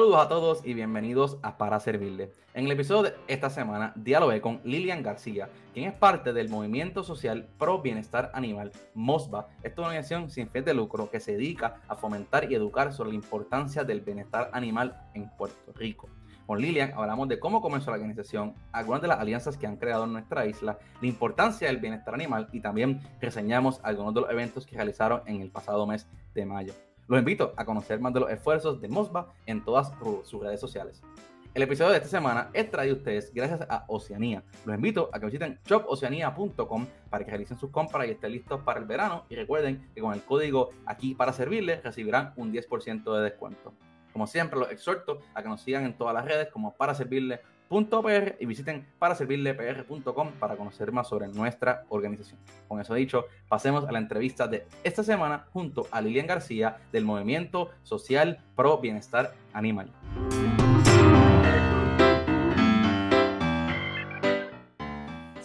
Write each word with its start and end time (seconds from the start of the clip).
Saludos 0.00 0.24
a 0.24 0.28
todos 0.30 0.60
y 0.64 0.72
bienvenidos 0.72 1.36
a 1.42 1.58
Para 1.58 1.78
Servirle. 1.78 2.32
En 2.54 2.64
el 2.64 2.72
episodio 2.72 3.02
de 3.02 3.16
esta 3.28 3.50
semana 3.50 3.92
dialogué 3.96 4.40
con 4.40 4.62
Lilian 4.64 5.02
García, 5.02 5.50
quien 5.74 5.90
es 5.90 5.94
parte 5.94 6.32
del 6.32 6.48
movimiento 6.48 7.04
social 7.04 7.50
pro 7.58 7.82
bienestar 7.82 8.30
animal 8.32 8.72
MOSBA. 8.94 9.48
Esta 9.62 9.82
organización 9.82 10.30
sin 10.30 10.48
fin 10.48 10.64
de 10.64 10.72
lucro 10.72 11.10
que 11.10 11.20
se 11.20 11.32
dedica 11.32 11.82
a 11.86 11.96
fomentar 11.96 12.50
y 12.50 12.54
educar 12.54 12.94
sobre 12.94 13.10
la 13.10 13.16
importancia 13.16 13.84
del 13.84 14.00
bienestar 14.00 14.48
animal 14.54 15.06
en 15.12 15.28
Puerto 15.36 15.70
Rico. 15.74 16.08
Con 16.46 16.62
Lilian 16.62 16.94
hablamos 16.96 17.28
de 17.28 17.38
cómo 17.38 17.60
comenzó 17.60 17.90
la 17.90 17.96
organización, 17.98 18.54
algunas 18.72 19.02
de 19.02 19.08
las 19.08 19.20
alianzas 19.20 19.58
que 19.58 19.66
han 19.66 19.76
creado 19.76 20.04
en 20.04 20.14
nuestra 20.14 20.46
isla, 20.46 20.78
la 21.02 21.08
importancia 21.08 21.68
del 21.68 21.76
bienestar 21.76 22.14
animal 22.14 22.48
y 22.52 22.60
también 22.60 23.02
reseñamos 23.20 23.80
algunos 23.82 24.14
de 24.14 24.22
los 24.22 24.30
eventos 24.30 24.64
que 24.64 24.76
realizaron 24.76 25.20
en 25.26 25.42
el 25.42 25.50
pasado 25.50 25.86
mes 25.86 26.08
de 26.32 26.46
mayo. 26.46 26.72
Los 27.10 27.18
invito 27.18 27.52
a 27.56 27.64
conocer 27.64 27.98
más 27.98 28.14
de 28.14 28.20
los 28.20 28.30
esfuerzos 28.30 28.80
de 28.80 28.86
Mosba 28.86 29.34
en 29.44 29.64
todas 29.64 29.92
sus 30.22 30.40
redes 30.40 30.60
sociales. 30.60 31.02
El 31.54 31.62
episodio 31.64 31.90
de 31.90 31.96
esta 31.96 32.08
semana 32.08 32.50
es 32.52 32.70
traído 32.70 32.94
a 32.94 32.98
ustedes 32.98 33.34
gracias 33.34 33.62
a 33.68 33.84
Oceanía. 33.88 34.44
Los 34.64 34.76
invito 34.76 35.10
a 35.12 35.18
que 35.18 35.26
visiten 35.26 35.58
shopoceanía.com 35.64 36.86
para 37.10 37.24
que 37.24 37.30
realicen 37.32 37.58
sus 37.58 37.70
compras 37.70 38.06
y 38.06 38.12
estén 38.12 38.30
listos 38.30 38.60
para 38.62 38.78
el 38.78 38.86
verano. 38.86 39.24
Y 39.28 39.34
recuerden 39.34 39.90
que 39.92 40.00
con 40.00 40.14
el 40.14 40.22
código 40.22 40.70
aquí 40.86 41.16
para 41.16 41.32
servirles 41.32 41.82
recibirán 41.82 42.32
un 42.36 42.52
10% 42.52 43.16
de 43.16 43.22
descuento. 43.22 43.74
Como 44.12 44.28
siempre, 44.28 44.60
los 44.60 44.70
exhorto 44.70 45.18
a 45.34 45.42
que 45.42 45.48
nos 45.48 45.62
sigan 45.62 45.86
en 45.86 45.94
todas 45.94 46.14
las 46.14 46.24
redes 46.24 46.46
como 46.52 46.76
para 46.76 46.94
servirles 46.94 47.40
y 48.40 48.46
visiten 48.46 48.84
para 48.98 49.14
servirlepr.com 49.14 50.32
para 50.40 50.56
conocer 50.56 50.90
más 50.90 51.08
sobre 51.08 51.28
nuestra 51.28 51.84
organización. 51.88 52.40
Con 52.66 52.80
eso 52.80 52.94
dicho, 52.94 53.26
pasemos 53.48 53.84
a 53.88 53.92
la 53.92 54.00
entrevista 54.00 54.48
de 54.48 54.66
esta 54.82 55.04
semana 55.04 55.46
junto 55.52 55.86
a 55.92 56.00
Lilian 56.00 56.26
García 56.26 56.78
del 56.92 57.04
Movimiento 57.04 57.70
Social 57.84 58.40
Pro 58.56 58.78
Bienestar 58.78 59.32
Animal. 59.52 59.90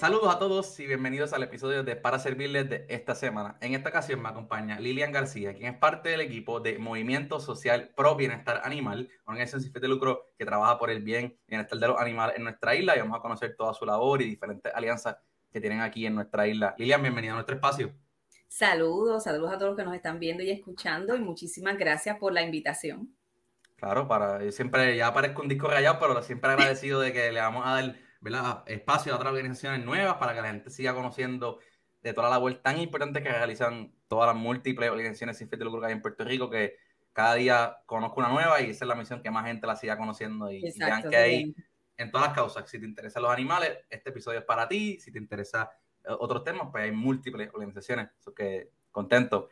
Saludos 0.06 0.36
a 0.36 0.38
todos 0.38 0.80
y 0.80 0.86
bienvenidos 0.86 1.34
al 1.34 1.42
episodio 1.42 1.84
de 1.84 1.96
Para 1.96 2.20
Servirles 2.20 2.70
de 2.70 2.86
esta 2.90 3.16
semana. 3.16 3.58
En 3.60 3.74
esta 3.74 3.90
ocasión 3.90 4.22
me 4.22 4.30
acompaña 4.30 4.80
Lilian 4.80 5.12
García, 5.12 5.56
quien 5.56 5.74
es 5.74 5.80
parte 5.80 6.10
del 6.10 6.22
equipo 6.22 6.60
de 6.60 6.78
Movimiento 6.78 7.40
Social 7.40 7.90
Pro 7.96 8.16
Bienestar 8.16 8.62
Animal, 8.64 9.10
una 9.26 9.34
organización 9.34 9.64
sin 9.64 9.74
fin 9.74 9.82
de 9.82 9.88
lucro 9.88 10.30
que 10.38 10.46
trabaja 10.46 10.78
por 10.78 10.92
el 10.92 11.02
bien 11.02 11.40
y 11.48 11.50
bienestar 11.50 11.80
de 11.80 11.88
los 11.88 12.00
animales 12.00 12.36
en 12.38 12.44
nuestra 12.44 12.76
isla 12.76 12.96
y 12.96 13.00
vamos 13.00 13.18
a 13.18 13.22
conocer 13.24 13.56
toda 13.56 13.74
su 13.74 13.84
labor 13.84 14.22
y 14.22 14.26
diferentes 14.26 14.72
alianzas 14.76 15.18
que 15.52 15.60
tienen 15.60 15.82
aquí 15.82 16.06
en 16.06 16.14
nuestra 16.14 16.46
isla. 16.46 16.76
Lilian, 16.78 17.02
bienvenida 17.02 17.32
a 17.32 17.36
nuestro 17.38 17.56
espacio. 17.56 17.92
Saludos, 18.48 19.24
saludos 19.24 19.54
a 19.54 19.58
todos 19.58 19.72
los 19.72 19.78
que 19.80 19.86
nos 19.86 19.96
están 19.96 20.20
viendo 20.20 20.44
y 20.44 20.52
escuchando 20.52 21.16
y 21.16 21.20
muchísimas 21.20 21.80
gracias 21.80 22.20
por 22.20 22.32
la 22.32 22.44
invitación. 22.44 23.10
Claro, 23.76 24.08
para 24.08 24.44
yo 24.44 24.52
siempre 24.52 24.96
ya 24.96 25.08
aparezco 25.08 25.42
un 25.42 25.48
disco 25.48 25.68
rayado, 25.68 25.98
pero 26.00 26.22
siempre 26.22 26.52
agradecido 26.52 27.00
de 27.00 27.12
que 27.12 27.32
le 27.32 27.42
vamos 27.42 27.66
a 27.66 27.72
dar 27.72 28.05
espacio 28.68 29.14
a 29.14 29.16
otras 29.16 29.32
organizaciones 29.32 29.86
nuevas 29.86 30.16
para 30.16 30.34
que 30.34 30.42
la 30.42 30.48
gente 30.48 30.70
siga 30.70 30.94
conociendo 30.94 31.60
de 32.02 32.14
toda 32.14 32.30
la 32.30 32.36
labor 32.36 32.54
tan 32.56 32.80
importante 32.80 33.24
que 33.24 33.30
realizan 33.30 33.92
todas 34.08 34.28
las 34.28 34.36
múltiples 34.36 34.90
organizaciones 34.90 35.38
sin 35.38 35.50
fin 35.50 35.60
de 35.60 35.66
lucro 35.66 35.82
que 35.82 35.88
hay 35.88 35.94
en 35.94 36.02
Puerto 36.02 36.24
Rico, 36.24 36.50
que 36.50 36.78
cada 37.14 37.36
día 37.36 37.78
conozco 37.86 38.20
una 38.20 38.30
nueva 38.30 38.62
y 38.62 38.70
esa 38.70 38.86
es 38.86 38.90
la 38.90 38.96
misión 38.96 39.22
que 39.22 39.32
más 39.32 39.46
gente 39.46 39.66
la 39.66 39.76
siga 39.76 39.98
conociendo 39.98 40.52
y, 40.52 40.62
vean 40.78 41.10
que 41.10 41.16
hay 41.16 41.56
en 41.98 42.12
todas 42.12 42.28
las 42.28 42.36
causas. 42.36 42.70
Si 42.70 42.78
te 42.78 42.86
interesan 42.86 43.24
los 43.24 43.32
animales, 43.32 43.78
este 43.90 44.10
episodio 44.10 44.40
es 44.40 44.46
para 44.46 44.68
ti. 44.68 45.00
Si 45.00 45.12
te 45.12 45.18
interesa 45.18 45.72
eh, 46.04 46.12
otros 46.20 46.44
temas, 46.44 46.68
pues 46.72 46.84
hay 46.84 46.92
múltiples 46.92 47.50
organizaciones. 47.54 48.10
Eso 48.20 48.34
que 48.34 48.70
contento. 48.92 49.50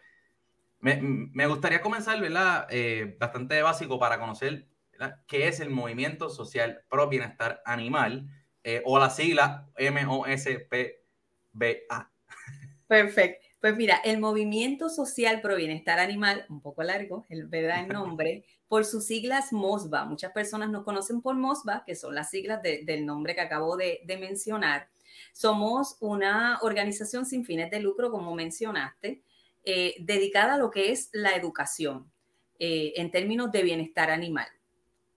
Me, 0.80 1.00
me 1.02 1.48
gustaría 1.48 1.82
comenzar, 1.82 2.20
¿verdad? 2.20 2.68
Eh, 2.70 3.16
bastante 3.20 3.62
básico 3.62 3.98
para 3.98 4.20
conocer 4.20 4.68
qué 5.28 5.48
es 5.48 5.60
el 5.60 5.70
movimiento 5.70 6.30
social 6.30 6.84
pro 6.90 7.08
bienestar 7.08 7.62
animal 7.66 8.28
eh, 8.64 8.82
o 8.86 8.98
la 8.98 9.10
sigla 9.10 9.70
M-O-S-P-B-A. 9.78 11.00
Perfecto. 12.88 13.48
Pues 13.60 13.76
mira, 13.78 13.96
el 14.04 14.20
Movimiento 14.20 14.90
Social 14.90 15.40
Pro 15.40 15.56
Bienestar 15.56 15.98
Animal, 16.00 16.46
un 16.50 16.62
poco 16.62 16.84
largo, 16.84 17.26
el 17.30 17.46
verdad 17.46 17.88
nombre, 17.88 18.44
por 18.68 18.84
sus 18.84 19.06
siglas 19.06 19.54
MOSBA. 19.54 20.04
Muchas 20.06 20.34
personas 20.34 20.70
nos 20.70 20.84
conocen 20.84 21.22
por 21.22 21.36
MOSBA, 21.36 21.84
que 21.86 21.96
son 21.96 22.14
las 22.14 22.30
siglas 22.30 22.62
del 22.62 23.06
nombre 23.06 23.36
que 23.36 23.42
acabo 23.42 23.78
de, 23.78 24.02
mencionar. 24.20 24.90
Somos 25.32 25.96
una 26.02 26.60
organización 26.62 27.26
sin 27.26 27.46
fines 27.46 27.72
de 27.72 27.80
lucro, 27.80 28.12
como 28.12 28.36
mencionaste, 28.36 29.24
eh, 29.64 29.96
dedicada 30.00 30.56
a 30.56 30.58
lo 30.58 30.70
que 30.70 30.92
es 30.92 31.10
la 31.14 31.36
educación 31.36 32.12
eh, 32.60 32.94
en 32.98 33.12
términos 33.12 33.52
de 33.52 33.64
bienestar 33.64 34.12
animal 34.12 34.48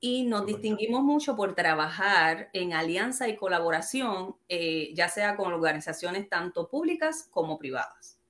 y 0.07 0.23
nos 0.23 0.47
distinguimos 0.47 1.03
mucho 1.03 1.35
por 1.35 1.57
trabajar 1.57 2.49
en 2.53 2.73
alianza 2.75 3.27
y 3.29 3.35
colaboración, 3.35 4.37
eh, 4.49 4.95
ya 4.95 5.09
sea 5.09 5.35
con 5.35 5.53
organizaciones 5.53 6.29
tanto 6.29 6.69
públicas 6.69 7.29
como 7.33 7.59
privadas. 7.59 8.21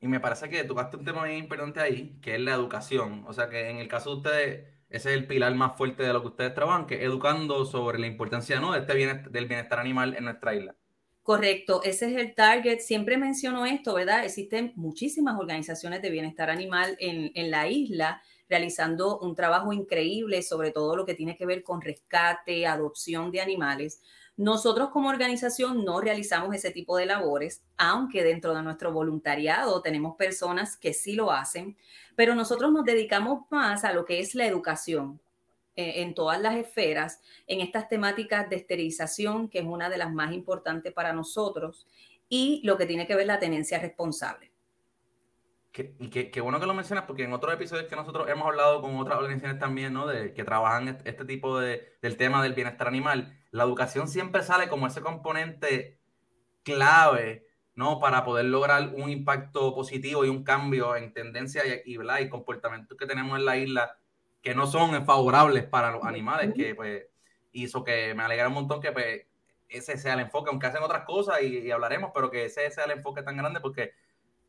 Y 0.00 0.08
me 0.08 0.20
parece 0.20 0.48
que 0.48 0.64
tocaste 0.64 0.96
un 0.96 1.04
tema 1.04 1.20
muy 1.20 1.34
importante 1.34 1.80
ahí, 1.80 2.18
que 2.22 2.36
es 2.36 2.40
la 2.40 2.54
educación. 2.54 3.24
O 3.26 3.34
sea 3.34 3.50
que 3.50 3.68
en 3.68 3.76
el 3.76 3.88
caso 3.88 4.08
de 4.08 4.16
ustedes, 4.16 4.64
ese 4.88 5.10
es 5.10 5.16
el 5.18 5.26
pilar 5.26 5.54
más 5.54 5.76
fuerte 5.76 6.02
de 6.02 6.14
lo 6.14 6.22
que 6.22 6.28
ustedes 6.28 6.54
trabajan, 6.54 6.86
que 6.86 6.94
es 6.94 7.02
educando 7.02 7.66
sobre 7.66 7.98
la 7.98 8.06
importancia 8.06 8.58
¿no? 8.58 8.72
de 8.72 8.80
este 8.80 8.94
bienestar, 8.94 9.30
del 9.30 9.46
bienestar 9.46 9.80
animal 9.80 10.14
en 10.16 10.24
nuestra 10.24 10.54
isla. 10.54 10.74
Correcto, 11.22 11.82
ese 11.84 12.10
es 12.10 12.16
el 12.16 12.34
target. 12.34 12.78
Siempre 12.78 13.18
menciono 13.18 13.66
esto, 13.66 13.92
¿verdad? 13.92 14.24
Existen 14.24 14.72
muchísimas 14.76 15.38
organizaciones 15.38 16.00
de 16.00 16.08
bienestar 16.08 16.48
animal 16.48 16.96
en, 17.00 17.32
en 17.34 17.50
la 17.50 17.68
isla 17.68 18.22
realizando 18.48 19.18
un 19.18 19.34
trabajo 19.34 19.72
increíble 19.72 20.42
sobre 20.42 20.70
todo 20.70 20.96
lo 20.96 21.06
que 21.06 21.14
tiene 21.14 21.36
que 21.36 21.46
ver 21.46 21.62
con 21.62 21.80
rescate, 21.80 22.66
adopción 22.66 23.30
de 23.30 23.40
animales. 23.40 24.00
Nosotros 24.36 24.90
como 24.90 25.08
organización 25.08 25.84
no 25.84 26.00
realizamos 26.00 26.54
ese 26.54 26.70
tipo 26.70 26.96
de 26.96 27.06
labores, 27.06 27.62
aunque 27.76 28.24
dentro 28.24 28.54
de 28.54 28.62
nuestro 28.62 28.92
voluntariado 28.92 29.80
tenemos 29.80 30.16
personas 30.16 30.76
que 30.76 30.92
sí 30.92 31.14
lo 31.14 31.30
hacen, 31.30 31.76
pero 32.16 32.34
nosotros 32.34 32.72
nos 32.72 32.84
dedicamos 32.84 33.44
más 33.50 33.84
a 33.84 33.92
lo 33.92 34.04
que 34.04 34.18
es 34.18 34.34
la 34.34 34.46
educación 34.46 35.20
eh, 35.76 36.02
en 36.02 36.14
todas 36.14 36.40
las 36.40 36.56
esferas, 36.56 37.20
en 37.46 37.60
estas 37.60 37.88
temáticas 37.88 38.50
de 38.50 38.56
esterilización, 38.56 39.48
que 39.48 39.60
es 39.60 39.64
una 39.64 39.88
de 39.88 39.98
las 39.98 40.12
más 40.12 40.32
importantes 40.32 40.92
para 40.92 41.12
nosotros, 41.12 41.86
y 42.28 42.60
lo 42.64 42.76
que 42.76 42.86
tiene 42.86 43.06
que 43.06 43.14
ver 43.14 43.26
la 43.26 43.38
tenencia 43.38 43.78
responsable 43.78 44.53
y 45.76 46.08
qué 46.08 46.40
bueno 46.40 46.60
que 46.60 46.66
lo 46.66 46.74
mencionas, 46.74 47.04
porque 47.04 47.24
en 47.24 47.32
otros 47.32 47.52
episodios 47.52 47.88
que 47.88 47.96
nosotros 47.96 48.28
hemos 48.28 48.46
hablado 48.46 48.80
con 48.80 48.96
otras 48.96 49.18
organizaciones 49.18 49.58
también, 49.58 49.92
¿no? 49.92 50.06
De, 50.06 50.32
que 50.32 50.44
trabajan 50.44 51.00
este, 51.04 51.24
tipo 51.24 51.58
de, 51.58 51.96
del 52.00 52.16
tema 52.16 52.42
del 52.42 52.54
bienestar 52.54 52.86
animal, 52.86 53.36
la 53.50 53.64
educación 53.64 54.06
siempre 54.06 54.44
sale 54.44 54.68
como 54.68 54.86
ese 54.86 55.00
componente 55.00 55.98
clave, 56.62 57.48
¿no? 57.74 57.98
Para 57.98 58.24
poder 58.24 58.44
lograr 58.44 58.92
un 58.94 59.10
impacto 59.10 59.74
positivo 59.74 60.24
y 60.24 60.28
un 60.28 60.44
cambio 60.44 60.94
en 60.94 61.12
tendencia 61.12 61.62
y, 61.66 61.96
y, 61.96 62.28
comportamientos 62.28 62.96
que 62.96 63.06
tenemos 63.06 63.36
en 63.36 63.44
la 63.44 63.56
isla 63.56 63.98
que 64.42 64.54
no 64.54 64.68
son 64.68 65.04
favorables 65.04 65.64
para 65.64 65.90
los 65.90 66.04
animales, 66.04 66.52
que 66.54 66.74
pues 66.76 67.06
hizo 67.50 67.82
que 67.82 68.14
me 68.14 68.22
alegra 68.22 68.46
un 68.46 68.54
montón 68.54 68.80
que 68.80 68.92
pues 68.92 69.26
ese 69.68 69.98
sea 69.98 70.14
el 70.14 70.20
enfoque, 70.20 70.50
aunque 70.50 70.66
hacen 70.66 70.82
otras 70.84 71.04
cosas 71.04 71.42
y, 71.42 71.58
y 71.58 71.70
hablaremos, 71.72 72.12
pero 72.14 72.30
que 72.30 72.44
ese 72.44 72.70
sea 72.70 72.84
el 72.84 72.92
enfoque 72.92 73.22
tan 73.22 73.36
grande 73.36 73.60
porque 73.60 73.92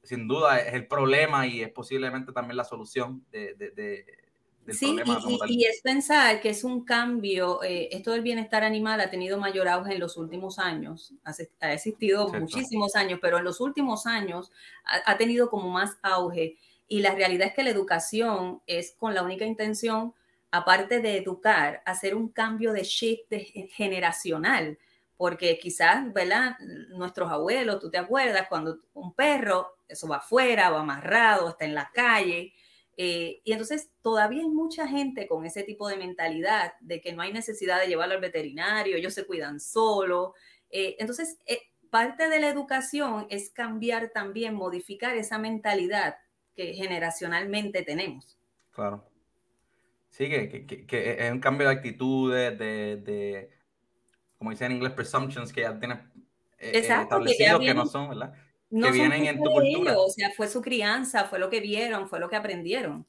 sin 0.05 0.27
duda 0.27 0.59
es 0.59 0.73
el 0.73 0.87
problema 0.87 1.47
y 1.47 1.61
es 1.61 1.69
posiblemente 1.69 2.31
también 2.31 2.57
la 2.57 2.63
solución 2.63 3.25
de, 3.31 3.55
de, 3.55 3.71
del 3.71 4.75
sí, 4.75 4.85
problema. 4.87 5.19
Y, 5.47 5.61
y, 5.61 5.65
es 5.65 5.81
pensar 5.81 6.39
que 6.41 6.49
es 6.49 6.63
un 6.63 6.85
cambio, 6.85 7.63
eh, 7.63 7.89
esto 7.91 8.11
del 8.11 8.21
bienestar 8.21 8.63
animal 8.63 9.01
ha 9.01 9.09
tenido 9.09 9.37
mayor 9.37 9.67
auge 9.67 9.93
en 9.93 9.99
los 9.99 10.17
últimos 10.17 10.59
años, 10.59 11.13
ha, 11.23 11.73
existido 11.73 12.27
muchísimos 12.29 12.95
años, 12.95 13.19
pero 13.21 13.37
en 13.37 13.43
los 13.43 13.59
últimos 13.61 14.05
años 14.05 14.51
ha, 14.85 15.11
ha, 15.11 15.17
tenido 15.17 15.49
como 15.49 15.69
más 15.69 15.97
auge. 16.01 16.57
Y 16.87 16.99
la 16.99 17.15
realidad 17.15 17.47
es 17.47 17.53
que 17.53 17.63
la 17.63 17.71
educación 17.71 18.61
es 18.67 18.95
con 18.97 19.13
la 19.13 19.23
única 19.23 19.45
intención, 19.45 20.13
aparte 20.51 20.99
de 20.99 21.17
educar, 21.17 21.81
hacer 21.85 22.15
un 22.15 22.29
cambio 22.29 22.73
de 22.73 22.83
shift 22.83 23.33
generacional 23.71 24.77
porque 25.17 25.57
quizás, 25.57 26.11
¿verdad? 26.13 26.57
Nuestros 26.89 27.31
abuelos, 27.31 27.79
tú 27.79 27.89
te 27.89 27.97
acuerdas, 27.97 28.47
cuando 28.49 28.79
un 28.93 29.13
perro, 29.13 29.77
eso 29.87 30.07
va 30.07 30.17
afuera, 30.17 30.69
va 30.69 30.81
amarrado, 30.81 31.49
está 31.49 31.65
en 31.65 31.75
la 31.75 31.89
calle, 31.93 32.53
eh, 32.97 33.41
y 33.43 33.51
entonces 33.51 33.89
todavía 34.01 34.41
hay 34.41 34.47
mucha 34.47 34.87
gente 34.87 35.27
con 35.27 35.45
ese 35.45 35.63
tipo 35.63 35.87
de 35.87 35.97
mentalidad 35.97 36.73
de 36.79 37.01
que 37.01 37.13
no 37.13 37.21
hay 37.21 37.33
necesidad 37.33 37.79
de 37.79 37.87
llevarlo 37.87 38.15
al 38.15 38.21
veterinario, 38.21 38.95
ellos 38.95 39.13
se 39.13 39.25
cuidan 39.25 39.59
solo. 39.59 40.33
Eh, 40.69 40.95
entonces, 40.99 41.37
eh, 41.45 41.59
parte 41.89 42.29
de 42.29 42.39
la 42.39 42.49
educación 42.49 43.27
es 43.29 43.49
cambiar 43.49 44.11
también, 44.13 44.53
modificar 44.55 45.15
esa 45.17 45.37
mentalidad 45.37 46.17
que 46.55 46.73
generacionalmente 46.73 47.83
tenemos. 47.83 48.37
Claro. 48.71 49.05
Sí, 50.09 50.29
que, 50.29 50.65
que, 50.65 51.17
es 51.19 51.31
un 51.31 51.41
cambio 51.41 51.67
de 51.67 51.73
actitudes, 51.73 52.57
de 52.57 53.49
como 54.45 54.51
dicen 54.51 54.69
en 54.69 54.77
inglés, 54.77 54.93
presumptions 54.93 55.51
que 55.51 55.61
ya 55.61 55.79
tienes 55.79 55.97
eh, 56.59 56.69
eh, 56.75 56.77
establecidos 56.77 57.59
que, 57.59 57.73
no 57.73 57.87
son, 57.87 58.09
¿verdad? 58.09 58.31
que 58.69 58.91
vienen 58.91 59.25
en 59.25 59.41
tu 59.41 59.49
cultura. 59.49 59.97
o 59.97 60.07
sea, 60.07 60.29
fue 60.37 60.47
su 60.47 60.61
crianza, 60.61 61.23
fue 61.23 61.39
lo 61.39 61.49
que 61.49 61.61
vieron, 61.61 62.07
fue 62.07 62.19
lo 62.19 62.29
que 62.29 62.35
aprendieron. 62.35 63.07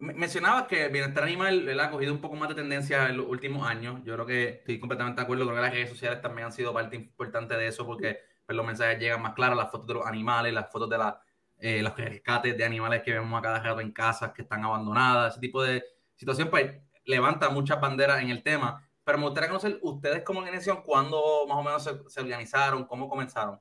Mencionabas 0.00 0.66
que 0.66 0.88
bienestar 0.88 1.22
animal 1.22 1.78
ha 1.78 1.90
cogido 1.92 2.12
un 2.12 2.20
poco 2.20 2.34
más 2.34 2.48
de 2.48 2.56
tendencia 2.56 3.08
en 3.08 3.18
los 3.18 3.28
últimos 3.28 3.68
años. 3.68 4.00
Yo 4.04 4.14
creo 4.14 4.26
que 4.26 4.48
estoy 4.48 4.80
completamente 4.80 5.20
de 5.20 5.22
acuerdo. 5.22 5.44
Creo 5.44 5.54
que 5.54 5.62
las 5.62 5.72
redes 5.72 5.90
sociales 5.90 6.20
también 6.20 6.46
han 6.46 6.52
sido 6.52 6.74
parte 6.74 6.96
importante 6.96 7.56
de 7.56 7.68
eso 7.68 7.86
porque 7.86 8.18
pues, 8.44 8.56
los 8.56 8.66
mensajes 8.66 8.98
llegan 8.98 9.22
más 9.22 9.34
claros, 9.34 9.56
las 9.56 9.70
fotos 9.70 9.86
de 9.86 9.94
los 9.94 10.06
animales, 10.06 10.52
las 10.52 10.72
fotos 10.72 10.90
de 10.90 10.98
la, 10.98 11.22
eh, 11.60 11.82
los 11.82 11.96
rescates 11.96 12.58
de 12.58 12.64
animales 12.64 13.02
que 13.04 13.12
vemos 13.12 13.38
a 13.38 13.42
cada 13.42 13.62
rato 13.62 13.80
en 13.80 13.92
casas 13.92 14.32
que 14.32 14.42
están 14.42 14.64
abandonadas, 14.64 15.34
ese 15.34 15.40
tipo 15.40 15.62
de 15.62 15.84
situación, 16.16 16.50
pues 16.50 16.72
levanta 17.04 17.48
muchas 17.48 17.80
banderas 17.80 18.20
en 18.20 18.30
el 18.30 18.42
tema. 18.42 18.85
Pero 19.06 19.18
me 19.18 19.24
gustaría 19.26 19.48
conocer 19.48 19.78
ustedes 19.82 20.24
como 20.24 20.40
organización, 20.40 20.82
cuándo 20.84 21.46
más 21.46 21.58
o 21.58 21.62
menos 21.62 22.12
se, 22.12 22.20
organizaron, 22.20 22.86
cómo 22.86 23.08
comenzaron. 23.08 23.60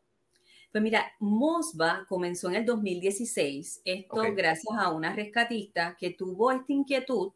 Pues 0.71 0.83
mira, 0.83 1.06
Mosba 1.19 2.03
comenzó 2.09 2.50
en 2.50 2.56
el 2.56 2.65
2016, 2.65 3.83
esto 3.86 4.15
gracias 4.36 4.75
a 4.75 4.89
una 4.89 5.13
rescatista 5.13 5.95
que 6.00 6.09
tuvo 6.09 6.51
esta 6.51 6.74
inquietud 6.74 7.31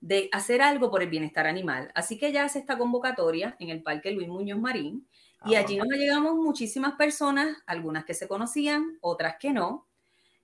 de 0.00 0.30
hacer 0.32 0.62
algo 0.62 0.90
por 0.90 1.02
el 1.02 1.10
bienestar 1.10 1.46
animal. 1.46 1.92
Así 1.94 2.16
que 2.16 2.32
ya 2.32 2.44
hace 2.44 2.60
esta 2.60 2.78
convocatoria 2.78 3.56
en 3.58 3.68
el 3.68 3.82
Parque 3.82 4.10
Luis 4.10 4.28
Muñoz 4.28 4.58
Marín 4.58 5.06
y 5.44 5.54
ah, 5.54 5.58
allí 5.60 5.76
nos 5.76 5.98
llegamos 5.98 6.36
muchísimas 6.36 6.94
personas, 6.94 7.58
algunas 7.66 8.06
que 8.06 8.14
se 8.14 8.26
conocían, 8.26 8.96
otras 9.02 9.36
que 9.38 9.52
no. 9.52 9.86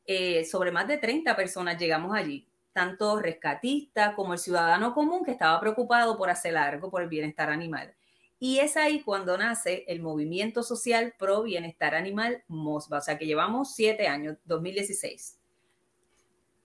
Eh, 0.04 0.44
sobre 0.44 0.70
más 0.70 0.86
de 0.86 0.98
30 0.98 1.34
personas 1.34 1.78
llegamos 1.78 2.14
allí, 2.14 2.46
tanto 2.76 3.18
rescatistas 3.18 4.14
como 4.14 4.34
el 4.34 4.38
ciudadano 4.38 4.92
común 4.92 5.24
que 5.24 5.30
estaba 5.30 5.58
preocupado 5.58 6.18
por 6.18 6.28
hacer 6.28 6.58
algo 6.58 6.90
por 6.90 7.00
el 7.00 7.08
bienestar 7.08 7.48
animal. 7.48 7.94
Y 8.38 8.58
es 8.58 8.76
ahí 8.76 9.00
cuando 9.00 9.38
nace 9.38 9.86
el 9.88 10.02
movimiento 10.02 10.62
social 10.62 11.14
pro 11.18 11.42
bienestar 11.42 11.94
animal 11.94 12.44
MOSBA, 12.48 12.98
o 12.98 13.00
sea 13.00 13.16
que 13.16 13.24
llevamos 13.24 13.74
siete 13.74 14.08
años, 14.08 14.36
2016. 14.44 15.40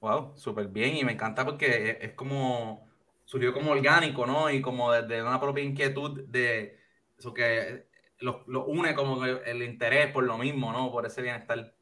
Wow, 0.02 0.34
súper 0.36 0.68
bien 0.68 0.98
y 0.98 1.06
me 1.06 1.14
encanta 1.14 1.46
porque 1.46 1.98
es 2.02 2.12
como, 2.12 2.90
surgió 3.24 3.54
como 3.54 3.72
orgánico, 3.72 4.26
¿no? 4.26 4.50
Y 4.50 4.62
como 4.62 4.92
desde 4.92 5.24
una 5.24 5.40
propia 5.40 5.64
inquietud 5.64 6.26
de 6.28 6.78
eso 7.18 7.34
que 7.34 7.86
lo, 8.20 8.44
une 8.66 8.94
como 8.96 9.24
el, 9.24 9.64
interés 9.64 10.12
por 10.12 10.26
lo 10.26 10.38
mismo, 10.38 10.74
¿no? 10.74 10.92
Por 10.92 11.06
ese 11.06 11.22
bienestar. 11.22 11.74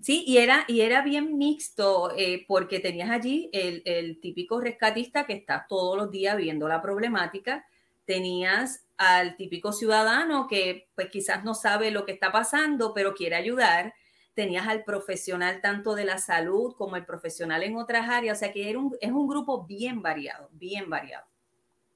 Sí, 0.00 0.24
y 0.26 0.38
era, 0.38 0.64
y 0.68 0.82
era 0.82 1.02
bien 1.02 1.38
mixto 1.38 2.12
eh, 2.16 2.44
porque 2.46 2.80
tenías 2.80 3.10
allí 3.10 3.48
el, 3.52 3.82
el, 3.86 4.20
típico 4.20 4.60
rescatista 4.60 5.26
que 5.26 5.32
está 5.32 5.66
todos 5.68 5.96
los 5.96 6.10
días 6.10 6.36
viendo 6.36 6.68
la 6.68 6.82
problemática, 6.82 7.66
tenías 8.04 8.86
al 8.98 9.36
típico 9.36 9.72
ciudadano 9.72 10.46
que 10.48 10.88
pues 10.94 11.08
quizás 11.08 11.44
no 11.44 11.54
sabe 11.54 11.90
lo 11.90 12.04
que 12.04 12.12
está 12.12 12.30
pasando, 12.30 12.92
pero 12.94 13.14
quiere 13.14 13.36
ayudar, 13.36 13.94
tenías 14.34 14.68
al 14.68 14.84
profesional 14.84 15.60
tanto 15.62 15.94
de 15.94 16.04
la 16.04 16.18
salud 16.18 16.74
como 16.76 16.96
el 16.96 17.06
profesional 17.06 17.62
en 17.62 17.76
otras 17.76 18.08
áreas, 18.08 18.36
o 18.36 18.40
sea 18.40 18.52
que 18.52 18.68
era 18.68 18.78
un, 18.78 18.94
es 19.00 19.10
un 19.10 19.26
grupo 19.26 19.64
bien 19.64 20.02
variado, 20.02 20.50
bien 20.52 20.90
variado. 20.90 21.26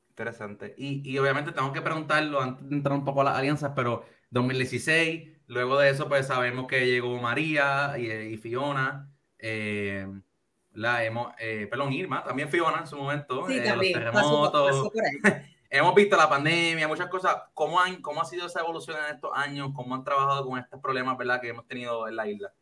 Interesante. 0.09 0.75
Y, 0.77 1.09
y, 1.09 1.19
obviamente 1.19 1.53
tengo 1.53 1.73
que 1.73 1.81
preguntarlo 1.81 2.41
antes 2.41 2.69
de 2.69 2.77
entrar 2.77 2.99
un 2.99 3.05
poco 3.05 3.21
a 3.21 3.25
las 3.25 3.39
alianzas, 3.39 3.73
pero 3.75 4.05
2016, 4.31 5.29
luego 5.47 5.79
de 5.79 5.91
eso, 5.91 6.09
pues 6.09 6.27
sabemos 6.27 6.67
que 6.67 6.87
llegó 6.87 7.19
María 7.19 7.97
y, 7.99 8.37
Fiona. 8.37 9.11
Eh, 9.39 10.07
la 10.73 11.05
hemos, 11.05 11.33
eh, 11.39 11.67
perdón, 11.69 11.93
Irma, 11.93 12.23
también 12.23 12.49
Fiona 12.49 12.81
en 12.81 12.87
su 12.87 12.97
momento, 12.97 13.47
sí, 13.49 13.59
eh, 13.59 13.75
los 13.75 13.93
terremotos. 13.93 14.91
hemos 15.71 15.95
visto 15.95 16.17
la 16.17 16.29
pandemia, 16.29 16.89
muchas 16.89 17.09
cosas. 17.09 17.37
¿Cómo, 17.55 17.81
han, 17.81 18.01
¿Cómo 18.03 18.21
ha 18.21 18.25
sido 18.25 18.47
esa 18.47 18.61
evolución 18.61 18.97
en 19.07 19.15
estos 19.15 19.31
años? 19.35 19.71
¿Cómo 19.75 19.95
han 19.95 20.05
trabajado 20.05 20.47
con 20.47 20.59
estos 20.59 20.81
problemas 20.81 21.19
¿verdad? 21.19 21.41
que 21.41 21.49
hemos 21.49 21.67
tenido 21.67 22.07
en 22.09 22.17
la 22.17 22.29
isla? 22.29 22.53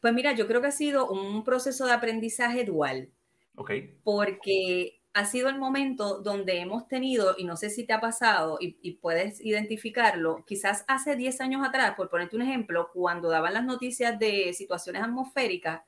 Pues 0.00 0.14
mira, 0.14 0.32
yo 0.32 0.46
creo 0.46 0.60
que 0.60 0.68
ha 0.68 0.72
sido 0.72 1.08
un 1.08 1.44
proceso 1.44 1.86
de 1.86 1.92
aprendizaje 1.92 2.64
dual. 2.64 3.10
Ok. 3.56 3.72
Porque 4.04 4.97
ha 5.18 5.24
sido 5.24 5.48
el 5.48 5.58
momento 5.58 6.20
donde 6.20 6.60
hemos 6.60 6.86
tenido, 6.86 7.34
y 7.36 7.44
no 7.44 7.56
sé 7.56 7.70
si 7.70 7.84
te 7.84 7.92
ha 7.92 8.00
pasado 8.00 8.56
y, 8.60 8.92
puedes 8.92 9.40
identificarlo, 9.40 10.44
quizás 10.46 10.84
hace 10.86 11.16
10 11.16 11.40
años 11.40 11.66
atrás, 11.66 11.94
por 11.96 12.08
ponerte 12.08 12.36
un 12.36 12.42
ejemplo, 12.42 12.90
cuando 12.94 13.28
daban 13.28 13.52
las 13.52 13.64
noticias 13.64 14.16
de 14.16 14.52
situaciones 14.52 15.02
atmosféricas, 15.02 15.82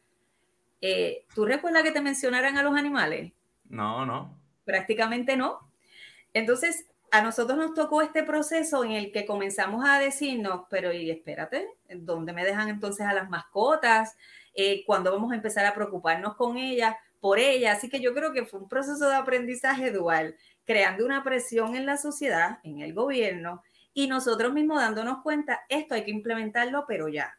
eh, 0.80 1.26
¿tú 1.32 1.44
recuerdas 1.44 1.84
que 1.84 1.92
te 1.92 2.00
mencionaran 2.00 2.58
a 2.58 2.64
los 2.64 2.76
animales? 2.76 3.32
No, 3.68 4.04
no. 4.04 4.36
Prácticamente 4.64 5.36
no. 5.36 5.60
Entonces, 6.34 6.86
a 7.12 7.22
nosotros 7.22 7.56
nos 7.56 7.72
tocó 7.74 8.02
este 8.02 8.24
proceso 8.24 8.82
en 8.84 8.92
el 8.92 9.12
que 9.12 9.26
comenzamos 9.26 9.88
a 9.88 10.00
decirnos, 10.00 10.62
pero 10.68 10.92
y 10.92 11.08
espérate, 11.08 11.68
¿dónde 11.88 12.32
me 12.32 12.44
dejan 12.44 12.68
entonces 12.68 13.06
a 13.06 13.14
las 13.14 13.30
mascotas? 13.30 14.16
Eh, 14.54 14.82
¿Cuándo 14.84 15.12
vamos 15.12 15.30
a 15.30 15.36
empezar 15.36 15.66
a 15.66 15.74
preocuparnos 15.74 16.34
con 16.34 16.56
ellas? 16.56 16.96
Por 17.20 17.38
ella. 17.38 17.72
Así 17.72 17.88
que 17.88 18.00
yo 18.00 18.14
creo 18.14 18.32
que 18.32 18.44
fue 18.44 18.60
un 18.60 18.68
proceso 18.68 19.08
de 19.08 19.14
aprendizaje 19.14 19.90
dual, 19.90 20.36
creando 20.64 21.04
una 21.04 21.22
presión 21.22 21.76
en 21.76 21.86
la 21.86 21.96
sociedad, 21.96 22.58
en 22.64 22.80
el 22.80 22.94
gobierno, 22.94 23.62
y 23.92 24.08
nosotros 24.08 24.52
mismos 24.52 24.78
dándonos 24.78 25.22
cuenta, 25.22 25.60
esto 25.68 25.94
hay 25.94 26.04
que 26.04 26.10
implementarlo, 26.10 26.84
pero 26.86 27.08
ya. 27.08 27.38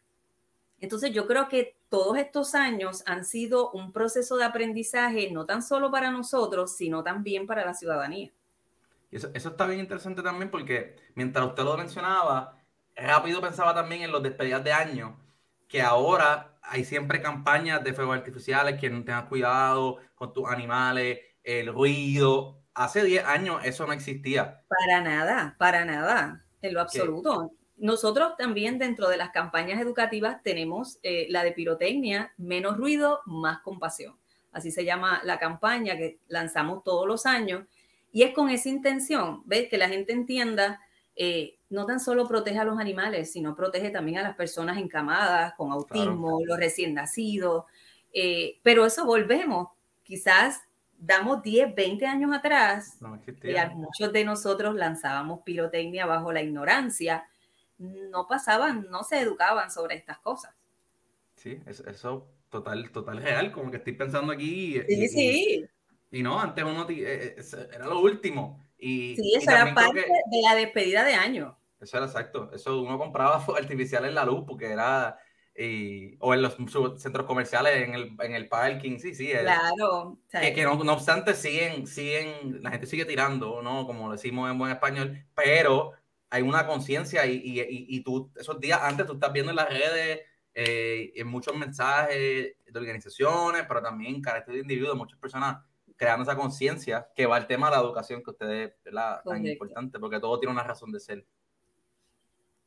Entonces 0.80 1.12
yo 1.12 1.26
creo 1.26 1.48
que 1.48 1.76
todos 1.88 2.18
estos 2.18 2.54
años 2.54 3.02
han 3.06 3.24
sido 3.24 3.70
un 3.70 3.92
proceso 3.92 4.36
de 4.36 4.44
aprendizaje, 4.44 5.30
no 5.30 5.46
tan 5.46 5.62
solo 5.62 5.90
para 5.90 6.10
nosotros, 6.10 6.76
sino 6.76 7.02
también 7.02 7.46
para 7.46 7.64
la 7.64 7.74
ciudadanía. 7.74 8.30
Eso, 9.10 9.30
eso 9.34 9.50
está 9.50 9.66
bien 9.66 9.80
interesante 9.80 10.22
también 10.22 10.50
porque 10.50 10.96
mientras 11.14 11.46
usted 11.46 11.62
lo 11.62 11.76
mencionaba, 11.76 12.58
rápido 12.94 13.40
pensaba 13.40 13.74
también 13.74 14.02
en 14.02 14.12
los 14.12 14.22
despedidas 14.22 14.64
de 14.64 14.72
año, 14.72 15.18
que 15.68 15.82
ahora 15.82 16.51
hay 16.62 16.84
siempre 16.84 17.20
campañas 17.20 17.82
de 17.84 17.92
fuegos 17.92 18.16
artificiales, 18.16 18.80
que 18.80 18.88
no 18.88 19.04
tengas 19.04 19.24
cuidado 19.24 19.98
con 20.14 20.32
tus 20.32 20.48
animales, 20.48 21.18
el 21.42 21.72
ruido. 21.72 22.60
Hace 22.74 23.04
10 23.04 23.24
años 23.24 23.60
eso 23.64 23.86
no 23.86 23.92
existía. 23.92 24.62
Para 24.68 25.02
nada, 25.02 25.56
para 25.58 25.84
nada, 25.84 26.44
en 26.62 26.74
lo 26.74 26.80
absoluto. 26.80 27.52
Nosotros 27.76 28.36
también 28.38 28.78
dentro 28.78 29.08
de 29.08 29.16
las 29.16 29.30
campañas 29.30 29.80
educativas 29.80 30.42
tenemos 30.42 30.98
eh, 31.02 31.26
la 31.30 31.42
de 31.42 31.52
pirotecnia, 31.52 32.32
menos 32.38 32.76
ruido, 32.76 33.20
más 33.26 33.60
compasión. 33.60 34.16
Así 34.52 34.70
se 34.70 34.84
llama 34.84 35.20
la 35.24 35.38
campaña 35.38 35.96
que 35.96 36.20
lanzamos 36.28 36.84
todos 36.84 37.08
los 37.08 37.26
años. 37.26 37.66
Y 38.12 38.22
es 38.22 38.34
con 38.34 38.50
esa 38.50 38.68
intención, 38.68 39.42
¿ves? 39.46 39.68
Que 39.68 39.78
la 39.78 39.88
gente 39.88 40.12
entienda 40.12 40.80
eh, 41.16 41.58
no 41.72 41.86
tan 41.86 42.00
solo 42.00 42.28
protege 42.28 42.58
a 42.58 42.64
los 42.64 42.78
animales, 42.78 43.32
sino 43.32 43.56
protege 43.56 43.88
también 43.88 44.18
a 44.18 44.22
las 44.22 44.36
personas 44.36 44.76
encamadas, 44.76 45.54
con 45.54 45.72
autismo, 45.72 46.40
los 46.44 46.58
recién 46.58 46.92
nacidos. 46.92 47.64
Eh, 48.12 48.60
pero 48.62 48.84
eso 48.84 49.06
volvemos, 49.06 49.68
quizás 50.02 50.60
damos 50.98 51.42
10, 51.42 51.74
20 51.74 52.06
años 52.06 52.30
atrás, 52.32 52.98
y 53.00 53.74
muchos 53.74 54.12
de 54.12 54.24
nosotros 54.24 54.74
lanzábamos 54.74 55.40
pirotecnia 55.44 56.04
bajo 56.04 56.30
la 56.30 56.42
ignorancia, 56.42 57.26
no 57.78 58.28
pasaban, 58.28 58.86
no 58.90 59.02
se 59.02 59.20
educaban 59.20 59.70
sobre 59.70 59.96
estas 59.96 60.18
cosas. 60.18 60.54
Sí, 61.36 61.58
eso, 61.66 62.28
total, 62.50 62.90
total 62.90 63.22
real, 63.22 63.50
como 63.50 63.70
que 63.70 63.78
estoy 63.78 63.94
pensando 63.94 64.30
aquí. 64.30 64.78
Sí, 64.86 65.08
sí. 65.08 65.64
Y, 66.10 66.22
no, 66.22 66.38
antes 66.38 66.62
uno 66.62 66.86
eh, 66.90 67.34
eh, 67.38 67.68
era 67.74 67.86
lo 67.86 68.00
último. 68.00 68.62
Y, 68.78 69.16
sí, 69.16 69.32
eso 69.36 69.50
era 69.50 69.72
parte 69.74 70.00
de 70.00 70.42
la 70.42 70.54
despedida 70.54 71.02
de 71.02 71.14
año. 71.14 71.56
Eso 71.82 71.96
era 71.96 72.06
exacto. 72.06 72.50
Eso 72.52 72.80
uno 72.80 72.98
compraba 72.98 73.40
fuegos 73.40 73.62
artificiales 73.62 74.08
en 74.08 74.14
la 74.14 74.24
luz 74.24 74.44
porque 74.46 74.66
era. 74.66 75.18
o 76.20 76.34
en 76.34 76.42
los 76.42 76.56
centros 76.96 77.26
comerciales, 77.26 77.76
en 77.86 77.94
el, 77.94 78.16
en 78.20 78.34
el 78.34 78.48
parking, 78.48 78.98
sí, 78.98 79.14
sí. 79.14 79.30
claro. 79.30 80.18
que, 80.30 80.62
no, 80.62 80.82
no, 80.82 80.92
obstante 80.94 81.34
siguen, 81.34 81.86
siguen, 81.86 82.62
la 82.62 82.70
gente 82.70 82.86
sigue 82.86 83.04
tirando, 83.04 83.60
¿no? 83.62 83.86
Como 83.86 84.10
decimos 84.12 84.50
en 84.50 84.58
buen 84.58 84.72
español, 84.72 85.26
pero 85.34 85.92
hay 86.30 86.40
una 86.40 86.66
conciencia 86.66 87.26
y, 87.26 87.34
y, 87.34 87.60
y, 87.68 88.02
tú, 88.02 88.32
esos 88.36 88.58
días 88.58 88.80
antes, 88.82 89.04
tú 89.06 89.12
estás 89.12 89.32
viendo 89.34 89.50
en 89.50 89.56
las 89.56 89.68
redes, 89.68 90.20
eh, 90.54 91.12
en 91.14 91.26
muchos 91.26 91.54
mensajes 91.54 92.16
de 92.16 92.78
organizaciones, 92.78 93.64
pero 93.68 93.82
también 93.82 94.22
carácter 94.22 94.54
de 94.54 94.60
individuos, 94.60 94.96
muchas 94.96 95.18
personas 95.18 95.58
creando 95.94 96.22
esa 96.22 96.34
conciencia 96.34 97.08
que 97.14 97.26
va 97.26 97.36
al 97.36 97.46
tema 97.46 97.68
de 97.68 97.76
la 97.76 97.82
educación 97.82 98.22
que 98.22 98.30
ustedes, 98.30 98.72
¿verdad? 98.82 99.20
Tan 99.24 99.46
importante, 99.46 99.98
porque 99.98 100.20
todo 100.20 100.38
tiene 100.38 100.52
una 100.52 100.64
razón 100.64 100.90
de 100.90 101.00
ser. 101.00 101.26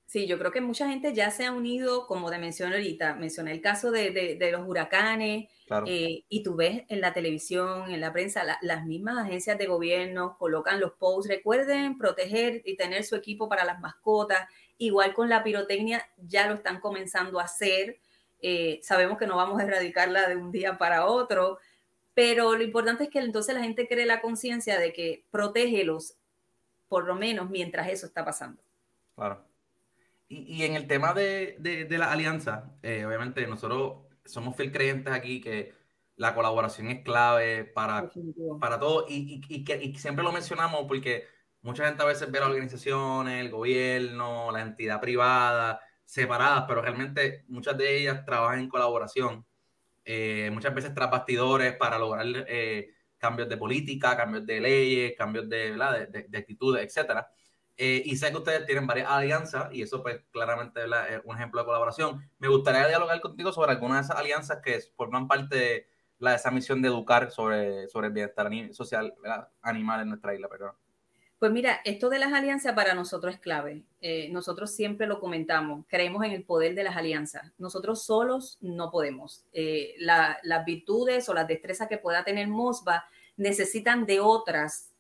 Sí, 0.06 0.28
yo 0.28 0.38
creo 0.38 0.52
que 0.52 0.62
mucha 0.62 0.88
gente 0.88 1.14
ya 1.14 1.32
se 1.32 1.46
ha 1.46 1.52
unido, 1.52 2.06
como 2.06 2.30
te 2.30 2.38
mencioné 2.38 2.76
ahorita, 2.76 3.16
mencioné 3.16 3.52
el 3.52 3.62
caso 3.62 3.90
de, 3.90 4.38
los 4.52 4.68
huracanes, 4.68 5.50
eh, 5.88 6.24
y 6.30 6.44
tú 6.44 6.56
ves 6.56 6.84
en 6.90 7.02
la 7.02 7.12
televisión, 7.12 7.90
en 7.92 8.02
la 8.02 8.14
prensa, 8.14 8.44
las 8.62 8.86
mismas 8.86 9.18
agencias 9.18 9.58
de 9.58 9.66
gobierno 9.66 10.38
colocan 10.38 10.80
los 10.80 10.94
posts, 10.94 11.28
recuerden 11.28 11.98
proteger 11.98 12.62
y 12.66 12.78
tener 12.78 13.04
su 13.04 13.16
equipo 13.16 13.50
para 13.50 13.66
las 13.66 13.80
mascotas, 13.80 14.48
igual 14.78 15.14
con 15.14 15.28
la 15.28 15.44
pirotecnia, 15.44 16.08
ya 16.18 16.48
lo 16.48 16.54
están 16.54 16.80
comenzando 16.80 17.40
a 17.40 17.46
hacer, 17.46 17.98
eh, 18.42 18.80
sabemos 18.84 19.18
que 19.18 19.26
no 19.26 19.38
vamos 19.38 19.60
a 19.60 19.64
erradicarla 19.64 20.30
de 20.30 20.36
un 20.36 20.52
día 20.52 20.78
para 20.78 21.08
otro, 21.08 21.58
pero 22.14 22.56
lo 22.56 22.64
importante 22.64 23.06
es 23.06 23.10
que 23.10 23.20
entonces 23.20 23.56
la 23.56 23.64
gente 23.64 23.88
cree 23.88 24.06
la 24.06 24.22
conciencia 24.22 24.80
de 24.80 24.94
que 24.94 25.26
protégelos, 25.32 26.16
por 26.88 27.06
lo 27.08 27.16
menos 27.16 27.50
mientras 27.50 27.90
eso 27.90 28.06
está 28.06 28.24
pasando. 28.24 28.62
Claro. 29.16 29.55
Y, 30.28 30.64
en 30.64 30.76
el 30.76 30.88
tema 30.88 31.14
de, 31.14 31.56
de, 31.60 31.98
la 31.98 32.12
alianza, 32.12 32.72
eh, 32.82 33.06
obviamente 33.06 33.46
nosotros 33.46 34.08
somos 34.26 34.56
fiel 34.56 34.72
creyentes 34.72 35.14
aquí 35.14 35.40
que 35.40 35.74
la 36.16 36.34
colaboración 36.34 36.90
es 36.90 37.04
clave 37.04 37.64
para, 37.66 38.10
para 38.60 38.80
todo 38.80 39.06
y, 39.08 39.42
y, 39.48 39.64
que, 39.64 39.76
y 39.84 39.96
siempre 39.98 40.24
lo 40.24 40.32
mencionamos 40.32 40.86
porque 40.88 41.26
mucha 41.62 41.86
gente 41.86 42.02
a 42.02 42.08
veces 42.08 42.32
ve 42.32 42.40
las 42.40 42.50
organizaciones, 42.50 43.40
el 43.40 43.52
gobierno, 43.52 44.52
la 44.52 44.62
entidad 44.62 45.00
privada 45.00 45.80
separadas, 46.06 46.66
pero 46.68 46.82
realmente 46.82 47.44
muchas 47.48 47.78
de 47.78 47.98
ellas 47.98 48.26
trabajan 48.26 48.60
en 48.60 48.70
colaboración, 48.70 49.46
eh, 50.06 50.50
muchas 50.54 50.74
veces 50.74 50.94
tras 50.94 51.10
bastidores 51.10 51.76
para 51.76 51.98
lograr 51.98 52.26
eh, 52.48 52.94
cambios 53.18 53.50
de 53.50 53.58
política, 53.58 54.16
cambios 54.16 54.46
de 54.46 54.62
leyes, 54.62 55.14
cambios 55.18 55.50
de, 55.50 55.72
de, 55.74 56.26
de, 56.30 56.38
actitudes, 56.38 56.84
etcétera. 56.84 57.28
Eh, 57.78 58.02
y 58.06 58.16
sé 58.16 58.32
que 58.32 58.38
ustedes 58.38 58.66
tienen 58.66 58.88
varias 58.88 59.10
alianzas 59.10 59.74
y 59.74 59.82
eso 59.82 60.02
pues 60.02 60.22
claramente 60.32 60.82
es 60.84 61.22
un 61.26 61.36
ejemplo 61.36 61.62
de 61.62 61.66
colaboración. 61.66 62.30
Me 62.40 62.48
gustaría 62.48 62.88
dialogar 62.88 63.20
contigo 63.20 63.52
sobre 63.52 63.72
algunas 63.72 63.98
de 63.98 64.04
esas 64.06 64.18
alianzas 64.18 64.60
que 64.64 64.80
forman 64.96 65.28
parte 65.28 65.56
de 65.56 65.88
la, 66.20 66.36
esa 66.36 66.52
misión 66.52 66.82
de 66.82 66.88
educar 66.88 67.32
sobre, 67.32 67.88
sobre 67.90 68.08
el 68.08 68.14
bienestar 68.14 68.50
social 68.72 69.14
animal 69.62 70.02
en 70.02 70.10
nuestra 70.10 70.34
isla. 70.34 70.48
Perdón. 70.48 70.72
Pues 71.38 71.52
mira, 71.52 71.82
esto 71.84 72.10
de 72.10 72.18
las 72.18 72.32
alianzas 72.32 72.74
para 72.74 72.94
nosotros 72.94 73.34
es 73.34 73.42
clave. 73.42 73.84
Eh, 74.00 74.30
nosotros 74.32 74.72
siempre 74.74 75.06
lo 75.06 75.20
comentamos, 75.20 75.86
creemos 75.90 76.24
en 76.24 76.32
el 76.32 76.46
poder 76.46 76.76
de 76.76 76.84
las 76.84 76.96
alianzas. 76.96 77.52
Nosotros 77.58 78.06
solos 78.06 78.58
no 78.62 78.90
podemos. 78.90 79.46
Eh, 79.52 79.96
las 80.00 80.66
virtudes 80.66 81.28
o 81.28 81.34
las 81.34 81.48
destrezas 81.48 81.90
que 81.90 81.98
pueda 81.98 82.24
tener 82.24 82.48
Mosba 82.48 83.06
necesitan 83.36 84.06
de 84.06 84.22
otras 84.22 84.94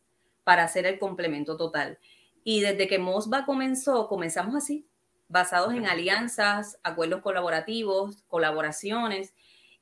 para 0.43 0.65
hacer 0.65 0.85
el 0.85 0.99
complemento 0.99 1.55
total. 1.55 1.97
Y 2.45 2.61
desde 2.61 2.87
que 2.87 2.99
Mosba 2.99 3.43
comenzó, 3.43 4.07
comenzamos 4.07 4.55
así, 4.55 4.87
basados 5.27 5.73
en 5.73 5.87
alianzas, 5.87 6.77
acuerdos 6.83 7.21
colaborativos, 7.21 8.23
colaboraciones 8.27 9.33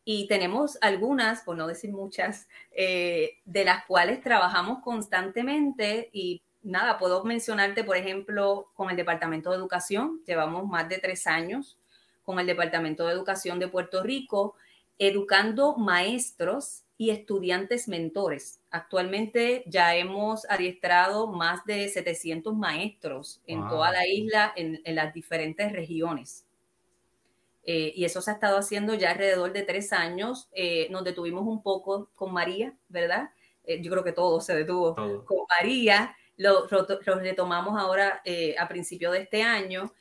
y 0.05 0.27
tenemos 0.27 0.77
algunas, 0.81 1.41
por 1.41 1.57
no 1.57 1.67
decir 1.67 1.91
muchas, 1.91 2.47
eh, 2.71 3.37
de 3.43 3.65
las 3.65 3.85
cuales 3.85 4.21
trabajamos 4.21 4.81
constantemente 4.81 6.09
y 6.13 6.41
nada, 6.61 6.97
puedo 6.97 7.25
mencionarte, 7.25 7.83
por 7.83 7.97
ejemplo, 7.97 8.71
con 8.75 8.89
el 8.89 8.95
Departamento 8.95 9.49
de 9.49 9.57
Educación, 9.57 10.21
llevamos 10.25 10.65
más 10.65 10.87
de 10.87 10.99
tres 10.99 11.27
años 11.27 11.77
con 12.23 12.39
el 12.39 12.47
Departamento 12.47 13.05
de 13.05 13.11
Educación 13.11 13.59
de 13.59 13.67
Puerto 13.67 14.01
Rico, 14.01 14.55
educando 14.97 15.75
maestros 15.75 16.82
y 16.97 17.09
estudiantes 17.09 17.87
mentores. 17.87 18.61
Actualmente 18.69 19.63
ya 19.65 19.95
hemos 19.95 20.45
adiestrado 20.49 21.27
más 21.27 21.65
de 21.65 21.89
700 21.89 22.55
maestros 22.55 23.41
en 23.47 23.67
toda 23.67 23.91
la 23.91 24.07
isla, 24.07 24.53
en 24.55 24.95
las 24.95 25.13
diferentes 25.13 25.71
regiones. 25.71 26.45
Eh, 27.65 27.93
y 27.95 28.03
eso 28.03 28.21
se 28.21 28.31
ha 28.31 28.33
estado 28.33 28.57
haciendo 28.57 28.93
ya 28.93 29.11
alrededor 29.11 29.53
de 29.53 29.63
tres 29.63 29.93
años. 29.93 30.49
Eh, 30.53 30.87
nos 30.89 31.03
detuvimos 31.03 31.47
un 31.47 31.63
poco 31.63 32.09
con 32.15 32.33
María, 32.33 32.73
¿verdad? 32.89 33.29
Eh, 33.63 33.81
yo 33.81 33.89
creo 33.91 34.03
que 34.03 34.11
todo 34.11 34.41
se 34.41 34.55
detuvo 34.55 34.95
con 34.95 35.37
María. 35.59 36.15
Lo, 36.35 36.67
retomamos 36.67 37.79
ahora 37.79 38.21
a 38.57 38.67
principio 38.67 39.11
de 39.11 39.21
este 39.21 39.43
año, 39.43 39.93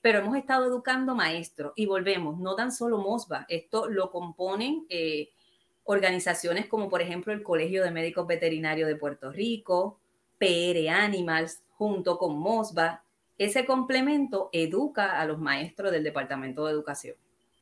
pero 0.00 0.20
hemos 0.20 0.36
estado 0.36 0.66
educando 0.66 1.14
maestros 1.14 1.72
y 1.76 1.86
volvemos, 1.86 2.38
no 2.38 2.54
tan 2.54 2.70
solo 2.70 2.98
MOSBA, 2.98 3.46
esto 3.48 3.88
lo 3.88 4.10
componen 4.10 4.86
organizaciones 5.86 6.66
como 6.66 6.88
por 6.88 7.00
ejemplo 7.00 7.32
el 7.32 7.42
Colegio 7.42 7.82
de 7.82 7.90
Médicos 7.90 8.26
Veterinarios 8.26 8.88
de 8.88 8.96
Puerto 8.96 9.32
Rico, 9.32 9.98
PR 10.38 10.90
Animals, 10.90 11.62
junto 11.70 12.18
con 12.18 12.38
MOSBA, 12.38 13.02
ese 13.38 13.64
complemento 13.64 14.50
educa 14.52 15.20
a 15.20 15.26
los 15.26 15.38
maestros 15.38 15.92
del 15.92 16.04
Departamento 16.04 16.66
de 16.66 16.72
Educación. 16.72 17.16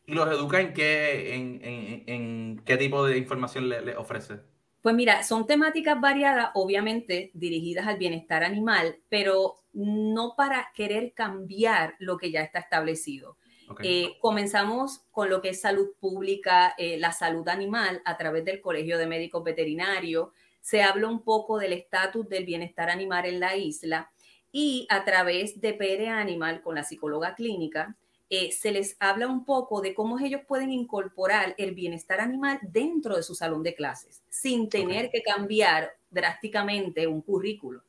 ¿Y 0.06 0.14
los 0.14 0.28
educa 0.28 0.60
en 0.60 0.72
qué, 0.72 1.34
en, 1.34 2.62
qué 2.64 2.76
tipo 2.76 3.06
de 3.06 3.16
información 3.18 3.68
le, 3.68 3.96
ofrece? 3.96 4.40
Pues 4.82 4.94
mira, 4.94 5.22
son 5.22 5.46
temáticas 5.46 5.98
variadas, 5.98 6.50
obviamente 6.54 7.30
dirigidas 7.32 7.86
al 7.86 7.96
bienestar 7.96 8.44
animal, 8.44 8.98
pero 9.08 9.54
no 9.72 10.34
para 10.36 10.68
querer 10.74 11.14
cambiar 11.14 11.94
lo 11.98 12.18
que 12.18 12.30
ya 12.30 12.42
está 12.42 12.58
establecido. 12.58 13.36
Eh, 13.82 14.16
comenzamos 14.20 15.02
con 15.10 15.30
lo 15.30 15.40
que 15.40 15.50
es 15.50 15.60
salud 15.60 15.90
pública, 15.98 16.74
eh, 16.78 16.98
la 16.98 17.12
salud 17.12 17.48
animal 17.48 18.02
a 18.04 18.16
través 18.16 18.44
del 18.44 18.60
Colegio 18.60 18.98
de 18.98 19.06
Médicos 19.06 19.42
Veterinarios. 19.42 20.28
Se 20.60 20.82
habla 20.82 21.08
un 21.08 21.22
poco 21.22 21.58
del 21.58 21.72
estatus 21.72 22.28
del 22.28 22.44
bienestar 22.44 22.90
animal 22.90 23.26
en 23.26 23.40
la 23.40 23.56
isla 23.56 24.10
y 24.52 24.86
a 24.88 25.04
través 25.04 25.60
de 25.60 25.74
PR 25.74 26.10
Animal 26.10 26.62
con 26.62 26.76
la 26.76 26.84
psicóloga 26.84 27.34
clínica, 27.34 27.96
eh, 28.30 28.52
se 28.52 28.70
les 28.70 28.96
habla 29.00 29.26
un 29.26 29.44
poco 29.44 29.80
de 29.80 29.94
cómo 29.94 30.18
ellos 30.18 30.42
pueden 30.46 30.70
incorporar 30.70 31.54
el 31.58 31.74
bienestar 31.74 32.20
animal 32.20 32.58
dentro 32.62 33.16
de 33.16 33.22
su 33.22 33.34
salón 33.34 33.62
de 33.62 33.74
clases, 33.74 34.22
sin 34.28 34.68
tener 34.68 35.10
que 35.10 35.22
cambiar 35.22 35.90
drásticamente 36.10 37.06
un 37.06 37.20
currículo. 37.20 37.82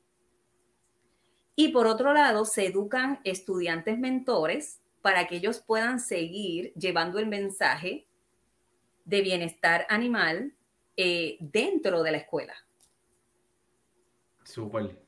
Y 1.56 1.70
por 1.70 1.88
otro 1.88 2.14
lado, 2.14 2.46
se 2.46 2.66
educan 2.66 3.22
estudiantes 3.24 3.98
mentores 3.98 4.82
para 5.06 5.28
que 5.28 5.36
ellos 5.36 5.60
puedan 5.60 6.00
seguir 6.00 6.74
llevando 6.74 7.20
el 7.20 7.28
mensaje 7.28 8.08
de 9.04 9.22
bienestar 9.22 9.86
animal 9.88 10.56
eh, 10.98 11.38
dentro 11.40 12.02
de 12.02 12.12
la 12.12 12.18
escuela. 12.18 12.56
Súper. 14.44 15.00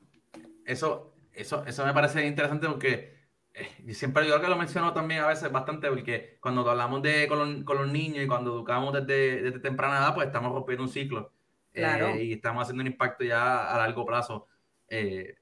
Eso, 0.64 1.14
eso, 1.32 1.64
eso 1.66 1.84
me 1.84 1.92
parece 1.92 2.24
interesante 2.24 2.68
porque 2.68 3.12
eh, 3.52 3.92
siempre 3.92 4.24
yo 4.24 4.34
creo 4.34 4.42
que 4.42 4.50
lo 4.50 4.56
menciono 4.56 4.92
también 4.92 5.22
a 5.22 5.26
veces 5.26 5.50
bastante 5.50 5.88
porque 5.88 6.38
cuando 6.40 6.70
hablamos 6.70 7.02
de 7.02 7.26
con 7.26 7.64
los, 7.66 7.90
niños 7.90 8.22
y 8.22 8.28
cuando 8.28 8.54
educamos 8.54 8.92
desde, 8.92 9.42
desde, 9.42 9.58
temprana 9.58 9.98
edad, 9.98 10.14
pues 10.14 10.28
estamos 10.28 10.52
rompiendo 10.52 10.84
un 10.84 10.90
ciclo. 10.90 11.32
Eh, 11.74 12.22
y 12.22 12.32
estamos 12.34 12.62
haciendo 12.62 12.82
un 12.82 12.86
impacto 12.86 13.24
ya 13.24 13.66
a 13.66 13.78
largo 13.78 14.06
plazo. 14.06 14.46
Eh, 14.88 15.34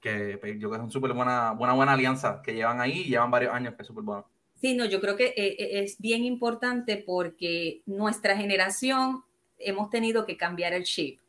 que 0.00 0.38
pues, 0.38 0.54
yo 0.54 0.68
creo 0.68 0.70
que 0.70 0.76
es 0.76 0.82
una 0.82 0.90
súper 0.90 1.12
buena, 1.12 1.52
buena, 1.52 1.74
buena 1.74 1.92
alianza 1.92 2.40
que 2.42 2.54
llevan 2.54 2.80
ahí 2.80 3.02
y 3.02 3.10
llevan 3.10 3.30
varios 3.30 3.52
años, 3.52 3.74
que 3.74 3.82
es 3.82 3.86
súper 3.86 4.04
bueno. 4.04 4.26
Sí, 4.60 4.74
no, 4.74 4.84
yo 4.84 5.00
creo 5.00 5.16
que 5.16 5.32
es 5.36 5.98
bien 5.98 6.24
importante 6.24 6.98
porque 6.98 7.82
nuestra 7.86 8.36
generación 8.36 9.22
hemos 9.58 9.88
tenido 9.90 10.26
que 10.26 10.36
cambiar 10.36 10.74
el 10.74 10.84
chip 10.84 11.20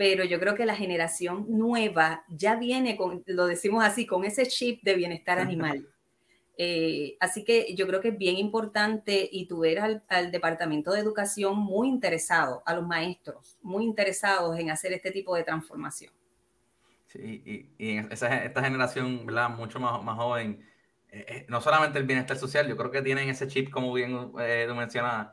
pero 0.00 0.24
yo 0.24 0.40
creo 0.40 0.54
que 0.54 0.64
la 0.64 0.74
generación 0.74 1.44
nueva 1.46 2.24
ya 2.30 2.56
viene 2.56 2.96
con, 2.96 3.22
lo 3.26 3.46
decimos 3.46 3.84
así, 3.84 4.06
con 4.06 4.24
ese 4.24 4.46
chip 4.46 4.82
de 4.82 4.94
bienestar 4.94 5.38
animal. 5.38 5.86
Eh, 6.56 7.18
así 7.20 7.44
que 7.44 7.74
yo 7.74 7.86
creo 7.86 8.00
que 8.00 8.08
es 8.08 8.16
bien 8.16 8.38
importante 8.38 9.28
y 9.30 9.44
tú 9.44 9.62
eres 9.62 10.00
al, 10.08 10.30
Departamento 10.30 10.92
de 10.92 11.00
Educación 11.00 11.58
muy 11.58 11.86
interesado, 11.86 12.62
a 12.64 12.74
los 12.74 12.86
maestros, 12.86 13.58
muy 13.60 13.84
interesados 13.84 14.58
en 14.58 14.70
hacer 14.70 14.94
este 14.94 15.10
tipo 15.10 15.36
de 15.36 15.44
transformación. 15.44 16.14
Sí, 17.12 17.68
y, 17.78 17.96
esta 17.96 18.62
generación, 18.62 19.26
¿verdad? 19.26 19.50
Mucho 19.50 19.80
más, 19.80 20.02
más 20.04 20.16
joven, 20.16 20.64
eh, 21.10 21.26
eh, 21.28 21.46
no 21.48 21.60
solamente 21.60 21.98
el 21.98 22.04
bienestar 22.04 22.36
social, 22.36 22.68
yo 22.68 22.76
creo 22.76 22.92
que 22.92 23.02
tienen 23.02 23.28
ese 23.28 23.48
chip, 23.48 23.68
como 23.68 23.92
bien 23.92 24.30
eh, 24.40 24.66
tú 24.68 24.74
mencionas, 24.76 25.28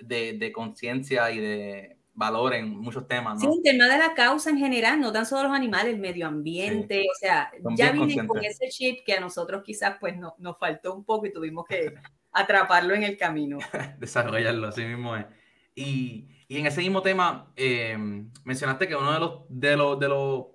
de, 0.00 0.34
de 0.34 0.52
conciencia 0.52 1.30
y 1.30 1.38
de 1.38 1.96
valor 2.12 2.54
en 2.54 2.70
muchos 2.70 3.06
temas. 3.06 3.34
¿no? 3.34 3.52
Sí, 3.52 3.58
el 3.58 3.62
tema 3.62 3.86
de 3.86 3.98
la 3.98 4.14
causa 4.14 4.50
en 4.50 4.58
general, 4.58 5.00
no 5.00 5.12
tan 5.12 5.26
solo 5.26 5.44
los 5.44 5.56
animales, 5.56 5.94
el 5.94 6.00
medio 6.00 6.26
ambiente, 6.26 7.06
o 7.10 7.14
sea, 7.14 7.52
ya 7.76 7.92
vienen 7.92 8.26
con 8.26 8.44
ese 8.44 8.68
chip 8.68 9.04
que 9.04 9.12
a 9.12 9.20
nosotros 9.20 9.62
quizás 9.64 9.96
pues 10.00 10.16
no, 10.16 10.34
nos 10.38 10.58
faltó 10.58 10.94
un 10.94 11.04
poco 11.04 11.26
y 11.26 11.32
tuvimos 11.32 11.66
que 11.66 11.94
atraparlo 12.32 12.94
en 12.94 13.04
el 13.04 13.16
camino. 13.16 13.58
Desarrollarlo, 13.98 14.66
así 14.66 14.82
mismo 14.84 15.14
es. 15.14 15.26
Y, 15.74 16.28
y 16.48 16.58
en 16.58 16.66
ese 16.66 16.80
mismo 16.80 17.02
tema, 17.02 17.52
eh, 17.54 17.96
mencionaste 18.44 18.88
que 18.88 18.96
uno 18.96 19.12
de 19.12 19.20
los, 19.20 19.40
de 19.48 19.76
los, 19.76 20.00
de 20.00 20.08
los, 20.08 20.46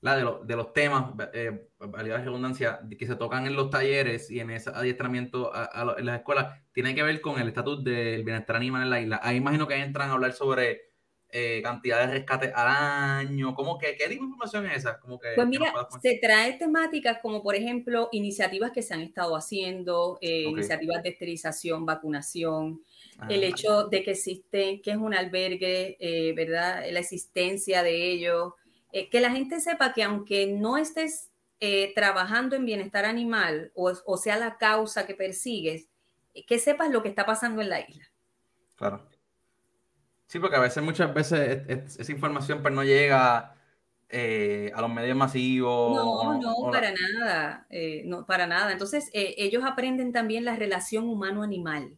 la, 0.00 0.16
de, 0.16 0.22
los 0.22 0.46
de 0.46 0.56
los 0.56 0.72
temas, 0.72 1.12
eh, 1.32 1.68
valía 1.78 2.18
redundancia, 2.18 2.80
que 2.98 3.06
se 3.06 3.16
tocan 3.16 3.46
en 3.46 3.56
los 3.56 3.70
talleres 3.70 4.30
y 4.30 4.40
en 4.40 4.50
ese 4.50 4.70
adiestramiento 4.70 5.52
en 5.96 6.06
las 6.06 6.18
escuelas, 6.18 6.60
tiene 6.72 6.94
que 6.94 7.02
ver 7.02 7.20
con 7.20 7.40
el 7.40 7.48
estatus 7.48 7.82
del 7.82 8.24
bienestar 8.24 8.56
animal 8.56 8.82
en 8.82 8.90
la 8.90 9.00
isla. 9.00 9.20
Ahí 9.22 9.36
imagino 9.36 9.66
que 9.66 9.76
entran 9.76 10.10
a 10.10 10.12
hablar 10.12 10.32
sobre 10.32 10.88
eh, 11.30 11.60
cantidad 11.62 12.06
de 12.06 12.14
rescates 12.14 12.50
al 12.54 12.68
año? 12.68 13.54
¿Cómo 13.54 13.76
que, 13.76 13.96
¿Qué 13.98 14.08
tipo 14.08 14.20
de 14.20 14.28
información 14.28 14.64
es 14.66 14.78
esa? 14.78 14.98
Como 14.98 15.18
que, 15.18 15.28
pues 15.34 15.46
mira, 15.46 15.74
se 16.00 16.18
trae 16.22 16.54
temáticas 16.54 17.18
como 17.20 17.42
por 17.42 17.54
ejemplo 17.54 18.08
iniciativas 18.12 18.72
que 18.72 18.80
se 18.80 18.94
han 18.94 19.02
estado 19.02 19.36
haciendo, 19.36 20.18
eh, 20.22 20.44
iniciativas 20.44 21.02
de 21.02 21.10
esterilización, 21.10 21.84
vacunación, 21.84 22.80
el 23.28 23.42
ah. 23.42 23.46
hecho 23.46 23.88
de 23.88 24.02
que 24.02 24.12
existe, 24.12 24.80
que 24.80 24.92
es 24.92 24.96
un 24.96 25.12
albergue, 25.12 25.98
eh, 26.00 26.32
¿verdad? 26.32 26.82
La 26.90 27.00
existencia 27.00 27.82
de 27.82 28.10
ellos, 28.10 28.54
que 28.92 29.20
la 29.20 29.30
gente 29.30 29.60
sepa 29.60 29.92
que 29.92 30.02
aunque 30.02 30.46
no 30.46 30.76
estés 30.76 31.30
trabajando 31.94 32.56
en 32.56 32.64
bienestar 32.64 33.04
animal 33.04 33.72
o, 33.74 33.92
o 34.06 34.16
sea 34.16 34.36
la 34.36 34.56
causa 34.58 35.06
que 35.06 35.14
persigues, 35.14 35.88
que 36.46 36.58
sepas 36.58 36.90
lo 36.90 37.02
que 37.02 37.08
está 37.08 37.26
pasando 37.26 37.60
en 37.62 37.68
la 37.68 37.80
isla. 37.80 38.04
Claro. 38.76 39.08
Sí, 40.26 40.38
porque 40.38 40.56
a 40.56 40.60
veces, 40.60 40.82
muchas 40.82 41.12
veces, 41.14 41.62
esa 41.98 42.12
información 42.12 42.60
pues, 42.60 42.72
no 42.74 42.84
llega 42.84 43.56
eh, 44.10 44.70
a 44.74 44.80
los 44.82 44.92
medios 44.92 45.16
masivos. 45.16 45.96
No, 45.96 46.38
no, 46.38 46.70
para 46.70 46.92
nada, 46.92 47.66
eh, 47.70 48.02
no, 48.04 48.26
para 48.26 48.46
nada. 48.46 48.70
Entonces, 48.70 49.08
eh, 49.14 49.34
ellos 49.38 49.64
aprenden 49.64 50.12
también 50.12 50.44
la 50.44 50.54
relación 50.54 51.08
humano-animal. 51.08 51.96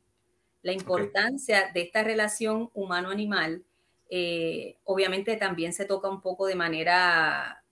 la 0.62 0.72
importancia 0.72 1.70
de 1.72 1.82
esta 1.82 2.02
relación 2.02 2.70
humano-animal. 2.74 3.64
Eh, 4.10 4.76
obviamente 4.84 5.36
también 5.36 5.72
se 5.72 5.84
toca 5.84 6.08
un 6.08 6.20
poco 6.20 6.46
de 6.46 6.56
manera 6.56 7.62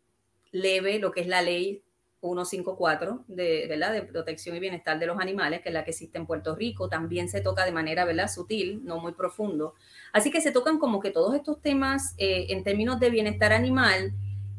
leve 0.52 0.99
lo 0.99 1.11
que 1.11 1.21
es 1.21 1.26
la 1.26 1.42
ley 1.42 1.83
154 2.21 3.25
de, 3.28 3.66
¿verdad? 3.68 3.92
de 3.92 4.02
protección 4.02 4.57
y 4.57 4.61
bienestar 4.61 4.99
de 4.99 5.07
los 5.07 5.18
animales, 5.18 5.62
que 5.62 5.68
es 5.68 5.73
la 5.73 5.85
que 5.85 5.90
existe 5.90 6.18
en 6.18 6.26
Puerto 6.26 6.54
Rico, 6.54 6.88
también 6.88 7.28
se 7.28 7.40
toca 7.40 7.64
de 7.64 7.73
manera 7.73 8.04
¿verdad? 8.04 8.28
sutil, 8.28 8.85
no 8.85 8.99
muy 8.99 9.12
profundo. 9.12 9.75
Así 10.12 10.30
que 10.30 10.40
se 10.40 10.52
tocan 10.52 10.78
como 10.78 11.00
que 11.00 11.11
todos 11.11 11.35
estos 11.35 11.61
temas 11.61 12.14
eh, 12.18 12.47
en 12.50 12.64
términos 12.64 12.99
de 12.99 13.11
bienestar 13.11 13.52
animal 13.52 14.12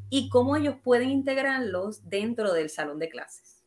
y 0.09 0.29
cómo 0.29 0.55
ellos 0.55 0.75
pueden 0.83 1.09
integrarlos 1.09 2.09
dentro 2.09 2.53
del 2.53 2.69
salón 2.69 2.99
de 2.99 3.09
clases. 3.09 3.58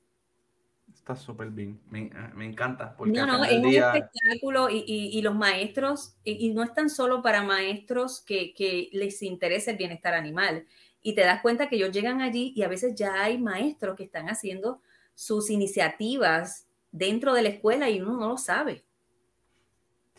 Está 1.03 1.17
súper 1.17 1.51
bien, 1.51 1.81
me, 1.91 2.13
me, 2.33 2.47
encanta. 2.47 2.97
Porque 2.97 3.13
no, 3.13 3.27
no, 3.27 3.45
es 3.45 3.59
un 3.59 3.67
espectáculo 3.67 4.71
y, 4.71 4.85
y, 4.87 5.19
y 5.19 5.23
los 5.23 5.35
maestros, 5.35 6.15
y, 6.23 6.47
y, 6.47 6.55
no 6.55 6.63
es 6.63 6.73
tan 6.75 6.89
solo 6.89 7.23
para 7.23 7.43
maestros 7.43 8.21
que, 8.21 8.55
que 8.55 8.89
les 8.93 9.21
interesa 9.25 9.73
el 9.73 9.79
bienestar 9.79 10.15
animal, 10.15 10.65
y 11.03 11.17
te 11.17 11.23
das 11.23 11.43
cuenta 11.43 11.69
que 11.69 11.75
ellos 11.75 11.91
llegan 11.91 12.21
allí 12.21 12.53
y 12.55 12.63
a 12.63 12.69
veces 12.69 12.95
ya 12.95 13.21
hay 13.21 13.37
maestros 13.37 13.97
que 13.97 14.05
están 14.05 14.29
haciendo 14.29 14.81
sus 15.17 15.51
iniciativas 15.51 16.69
dentro 16.93 17.35
de 17.35 17.43
la 17.43 17.49
escuela 17.49 17.91
y 17.91 18.01
uno 18.01 18.17
no 18.17 18.29
lo 18.29 18.37
sabe. 18.37 18.85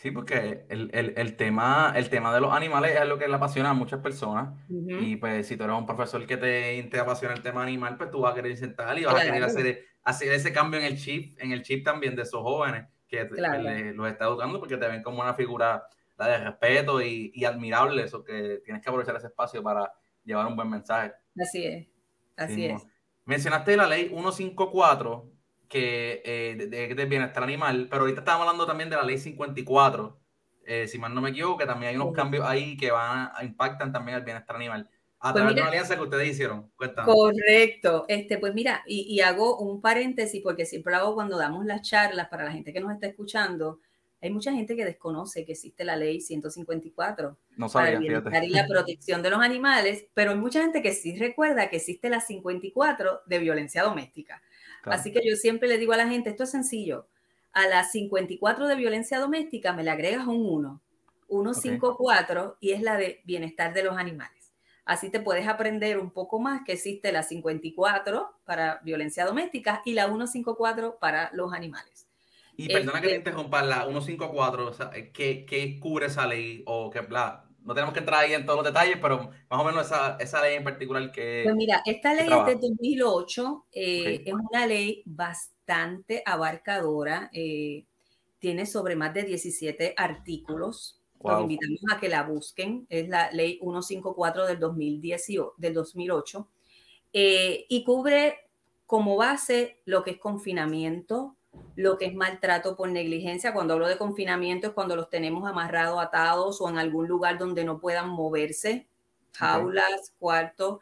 Sí, 0.03 0.11
porque 0.11 0.65
el, 0.67 0.89
el, 0.93 1.13
el, 1.15 1.37
tema, 1.37 1.93
el 1.95 2.09
tema 2.09 2.33
de 2.33 2.41
los 2.41 2.51
animales 2.53 2.99
es 2.99 3.07
lo 3.07 3.17
que 3.17 3.25
le 3.25 3.35
apasiona 3.35 3.69
a 3.69 3.73
muchas 3.73 4.01
personas. 4.01 4.49
Y 4.67 5.15
pues 5.15 5.47
si 5.47 5.55
tú 5.55 5.63
eres 5.63 5.77
un 5.77 5.85
profesor 5.85 6.27
que 6.27 6.35
te, 6.35 6.83
te, 6.91 6.99
apasiona 6.99 7.33
el 7.33 7.41
tema 7.41 7.63
animal, 7.63 7.95
pues 7.95 8.11
tú 8.11 8.19
vas 8.19 8.33
a 8.33 8.35
querer 8.35 8.57
sentar 8.57 8.99
y 8.99 9.05
vas 9.05 9.15
a 9.15 9.23
querer 9.23 9.41
hacer, 9.41 9.85
hacer, 10.03 10.33
ese 10.33 10.51
cambio 10.51 10.81
en 10.81 10.87
el 10.87 10.97
chip, 10.97 11.39
en 11.39 11.53
el 11.53 11.61
chip 11.61 11.85
también 11.85 12.17
de 12.17 12.23
esos 12.23 12.41
jóvenes 12.41 12.85
que 13.07 13.23
los 13.95 14.11
está 14.11 14.25
educando 14.25 14.59
porque 14.59 14.75
te 14.75 14.89
ven 14.89 15.01
como 15.03 15.21
una 15.21 15.35
figura 15.35 15.87
de 16.17 16.37
respeto 16.37 17.01
y, 17.01 17.31
y 17.33 17.45
admirable, 17.45 18.03
eso 18.03 18.25
que 18.25 18.59
tienes 18.65 18.83
que 18.83 18.89
aprovechar 18.89 19.15
ese 19.15 19.27
espacio 19.27 19.63
para 19.63 19.89
llevar 20.25 20.47
un 20.47 20.57
buen 20.57 20.69
mensaje. 20.69 21.13
Así 21.39 21.63
es, 21.63 21.87
así 22.35 22.65
es. 22.65 22.85
Mencionaste 23.23 23.77
la 23.77 23.87
ley 23.87 24.09
154 24.09 25.31
que 25.67 26.21
eh, 26.25 26.67
de, 26.69 26.95
de, 26.95 27.05
bienestar 27.05 27.43
animal, 27.43 27.87
pero 27.89 28.01
ahorita 28.01 28.19
estábamos 28.21 28.47
hablando 28.47 28.65
también 28.65 28.89
de 28.89 28.95
la 28.95 29.03
ley 29.03 29.17
54, 29.17 30.19
eh, 30.65 30.87
si 30.87 30.97
mal 30.97 31.13
no 31.13 31.21
me 31.21 31.31
equivoco, 31.31 31.57
que 31.57 31.65
también 31.65 31.89
hay 31.89 31.95
unos 31.95 32.13
cambios 32.13 32.45
ahí 32.45 32.77
que 32.77 32.91
van 32.91 33.31
a, 33.33 33.43
impactan 33.43 33.91
también 33.91 34.17
el 34.17 34.23
bienestar 34.23 34.55
animal. 34.55 34.89
A 35.19 35.31
pues 35.31 35.35
través 35.35 35.55
de 35.55 35.61
una 35.61 35.69
alianza 35.69 35.95
que 35.95 36.01
ustedes 36.01 36.29
hicieron. 36.29 36.69
Correcto. 37.05 38.05
Este, 38.09 38.37
pues 38.37 38.53
mira, 38.53 38.83
y, 38.85 39.01
y, 39.01 39.21
hago 39.21 39.57
un 39.57 39.79
paréntesis 39.81 40.41
porque 40.43 40.65
siempre 40.65 40.95
hago 40.95 41.15
cuando 41.15 41.37
damos 41.37 41.65
las 41.65 41.81
charlas 41.81 42.27
para 42.27 42.43
la 42.43 42.51
gente 42.51 42.73
que 42.73 42.81
nos 42.81 42.91
está 42.91 43.07
escuchando, 43.07 43.79
hay 44.23 44.31
mucha 44.31 44.53
gente 44.53 44.77
que 44.77 44.85
desconoce 44.85 45.43
que 45.43 45.51
existe 45.51 45.83
la 45.83 45.97
ley 45.97 46.21
154 46.21 47.37
no 47.57 47.67
sabía, 47.67 47.85
para 47.85 47.97
el 47.97 47.99
bienestar 47.99 48.43
y 48.45 48.49
la 48.49 48.65
protección 48.65 49.21
de 49.21 49.29
los 49.29 49.41
animales, 49.41 50.05
pero 50.13 50.31
hay 50.31 50.37
mucha 50.37 50.61
gente 50.61 50.81
que 50.81 50.93
sí 50.93 51.17
recuerda 51.17 51.69
que 51.69 51.75
existe 51.75 52.09
la 52.09 52.21
54 52.21 53.23
de 53.25 53.39
violencia 53.39 53.83
doméstica. 53.83 54.41
Así 54.85 55.11
que 55.11 55.21
yo 55.27 55.35
siempre 55.35 55.67
le 55.67 55.77
digo 55.77 55.93
a 55.93 55.97
la 55.97 56.07
gente, 56.07 56.29
esto 56.29 56.43
es 56.43 56.51
sencillo, 56.51 57.07
a 57.53 57.67
la 57.67 57.83
54 57.83 58.67
de 58.67 58.75
violencia 58.75 59.19
doméstica 59.19 59.73
me 59.73 59.83
le 59.83 59.91
agregas 59.91 60.27
un 60.27 60.45
1, 60.45 60.81
154 61.27 62.57
y 62.59 62.71
es 62.71 62.81
la 62.81 62.97
de 62.97 63.21
bienestar 63.25 63.73
de 63.73 63.83
los 63.83 63.97
animales. 63.97 64.53
Así 64.85 65.09
te 65.09 65.21
puedes 65.21 65.47
aprender 65.47 65.97
un 65.97 66.11
poco 66.11 66.39
más 66.39 66.63
que 66.65 66.73
existe 66.73 67.11
la 67.11 67.23
54 67.23 68.39
para 68.43 68.81
violencia 68.83 69.25
doméstica 69.25 69.81
y 69.85 69.93
la 69.93 70.07
154 70.07 70.97
para 70.99 71.29
los 71.33 71.53
animales. 71.53 72.07
Y 72.55 72.67
perdona 72.67 73.01
que 73.01 73.07
te 73.07 73.15
este 73.15 73.29
interrumpa, 73.29 73.63
la 73.63 73.83
154, 73.83 74.67
o 74.67 74.73
sea, 74.73 74.91
¿qué, 74.91 75.45
¿qué, 75.45 75.79
cubre 75.79 76.07
esa 76.07 76.27
ley? 76.27 76.63
O 76.65 76.91
que, 76.91 76.99
bla, 76.99 77.42
no 77.63 77.73
tenemos 77.73 77.93
que 77.93 77.99
entrar 77.99 78.21
ahí 78.21 78.33
en 78.33 78.45
todos 78.45 78.57
los 78.57 78.65
detalles, 78.65 78.97
pero 79.01 79.31
más 79.49 79.61
o 79.61 79.63
menos 79.63 79.85
esa, 79.85 80.17
esa 80.19 80.41
ley 80.41 80.55
en 80.55 80.63
particular 80.63 81.11
que... 81.11 81.41
Pues 81.43 81.55
mira, 81.55 81.81
esta 81.85 82.13
ley 82.13 82.27
es 82.27 82.45
de 82.45 82.67
2008, 82.67 83.65
eh, 83.71 84.23
es 84.25 84.33
una 84.33 84.67
ley 84.67 85.01
bastante 85.05 86.21
abarcadora, 86.25 87.29
eh, 87.33 87.85
tiene 88.39 88.65
sobre 88.65 88.95
más 88.95 89.13
de 89.13 89.23
17 89.23 89.93
artículos. 89.95 90.99
Los 91.23 91.41
invitamos 91.41 91.79
a 91.89 92.01
que 92.01 92.09
la 92.09 92.23
busquen, 92.23 92.85
es 92.89 93.07
la 93.07 93.31
ley 93.31 93.57
154 93.61 94.45
del, 94.45 94.59
2018, 94.59 95.53
del 95.55 95.73
2008, 95.73 96.49
eh, 97.13 97.65
y 97.69 97.83
cubre 97.85 98.39
como 98.85 99.15
base 99.15 99.79
lo 99.85 100.03
que 100.03 100.11
es 100.11 100.17
confinamiento, 100.17 101.37
lo 101.75 101.97
que 101.97 102.05
es 102.05 102.15
maltrato 102.15 102.75
por 102.75 102.89
negligencia. 102.89 103.53
Cuando 103.53 103.73
hablo 103.73 103.87
de 103.87 103.97
confinamiento 103.97 104.67
es 104.67 104.73
cuando 104.73 104.95
los 104.95 105.09
tenemos 105.09 105.47
amarrados, 105.49 106.01
atados 106.01 106.61
o 106.61 106.69
en 106.69 106.77
algún 106.77 107.07
lugar 107.07 107.37
donde 107.37 107.63
no 107.63 107.79
puedan 107.79 108.09
moverse, 108.09 108.87
jaulas, 109.33 110.13
cuartos. 110.19 110.79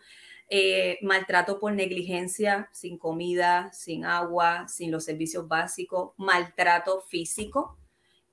Eh, 0.54 1.00
maltrato 1.02 1.60
por 1.62 1.72
negligencia, 1.72 2.70
sin 2.74 2.98
comida, 2.98 3.72
sin 3.72 4.04
agua, 4.04 4.68
sin 4.68 4.92
los 4.92 5.06
servicios 5.06 5.48
básicos, 5.48 6.12
maltrato 6.18 7.02
físico. 7.08 7.78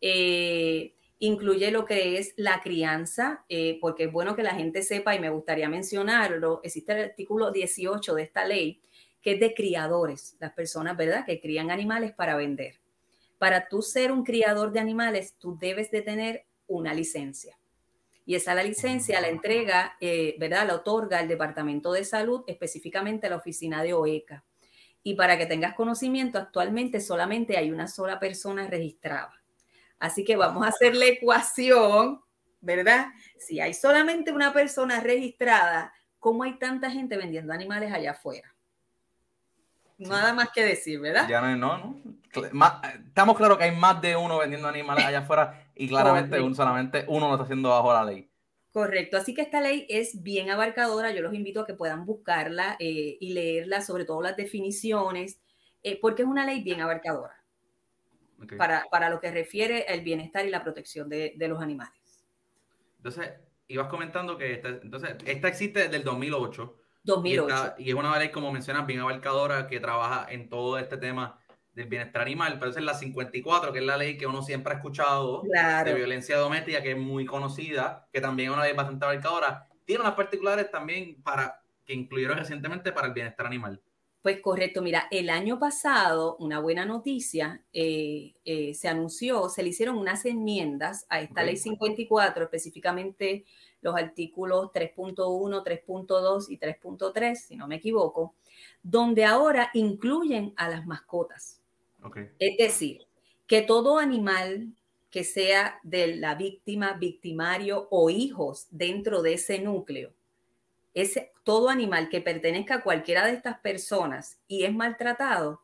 Eh, 0.00 0.94
incluye 1.20 1.70
lo 1.70 1.84
que 1.84 2.18
es 2.18 2.34
la 2.36 2.60
crianza, 2.60 3.44
eh, 3.48 3.78
porque 3.80 4.04
es 4.04 4.12
bueno 4.12 4.34
que 4.34 4.42
la 4.42 4.56
gente 4.56 4.82
sepa 4.82 5.14
y 5.14 5.20
me 5.20 5.30
gustaría 5.30 5.68
mencionarlo. 5.68 6.60
Existe 6.64 6.92
el 6.92 7.10
artículo 7.10 7.52
18 7.52 8.14
de 8.16 8.22
esta 8.22 8.44
ley 8.44 8.80
que 9.22 9.32
es 9.32 9.40
de 9.40 9.54
criadores, 9.54 10.36
las 10.38 10.52
personas, 10.52 10.96
¿verdad?, 10.96 11.24
que 11.26 11.40
crían 11.40 11.70
animales 11.70 12.12
para 12.12 12.36
vender. 12.36 12.80
Para 13.38 13.68
tú 13.68 13.82
ser 13.82 14.12
un 14.12 14.24
criador 14.24 14.72
de 14.72 14.80
animales, 14.80 15.34
tú 15.38 15.56
debes 15.58 15.90
de 15.90 16.02
tener 16.02 16.46
una 16.66 16.94
licencia. 16.94 17.58
Y 18.24 18.34
esa 18.34 18.54
la 18.54 18.62
licencia 18.62 19.20
la 19.20 19.28
entrega, 19.28 19.96
eh, 20.00 20.36
¿verdad?, 20.38 20.66
la 20.66 20.74
otorga 20.74 21.20
el 21.20 21.28
Departamento 21.28 21.92
de 21.92 22.04
Salud, 22.04 22.44
específicamente 22.46 23.28
la 23.30 23.36
oficina 23.36 23.82
de 23.82 23.94
OECA. 23.94 24.44
Y 25.02 25.14
para 25.14 25.38
que 25.38 25.46
tengas 25.46 25.74
conocimiento, 25.74 26.38
actualmente 26.38 27.00
solamente 27.00 27.56
hay 27.56 27.70
una 27.70 27.86
sola 27.86 28.20
persona 28.20 28.66
registrada. 28.66 29.32
Así 29.98 30.24
que 30.24 30.36
vamos 30.36 30.64
a 30.64 30.68
hacer 30.68 30.94
la 30.94 31.06
ecuación, 31.06 32.20
¿verdad? 32.60 33.06
Si 33.38 33.60
hay 33.60 33.72
solamente 33.72 34.32
una 34.32 34.52
persona 34.52 35.00
registrada, 35.00 35.92
¿cómo 36.18 36.42
hay 36.42 36.58
tanta 36.58 36.90
gente 36.90 37.16
vendiendo 37.16 37.52
animales 37.52 37.92
allá 37.92 38.10
afuera? 38.10 38.54
Nada 39.98 40.32
más 40.32 40.50
que 40.50 40.64
decir, 40.64 41.00
¿verdad? 41.00 41.28
Ya 41.28 41.40
no, 41.40 41.56
no, 41.56 41.78
no. 41.78 42.02
estamos 43.06 43.36
claros 43.36 43.58
que 43.58 43.64
hay 43.64 43.76
más 43.76 44.00
de 44.00 44.16
uno 44.16 44.38
vendiendo 44.38 44.68
animales 44.68 45.04
allá 45.04 45.20
afuera 45.20 45.66
y 45.74 45.88
claramente 45.88 46.40
un, 46.40 46.54
solamente 46.54 47.04
uno 47.08 47.26
lo 47.26 47.34
está 47.34 47.44
haciendo 47.44 47.70
bajo 47.70 47.92
la 47.92 48.04
ley. 48.04 48.30
Correcto, 48.72 49.16
así 49.16 49.34
que 49.34 49.40
esta 49.40 49.60
ley 49.60 49.86
es 49.88 50.22
bien 50.22 50.50
abarcadora, 50.50 51.10
yo 51.10 51.22
los 51.22 51.34
invito 51.34 51.60
a 51.60 51.66
que 51.66 51.74
puedan 51.74 52.06
buscarla 52.06 52.76
eh, 52.78 53.16
y 53.18 53.32
leerla, 53.32 53.80
sobre 53.80 54.04
todo 54.04 54.22
las 54.22 54.36
definiciones, 54.36 55.40
eh, 55.82 55.98
porque 56.00 56.22
es 56.22 56.28
una 56.28 56.44
ley 56.44 56.62
bien 56.62 56.80
abarcadora 56.80 57.34
para, 58.56 58.84
para, 58.90 59.10
lo 59.10 59.18
que 59.20 59.32
refiere 59.32 59.86
al 59.88 60.02
bienestar 60.02 60.46
y 60.46 60.50
la 60.50 60.62
protección 60.62 61.08
de, 61.08 61.34
de 61.36 61.48
los 61.48 61.60
animales. 61.60 62.24
Entonces, 62.98 63.32
ibas 63.66 63.88
comentando 63.88 64.36
que 64.36 64.52
esta, 64.52 64.68
entonces, 64.68 65.16
esta 65.24 65.48
existe 65.48 65.80
desde 65.80 65.96
el 65.96 66.04
2008 66.04 66.76
2008. 67.14 67.74
Y, 67.78 67.90
es 67.90 67.94
una 67.94 68.18
ley, 68.18 68.30
como 68.30 68.52
mencionas, 68.52 68.86
bien 68.86 69.00
abarcadora 69.00 69.66
que 69.66 69.80
trabaja 69.80 70.26
en 70.30 70.48
todo 70.48 70.78
este 70.78 70.96
tema 70.96 71.38
del 71.72 71.86
bienestar 71.86 72.22
animal, 72.22 72.58
pero 72.58 72.70
esa 72.70 72.80
es 72.80 72.86
la 72.86 72.94
54, 72.94 73.72
que 73.72 73.78
es 73.78 73.84
la 73.84 73.96
ley 73.96 74.18
que 74.18 74.26
uno 74.26 74.42
siempre 74.42 74.72
ha 74.72 74.76
escuchado 74.76 75.42
de 75.42 75.94
violencia 75.94 76.36
doméstica, 76.36 76.82
que 76.82 76.92
es 76.92 76.98
muy 76.98 77.24
conocida, 77.24 78.08
que 78.12 78.20
también 78.20 78.50
es 78.50 78.56
una 78.56 78.64
ley 78.64 78.74
bastante 78.74 79.04
abarcadora. 79.04 79.66
Tiene 79.84 80.02
unas 80.02 80.14
particulares 80.14 80.70
también 80.70 81.22
para 81.22 81.62
que 81.84 81.94
incluyeron 81.94 82.36
recientemente 82.36 82.92
para 82.92 83.06
el 83.06 83.14
bienestar 83.14 83.46
animal. 83.46 83.80
Pues 84.20 84.40
correcto, 84.40 84.82
mira, 84.82 85.06
el 85.10 85.30
año 85.30 85.60
pasado, 85.60 86.36
una 86.38 86.58
buena 86.58 86.84
noticia, 86.84 87.62
eh, 87.72 88.34
eh, 88.44 88.74
se 88.74 88.88
anunció, 88.88 89.48
se 89.48 89.62
le 89.62 89.68
hicieron 89.68 89.96
unas 89.96 90.26
enmiendas 90.26 91.06
a 91.08 91.20
esta 91.20 91.44
ley 91.44 91.56
54, 91.56 92.44
específicamente 92.44 93.46
los 93.80 93.94
artículos 93.94 94.70
3.1, 94.72 95.64
3.2 95.64 96.46
y 96.48 96.58
3.3, 96.58 97.34
si 97.36 97.56
no 97.56 97.66
me 97.66 97.76
equivoco, 97.76 98.34
donde 98.82 99.24
ahora 99.24 99.70
incluyen 99.74 100.52
a 100.56 100.68
las 100.68 100.86
mascotas. 100.86 101.60
Es 102.38 102.56
decir, 102.56 103.06
que 103.46 103.62
todo 103.62 103.98
animal 103.98 104.68
que 105.10 105.24
sea 105.24 105.80
de 105.82 106.16
la 106.16 106.34
víctima, 106.34 106.92
victimario 106.92 107.88
o 107.90 108.10
hijos 108.10 108.66
dentro 108.70 109.22
de 109.22 109.34
ese 109.34 109.58
núcleo, 109.58 110.12
ese, 110.94 111.32
todo 111.44 111.68
animal 111.68 112.08
que 112.08 112.20
pertenezca 112.20 112.76
a 112.76 112.82
cualquiera 112.82 113.26
de 113.26 113.32
estas 113.32 113.58
personas 113.60 114.38
y 114.48 114.64
es 114.64 114.74
maltratado, 114.74 115.62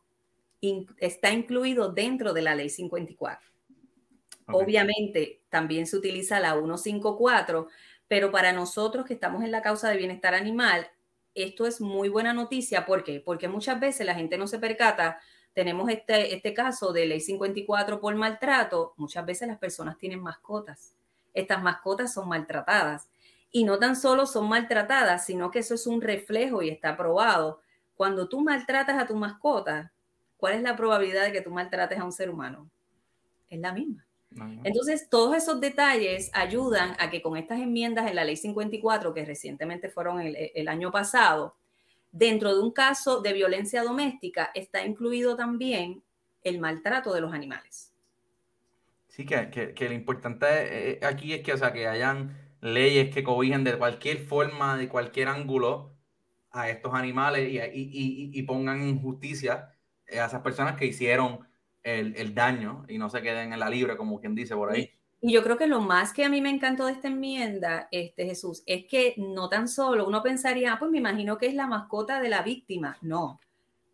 está 0.97 1.31
incluido 1.31 1.91
dentro 1.91 2.33
de 2.33 2.41
la 2.41 2.55
ley 2.55 2.69
54. 2.69 3.47
Obviamente, 4.47 5.41
también 5.49 5.87
se 5.87 5.97
utiliza 5.97 6.39
la 6.39 6.53
154 6.53 7.67
pero 8.07 8.31
para 8.31 8.53
nosotros 8.53 9.05
que 9.05 9.13
estamos 9.13 9.43
en 9.43 9.51
la 9.51 9.61
causa 9.61 9.89
de 9.89 9.97
bienestar 9.97 10.33
animal, 10.33 10.87
esto 11.33 11.65
es 11.65 11.81
muy 11.81 12.09
buena 12.09 12.33
noticia. 12.33 12.85
¿Por 12.85 13.03
qué? 13.03 13.19
Porque 13.19 13.47
muchas 13.47 13.79
veces 13.79 14.05
la 14.05 14.15
gente 14.15 14.37
no 14.37 14.47
se 14.47 14.59
percata 14.59 15.19
tenemos 15.55 15.89
este, 15.89 16.35
este 16.35 16.53
caso 16.53 16.91
de 16.91 17.05
ley 17.05 17.21
54 17.21 18.01
por 18.01 18.13
maltrato, 18.13 18.93
muchas 18.97 19.25
veces 19.25 19.47
las 19.47 19.57
personas 19.57 19.97
tienen 19.97 20.21
mascotas. 20.21 20.93
Estas 21.33 21.63
mascotas 21.63 22.13
son 22.13 22.27
maltratadas. 22.27 23.09
Y 23.51 23.63
no 23.63 23.79
tan 23.79 23.95
solo 23.95 24.25
son 24.25 24.49
maltratadas, 24.49 25.25
sino 25.25 25.49
que 25.49 25.59
eso 25.59 25.73
es 25.75 25.87
un 25.87 26.01
reflejo 26.01 26.61
y 26.61 26.67
está 26.67 26.97
probado. 26.97 27.61
Cuando 27.95 28.27
tú 28.27 28.41
maltratas 28.41 29.01
a 29.01 29.07
tu 29.07 29.15
mascota, 29.15 29.93
¿cuál 30.35 30.55
es 30.55 30.61
la 30.61 30.75
probabilidad 30.75 31.23
de 31.23 31.31
que 31.31 31.41
tú 31.41 31.51
maltrates 31.51 31.99
a 31.99 32.03
un 32.03 32.11
ser 32.11 32.29
humano? 32.29 32.69
Es 33.47 33.59
la 33.61 33.71
misma. 33.71 34.04
Entonces, 34.63 35.07
todos 35.09 35.35
esos 35.35 35.61
detalles 35.61 36.29
ayudan 36.33 36.95
a 36.99 37.09
que 37.09 37.21
con 37.21 37.37
estas 37.37 37.59
enmiendas 37.59 38.07
en 38.07 38.15
la 38.15 38.23
ley 38.23 38.35
54, 38.35 39.13
que 39.13 39.25
recientemente 39.25 39.89
fueron 39.89 40.19
el, 40.21 40.67
año 40.67 40.91
pasado, 40.91 41.55
dentro 42.11 42.53
de 42.53 42.61
un 42.61 42.71
caso 42.71 43.21
de 43.21 43.33
violencia 43.33 43.83
doméstica 43.83 44.51
está 44.53 44.85
incluido 44.85 45.35
también 45.35 46.03
el 46.43 46.59
maltrato 46.59 47.13
de 47.13 47.21
los 47.21 47.33
animales. 47.33 47.93
Sí, 49.07 49.25
que, 49.25 49.73
lo 49.79 49.93
importante 49.93 50.45
eh, 50.49 50.99
aquí 51.03 51.33
es 51.33 51.41
que, 51.41 51.53
o 51.53 51.57
sea, 51.57 51.71
que 51.71 51.87
hayan 51.87 52.37
leyes 52.61 53.13
que 53.13 53.23
cobijen 53.23 53.63
de 53.63 53.77
cualquier 53.77 54.17
forma, 54.17 54.77
de 54.77 54.89
cualquier 54.89 55.29
ángulo 55.29 55.93
a 56.51 56.69
estos 56.69 56.93
animales 56.93 57.49
y, 57.49 58.31
y 58.33 58.43
pongan 58.43 58.81
en 58.81 59.01
justicia 59.01 59.73
a 60.09 60.25
esas 60.25 60.41
personas 60.41 60.75
que 60.75 60.85
hicieron 60.85 61.39
el, 61.85 62.33
daño 62.33 62.83
y 62.89 62.97
no 62.97 63.09
se 63.09 63.21
queden 63.21 63.53
en 63.53 63.59
la 63.59 63.69
libre, 63.69 63.95
como 63.95 64.19
quien 64.19 64.35
dice 64.35 64.55
por 64.55 64.71
ahí. 64.71 64.91
Y 65.21 65.33
yo 65.33 65.43
creo 65.43 65.57
que 65.57 65.67
lo 65.67 65.81
más 65.81 66.13
que 66.13 66.25
a 66.25 66.29
mí 66.29 66.41
me 66.41 66.49
encantó 66.49 66.87
de 66.87 66.93
esta 66.93 67.07
enmienda, 67.07 67.87
este 67.91 68.25
Jesús, 68.25 68.63
es 68.65 68.85
que 68.85 69.13
no 69.17 69.49
tan 69.49 69.67
solo 69.67 70.07
uno 70.07 70.21
pensaría, 70.21 70.73
ah, 70.73 70.79
pues 70.79 70.91
me 70.91 70.97
imagino 70.97 71.37
que 71.37 71.47
es 71.47 71.53
la 71.53 71.67
mascota 71.67 72.19
de 72.19 72.29
la 72.29 72.41
víctima. 72.41 72.97
No, 73.01 73.39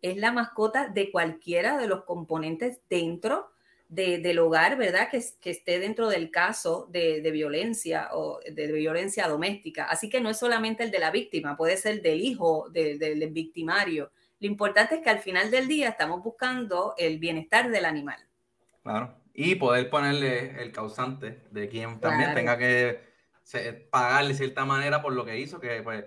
es 0.00 0.16
la 0.16 0.32
mascota 0.32 0.88
de 0.88 1.10
cualquiera 1.10 1.78
de 1.78 1.86
los 1.86 2.04
componentes 2.04 2.80
dentro 2.88 3.50
del 3.88 4.38
hogar, 4.38 4.78
¿verdad? 4.78 5.10
Que, 5.10 5.22
que 5.38 5.50
esté 5.50 5.78
dentro 5.78 6.08
del 6.08 6.30
caso 6.30 6.88
de, 6.90 7.20
violencia 7.30 8.08
o 8.12 8.40
de, 8.50 8.72
violencia 8.72 9.28
doméstica. 9.28 9.84
Así 9.84 10.08
que 10.08 10.18
no 10.18 10.30
es 10.30 10.38
solamente 10.38 10.82
el 10.82 10.90
de 10.90 10.98
la 10.98 11.10
víctima, 11.10 11.58
puede 11.58 11.76
ser 11.76 12.00
del 12.00 12.22
hijo 12.22 12.70
del 12.70 13.28
victimario. 13.28 14.10
Lo 14.42 14.48
importante 14.48 14.96
es 14.96 15.02
que 15.02 15.10
al 15.10 15.20
final 15.20 15.52
del 15.52 15.68
día 15.68 15.90
estamos 15.90 16.20
buscando 16.20 16.94
el 16.98 17.20
bienestar 17.20 17.70
del 17.70 17.84
animal. 17.84 18.18
Claro. 18.82 19.14
Y 19.32 19.54
poder 19.54 19.88
ponerle 19.88 20.60
el 20.60 20.72
causante 20.72 21.44
de 21.52 21.68
quien 21.68 22.00
también 22.00 22.34
tenga 22.34 22.58
que 22.58 23.12
pagarle 23.88 24.30
de 24.30 24.38
cierta 24.38 24.64
manera 24.64 25.00
por 25.00 25.12
lo 25.12 25.24
que 25.24 25.38
hizo, 25.38 25.60
que 25.60 25.80
pues 25.84 26.06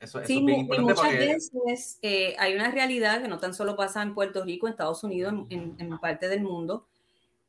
eso, 0.00 0.20
es 0.20 0.28
bien 0.28 0.48
importante. 0.48 0.94
muchas 0.94 1.18
veces 1.18 1.98
eh, 2.00 2.34
hay 2.38 2.54
una 2.54 2.70
realidad 2.70 3.20
que 3.20 3.28
no 3.28 3.38
tan 3.38 3.52
solo 3.52 3.76
pasa 3.76 4.00
en 4.00 4.14
Puerto 4.14 4.42
Rico, 4.42 4.66
en 4.66 4.70
Estados 4.70 5.04
Unidos, 5.04 5.34
en, 5.50 5.76
en, 5.78 5.98
parte 5.98 6.30
del 6.30 6.40
mundo. 6.40 6.86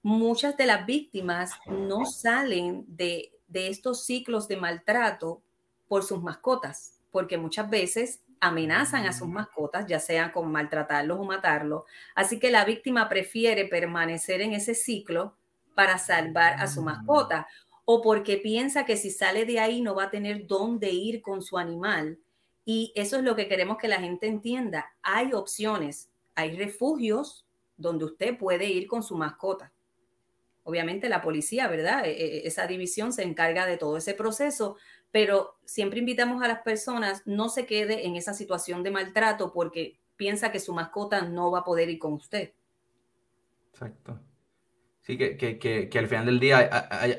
Muchas 0.03 0.57
de 0.57 0.65
las 0.65 0.85
víctimas 0.85 1.53
no 1.67 2.05
salen 2.05 2.83
de, 2.89 3.31
de 3.47 3.69
estos 3.69 4.03
ciclos 4.03 4.49
de 4.49 4.57
maltrato 4.57 5.41
por 5.87 6.03
sus 6.03 6.21
mascotas, 6.21 6.99
porque 7.11 7.37
muchas 7.37 7.69
veces 7.69 8.19
amenazan 8.47 9.05
a 9.05 9.13
sus 9.13 9.27
mascotas, 9.27 9.85
ya 9.87 9.99
sea 9.99 10.31
con 10.31 10.51
maltratarlos 10.51 11.19
o 11.19 11.23
matarlos. 11.23 11.83
Así 12.13 12.39
que 12.39 12.51
la 12.51 12.65
víctima 12.65 13.09
prefiere 13.09 13.65
permanecer 13.65 14.41
en 14.41 14.53
ese 14.53 14.75
ciclo 14.75 15.35
para 15.75 15.97
salvar 15.97 16.53
a 16.53 16.67
su 16.67 16.81
mascota 16.81 17.47
o 17.85 18.01
porque 18.01 18.37
piensa 18.37 18.85
que 18.85 18.97
si 18.97 19.11
sale 19.11 19.45
de 19.45 19.59
ahí 19.59 19.81
no 19.81 19.95
va 19.95 20.05
a 20.05 20.09
tener 20.09 20.47
dónde 20.47 20.89
ir 20.89 21.21
con 21.21 21.41
su 21.41 21.57
animal. 21.57 22.19
Y 22.65 22.91
eso 22.95 23.17
es 23.17 23.23
lo 23.23 23.35
que 23.35 23.47
queremos 23.47 23.77
que 23.77 23.87
la 23.87 23.99
gente 23.99 24.27
entienda. 24.27 24.91
Hay 25.03 25.33
opciones, 25.33 26.09
hay 26.33 26.57
refugios 26.57 27.45
donde 27.77 28.05
usted 28.05 28.37
puede 28.37 28.65
ir 28.65 28.87
con 28.87 29.03
su 29.03 29.15
mascota. 29.15 29.71
Obviamente 30.63 31.09
la 31.09 31.21
policía, 31.21 31.67
¿verdad? 31.67 32.05
E, 32.05 32.11
e, 32.11 32.47
esa 32.47 32.65
división 32.65 33.13
se 33.13 33.21
encarga 33.21 33.67
de 33.67 33.77
todo 33.77 33.97
ese 33.97 34.15
proceso, 34.15 34.77
pero 35.15 35.55
siempre 35.63 35.99
invitamos 35.99 36.43
a 36.43 36.47
las 36.49 36.59
personas 36.59 37.21
no 37.25 37.47
se 37.47 37.65
quede 37.65 38.05
en 38.05 38.17
esa 38.17 38.33
situación 38.33 38.83
de 38.83 38.91
maltrato 38.91 39.53
porque 39.53 39.97
piensa 40.17 40.51
que 40.51 40.59
su 40.59 40.73
mascota 40.73 41.21
no 41.21 41.51
va 41.51 41.59
a 41.59 41.63
poder 41.63 41.89
ir 41.89 41.99
con 41.99 42.11
usted. 42.11 42.51
Exacto. 43.71 44.19
Sí, 44.99 45.17
que, 45.17 45.37
que, 45.37 45.57
que, 45.57 45.99
al 45.99 46.07
final 46.09 46.25
del 46.25 46.41
día 46.41 46.69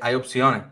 hay, 0.03 0.15
opciones. 0.15 0.65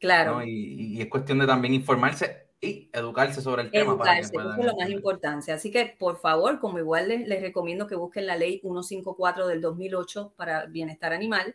Claro. 0.00 0.42
Y, 0.44 1.00
es 1.00 1.06
cuestión 1.06 1.38
de 1.38 1.46
también 1.46 1.72
informarse 1.72 2.48
y 2.60 2.90
educarse 2.92 3.40
sobre 3.40 3.62
el 3.62 3.70
tema. 3.70 3.92
Educarse, 3.92 4.32
eso 4.36 4.52
es 4.58 4.66
lo 4.66 4.76
más 4.76 4.90
importante. 4.90 5.52
Así 5.52 5.70
que, 5.70 5.94
por 5.96 6.18
favor, 6.18 6.58
como 6.58 6.80
igual 6.80 7.06
les, 7.06 7.28
les 7.28 7.42
recomiendo 7.42 7.86
que 7.86 7.94
busquen 7.94 8.26
la 8.26 8.34
ley 8.34 8.58
154 8.58 9.46
del 9.46 9.60
2008 9.60 10.34
para 10.36 10.66
bienestar 10.66 11.12
animal, 11.12 11.54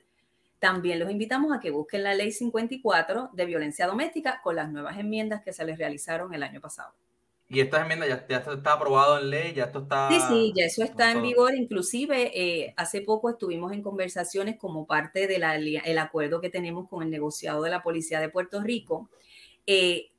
también 0.60 1.00
los 1.00 1.12
invitamos 1.12 1.56
a 1.56 1.60
que 1.60 1.72
busquen 1.72 2.04
la 2.04 2.14
ley 2.14 2.32
54 2.32 3.32
de 3.34 3.46
violencia 3.46 3.86
doméstica 3.86 4.42
con 4.44 4.56
las 4.56 4.72
nuevas 4.72 4.98
enmiendas 4.98 5.44
que 5.44 5.54
se 5.54 5.64
les 5.66 5.78
realizaron 5.78 6.34
el 6.34 6.44
año 6.44 6.62
pasado. 6.62 6.94
Y 7.50 7.62
estas 7.62 7.84
enmiendas 7.84 8.10
ya, 8.10 8.28
ya 8.28 8.38
está 8.52 8.74
aprobado 8.74 9.20
en 9.20 9.30
ley, 9.30 9.54
ya 9.54 9.66
esto 9.66 9.80
está... 9.84 10.10
Sí, 10.10 10.20
sí, 10.28 10.54
ya 10.54 10.66
eso 10.66 10.84
está 10.84 11.12
en 11.12 11.22
vigor. 11.22 11.56
Inclusive 11.56 12.32
eh, 12.36 12.74
hace 12.76 13.02
poco 13.02 13.30
estuvimos 13.30 13.72
en 13.72 13.82
conversaciones 13.82 14.58
como 14.58 14.86
parte 14.86 15.28
del 15.28 15.98
acuerdo 15.98 16.42
que 16.42 16.50
tenemos 16.50 16.90
con 16.90 17.04
el 17.04 17.10
negociado 17.10 17.62
de 17.64 17.70
la 17.70 17.84
Policía 17.84 18.20
de 18.20 18.28
Puerto 18.28 18.62
Rico, 18.62 19.10
eh, 19.66 20.12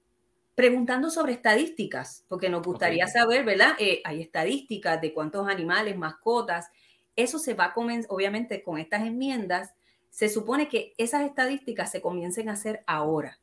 preguntando 0.54 1.10
sobre 1.10 1.34
estadísticas, 1.34 2.24
porque 2.28 2.48
nos 2.48 2.62
gustaría 2.62 3.06
saber, 3.08 3.44
¿verdad? 3.44 3.74
Eh, 3.78 4.00
hay 4.04 4.22
estadísticas 4.22 4.98
de 5.00 5.12
cuántos 5.12 5.48
animales, 5.48 5.98
mascotas. 5.98 6.70
Eso 7.14 7.38
se 7.38 7.52
va 7.52 7.66
a 7.66 7.72
comenzar, 7.74 8.10
obviamente, 8.10 8.62
con 8.62 8.78
estas 8.78 9.02
enmiendas 9.02 9.74
se 10.18 10.28
supone 10.28 10.68
que 10.68 10.94
esas 10.98 11.22
estadísticas 11.22 11.92
se 11.92 12.00
comiencen 12.00 12.48
a 12.48 12.54
hacer 12.54 12.82
ahora. 12.88 13.38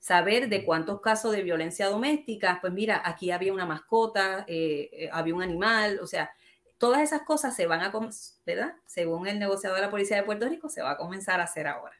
Saber 0.00 0.48
de 0.48 0.64
cuántos 0.64 1.00
casos 1.00 1.30
de 1.30 1.44
violencia 1.44 1.86
doméstica, 1.86 2.58
pues 2.60 2.72
mira, 2.72 3.00
aquí 3.04 3.30
había 3.30 3.52
una 3.52 3.66
mascota, 3.66 4.44
eh, 4.48 4.90
eh, 4.92 5.10
había 5.12 5.36
un 5.36 5.44
animal, 5.44 6.00
o 6.02 6.08
sea, 6.08 6.32
todas 6.76 7.02
esas 7.02 7.22
cosas 7.22 7.54
se 7.54 7.68
van 7.68 7.82
a, 7.82 7.92
¿verdad? 8.44 8.74
Según 8.84 9.28
el 9.28 9.38
negociador 9.38 9.78
de 9.78 9.86
la 9.86 9.92
Policía 9.92 10.16
de 10.16 10.24
Puerto 10.24 10.48
Rico, 10.48 10.68
se 10.68 10.82
va 10.82 10.90
a 10.90 10.96
comenzar 10.96 11.38
a 11.38 11.44
hacer 11.44 11.68
ahora. 11.68 11.94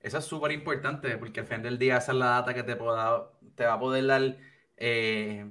Eso 0.00 0.18
es 0.18 0.24
súper 0.24 0.52
importante 0.52 1.18
porque 1.18 1.40
al 1.40 1.46
final 1.46 1.64
del 1.64 1.78
día 1.78 1.96
esa 1.96 2.12
es 2.12 2.18
la 2.18 2.26
data 2.26 2.54
que 2.54 2.62
te, 2.62 2.76
pueda, 2.76 3.32
te 3.56 3.64
va 3.64 3.72
a 3.72 3.80
poder 3.80 4.06
dar 4.06 4.36
eh, 4.76 5.50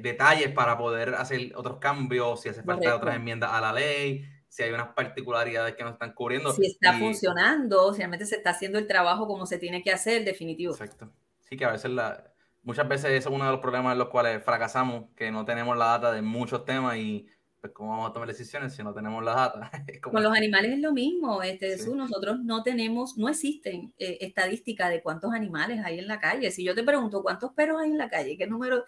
detalles 0.00 0.52
para 0.52 0.78
poder 0.78 1.16
hacer 1.16 1.56
otros 1.56 1.78
cambios, 1.78 2.42
si 2.42 2.50
hace 2.50 2.62
falta 2.62 2.94
otras 2.94 3.16
enmiendas 3.16 3.50
a 3.50 3.60
la 3.60 3.72
ley, 3.72 4.28
si 4.50 4.64
hay 4.64 4.72
unas 4.72 4.88
particularidades 4.94 5.76
que 5.76 5.84
no 5.84 5.90
están 5.90 6.12
cubriendo. 6.12 6.52
Si 6.52 6.66
está 6.66 6.98
funcionando, 6.98 7.92
si 7.92 7.98
realmente 7.98 8.26
se 8.26 8.34
está 8.34 8.50
haciendo 8.50 8.78
el 8.78 8.88
trabajo 8.88 9.28
como 9.28 9.46
se 9.46 9.58
tiene 9.58 9.82
que 9.82 9.92
hacer, 9.92 10.24
definitivo. 10.24 10.72
Exacto. 10.72 11.10
Sí, 11.38 11.56
que 11.56 11.64
a 11.64 11.70
veces 11.70 11.92
la, 11.92 12.32
muchas 12.64 12.88
veces 12.88 13.12
eso 13.12 13.28
es 13.28 13.34
uno 13.34 13.44
de 13.44 13.52
los 13.52 13.60
problemas 13.60 13.92
en 13.92 13.98
los 13.98 14.08
cuales 14.08 14.42
fracasamos, 14.44 15.04
que 15.14 15.30
no 15.30 15.44
tenemos 15.44 15.78
la 15.78 15.86
data 15.86 16.12
de 16.12 16.20
muchos 16.20 16.64
temas 16.64 16.96
y 16.96 17.28
pues 17.60 17.72
cómo 17.72 17.90
vamos 17.90 18.10
a 18.10 18.12
tomar 18.12 18.26
decisiones 18.26 18.74
si 18.74 18.82
no 18.82 18.92
tenemos 18.92 19.22
la 19.22 19.34
data. 19.34 19.70
Con 20.02 20.20
los 20.20 20.36
animales 20.36 20.72
es 20.72 20.80
lo 20.80 20.92
mismo, 20.92 21.44
este, 21.44 21.76
nosotros 21.94 22.40
no 22.42 22.64
tenemos, 22.64 23.16
no 23.18 23.28
existen 23.28 23.94
eh, 23.98 24.18
estadísticas 24.20 24.90
de 24.90 25.00
cuántos 25.00 25.32
animales 25.32 25.80
hay 25.84 26.00
en 26.00 26.08
la 26.08 26.18
calle. 26.18 26.50
Si 26.50 26.64
yo 26.64 26.74
te 26.74 26.82
pregunto 26.82 27.22
cuántos 27.22 27.52
perros 27.52 27.80
hay 27.80 27.90
en 27.90 27.98
la 27.98 28.10
calle, 28.10 28.36
qué 28.36 28.48
número, 28.48 28.84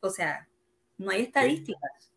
o 0.00 0.10
sea, 0.10 0.48
no 0.98 1.12
hay 1.12 1.22
estadísticas. 1.22 2.11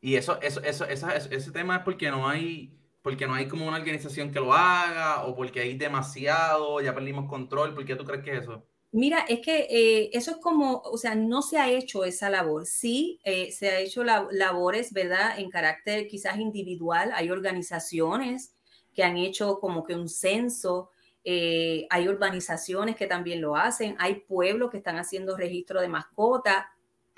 Y 0.00 0.16
eso, 0.16 0.40
eso, 0.40 0.60
eso, 0.62 0.84
ese 0.86 1.50
tema 1.52 1.76
es 1.76 1.82
porque 1.82 2.10
no 2.10 2.28
hay, 2.28 2.72
porque 3.02 3.26
no 3.26 3.34
hay 3.34 3.48
como 3.48 3.66
una 3.66 3.78
organización 3.78 4.30
que 4.30 4.40
lo 4.40 4.52
haga, 4.52 5.24
o 5.24 5.34
porque 5.34 5.60
hay 5.60 5.76
demasiado, 5.76 6.80
ya 6.80 6.94
perdimos 6.94 7.28
control. 7.28 7.74
¿Por 7.74 7.84
qué 7.84 7.96
tú 7.96 8.04
crees 8.04 8.22
que 8.22 8.32
es 8.32 8.42
eso? 8.42 8.64
Mira, 8.90 9.20
es 9.28 9.40
que 9.40 9.66
eh, 9.68 10.10
eso 10.14 10.30
es 10.30 10.36
como, 10.38 10.80
o 10.80 10.96
sea, 10.96 11.14
no 11.14 11.42
se 11.42 11.58
ha 11.58 11.70
hecho 11.70 12.04
esa 12.04 12.30
labor. 12.30 12.64
Sí, 12.64 13.20
eh, 13.24 13.52
se 13.52 13.68
ha 13.68 13.80
hecho 13.80 14.02
labores, 14.04 14.92
¿verdad? 14.92 15.38
En 15.38 15.50
carácter 15.50 16.06
quizás 16.08 16.38
individual. 16.38 17.10
Hay 17.14 17.30
organizaciones 17.30 18.54
que 18.94 19.04
han 19.04 19.18
hecho 19.18 19.58
como 19.60 19.84
que 19.84 19.94
un 19.94 20.08
censo. 20.08 20.90
Eh, 21.22 21.86
hay 21.90 22.08
urbanizaciones 22.08 22.96
que 22.96 23.06
también 23.06 23.42
lo 23.42 23.56
hacen. 23.56 23.94
Hay 23.98 24.20
pueblos 24.20 24.70
que 24.70 24.78
están 24.78 24.96
haciendo 24.96 25.36
registro 25.36 25.82
de 25.82 25.88
mascotas 25.88 26.64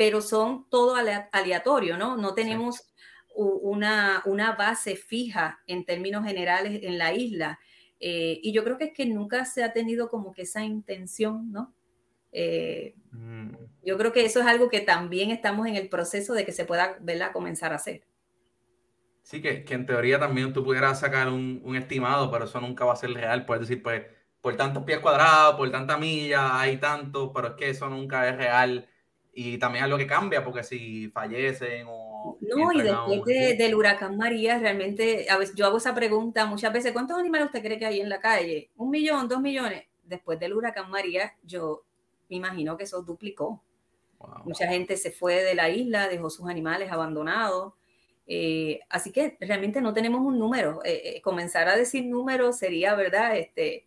pero 0.01 0.23
son 0.23 0.67
todo 0.71 0.95
aleatorio, 1.31 1.99
¿no? 1.99 2.17
No 2.17 2.33
tenemos 2.33 2.91
una, 3.35 4.23
una, 4.25 4.53
base 4.53 4.97
fija 4.97 5.61
en 5.67 5.85
términos 5.85 6.25
generales 6.25 6.81
en 6.85 6.97
la 6.97 7.13
isla. 7.13 7.61
Eh, 8.01 8.41
y 8.43 8.51
yo 8.55 8.65
creo 8.65 8.79
que 8.79 8.85
es 8.85 8.93
que 8.95 9.05
nunca 9.05 9.45
se 9.45 9.63
ha 9.63 9.75
tenido 9.75 10.09
como 10.09 10.33
que 10.33 10.41
esa 10.41 10.65
intención, 10.65 11.53
¿no? 11.53 11.75
Eh, 12.33 12.95
mm. 13.11 13.51
Yo 13.85 13.99
creo 13.99 14.11
que 14.11 14.25
eso 14.25 14.41
es 14.41 14.47
algo 14.47 14.71
que 14.71 14.81
también 14.81 15.33
estamos 15.33 15.67
en 15.67 15.77
el 15.77 15.91
proceso 15.91 16.33
de 16.33 16.47
que 16.47 16.53
se 16.53 16.65
pueda 16.65 16.97
verla 17.03 17.33
comenzar 17.33 17.75
a 17.75 17.77
hacer. 17.77 18.07
Sí, 19.23 19.43
que, 19.43 19.65
que, 19.65 19.75
en 19.75 19.85
teoría 19.85 20.19
también 20.19 20.55
tú 20.55 20.65
pudieras 20.65 20.99
sacar 20.99 21.29
un, 21.29 21.61
un, 21.63 21.77
estimado, 21.77 22.31
pero 22.31 22.47
eso 22.47 22.59
nunca 22.59 22.87
va 22.87 22.95
a 22.95 22.97
ser 22.97 23.13
real. 23.13 23.45
Puedes 23.45 23.69
decir, 23.69 23.83
pues, 23.83 24.03
por 24.41 24.57
tantos 24.57 24.83
pies 24.85 25.01
cuadrados, 25.01 25.57
por 25.57 25.71
tanta 25.71 25.99
milla, 25.99 26.59
hay 26.59 26.79
tanto, 26.79 27.35
pero 27.35 27.49
es 27.49 27.55
que 27.57 27.69
eso 27.69 27.91
nunca 27.91 28.27
es 28.27 28.39
real 28.39 28.89
y 29.33 29.59
también 29.59 29.85
algo 29.85 29.97
que 29.97 30.07
cambia, 30.07 30.45
porque 30.45 30.63
si 30.63 31.09
fallecen 31.09 31.87
o 31.89 32.39
No, 32.41 32.73
y 32.73 32.83
después 32.83 33.59
del 33.59 33.75
huracán 33.75 34.17
María, 34.17 34.59
realmente, 34.59 35.27
a 35.31 35.39
veces, 35.39 35.55
yo 35.55 35.67
hago 35.67 35.79
esa 35.79 35.95
pregunta 35.95 36.47
muchas 36.47 36.73
veces, 36.73 36.93
¿cuántos 36.93 37.19
animales 37.19 37.47
usted 37.47 37.63
cree 37.63 37.79
que 37.79 37.87
hay 37.87 38.01
en 38.01 38.09
la 38.09 38.21
calle? 38.21 38.71
¿Un 38.77 38.91
millón, 38.91 39.29
dos 39.29 39.41
millones? 39.41 39.85
Después 40.03 40.39
del 40.41 40.55
huracán 40.55 40.91
María, 40.91 41.37
yo 41.43 41.85
me 42.29 42.37
imagino 42.37 42.77
que 42.77 42.85
eso 42.85 43.03
duplicó. 43.03 43.63
Mucha 44.45 44.69
gente 44.69 44.97
se 44.97 45.11
fue 45.11 45.43
de 45.43 45.55
la 45.55 45.71
isla, 45.71 46.09
dejó 46.09 46.29
sus 46.29 46.49
animales 46.49 46.93
abandonados. 46.93 47.73
Eh, 48.27 48.81
así 48.91 49.13
que 49.13 49.37
realmente 49.41 49.81
no 49.81 49.95
tenemos 49.95 50.21
un 50.21 50.39
número. 50.39 50.85
Eh, 50.85 51.17
eh, 51.17 51.23
comenzar 51.23 51.69
a 51.69 51.77
decir 51.77 52.05
números 52.05 52.59
sería, 52.59 52.95
¿verdad? 52.95 53.37
Este, 53.37 53.87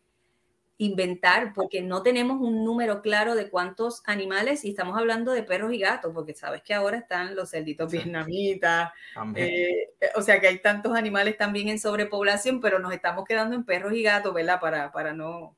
inventar, 0.85 1.53
porque 1.53 1.81
no 1.81 2.01
tenemos 2.01 2.41
un 2.41 2.63
número 2.63 3.01
claro 3.01 3.35
de 3.35 3.49
cuántos 3.49 4.01
animales, 4.05 4.65
y 4.65 4.69
estamos 4.69 4.97
hablando 4.97 5.31
de 5.31 5.43
perros 5.43 5.73
y 5.73 5.79
gatos, 5.79 6.11
porque 6.13 6.33
sabes 6.33 6.61
que 6.61 6.73
ahora 6.73 6.97
están 6.97 7.35
los 7.35 7.51
cerditos 7.51 7.91
vietnamitas, 7.91 8.91
o 10.15 10.21
sea 10.21 10.39
que 10.39 10.47
hay 10.47 10.59
tantos 10.59 10.95
animales 10.95 11.37
también 11.37 11.67
en 11.67 11.79
sobrepoblación, 11.79 12.61
pero 12.61 12.79
nos 12.79 12.93
estamos 12.93 13.25
quedando 13.25 13.55
en 13.55 13.63
perros 13.63 13.93
y 13.93 14.03
gatos, 14.03 14.33
¿verdad? 14.33 14.59
Para, 14.59 14.91
para 14.91 15.13
no, 15.13 15.55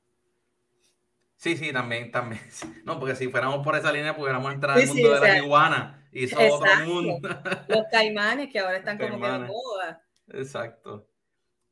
Sí, 1.37 1.57
sí, 1.57 1.71
también, 1.71 2.11
también. 2.11 2.41
No, 2.85 2.99
porque 2.99 3.15
si 3.15 3.27
fuéramos 3.27 3.63
por 3.63 3.75
esa 3.75 3.91
línea, 3.91 4.15
pudiéramos 4.15 4.53
entrar 4.53 4.77
al 4.77 4.87
mundo 4.87 5.13
de 5.13 5.19
la 5.19 5.37
iguana 5.37 6.07
y 6.11 6.23
eso 6.25 6.37
otro 6.39 6.85
mundo. 6.85 7.29
Los 7.67 7.83
caimanes 7.91 8.51
que 8.51 8.59
ahora 8.59 8.77
están 8.77 8.97
como 8.97 9.19
que 9.19 9.27
de 9.27 9.39
moda. 9.39 10.01
Exacto. 10.29 11.07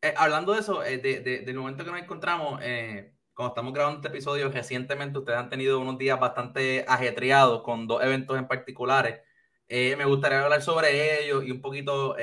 Eh, 0.01 0.13
hablando 0.17 0.53
de 0.53 0.59
eso, 0.59 0.83
eh, 0.83 0.97
de, 0.97 1.21
del 1.21 1.55
momento 1.55 1.85
que 1.85 1.91
nos 1.91 2.01
encontramos, 2.01 2.59
eh, 2.61 3.13
cuando 3.33 3.49
estamos 3.53 3.73
grabando 3.73 3.97
este 3.99 4.09
episodio, 4.09 4.49
recientemente 4.49 5.19
ustedes 5.19 5.39
han 5.39 5.49
tenido 5.49 5.79
unos 5.79 5.97
días 5.97 6.19
bastante 6.19 6.85
ajetreados 6.87 7.63
con 7.63 7.87
dos 7.87 8.03
eventos 8.03 8.37
en 8.37 8.47
particulares. 8.47 9.21
me 9.69 10.05
gustaría 10.05 10.43
hablar 10.43 10.61
sobre 10.61 11.23
ellos 11.23 11.43
y 11.45 11.51
un 11.51 11.61
poquito 11.61 12.15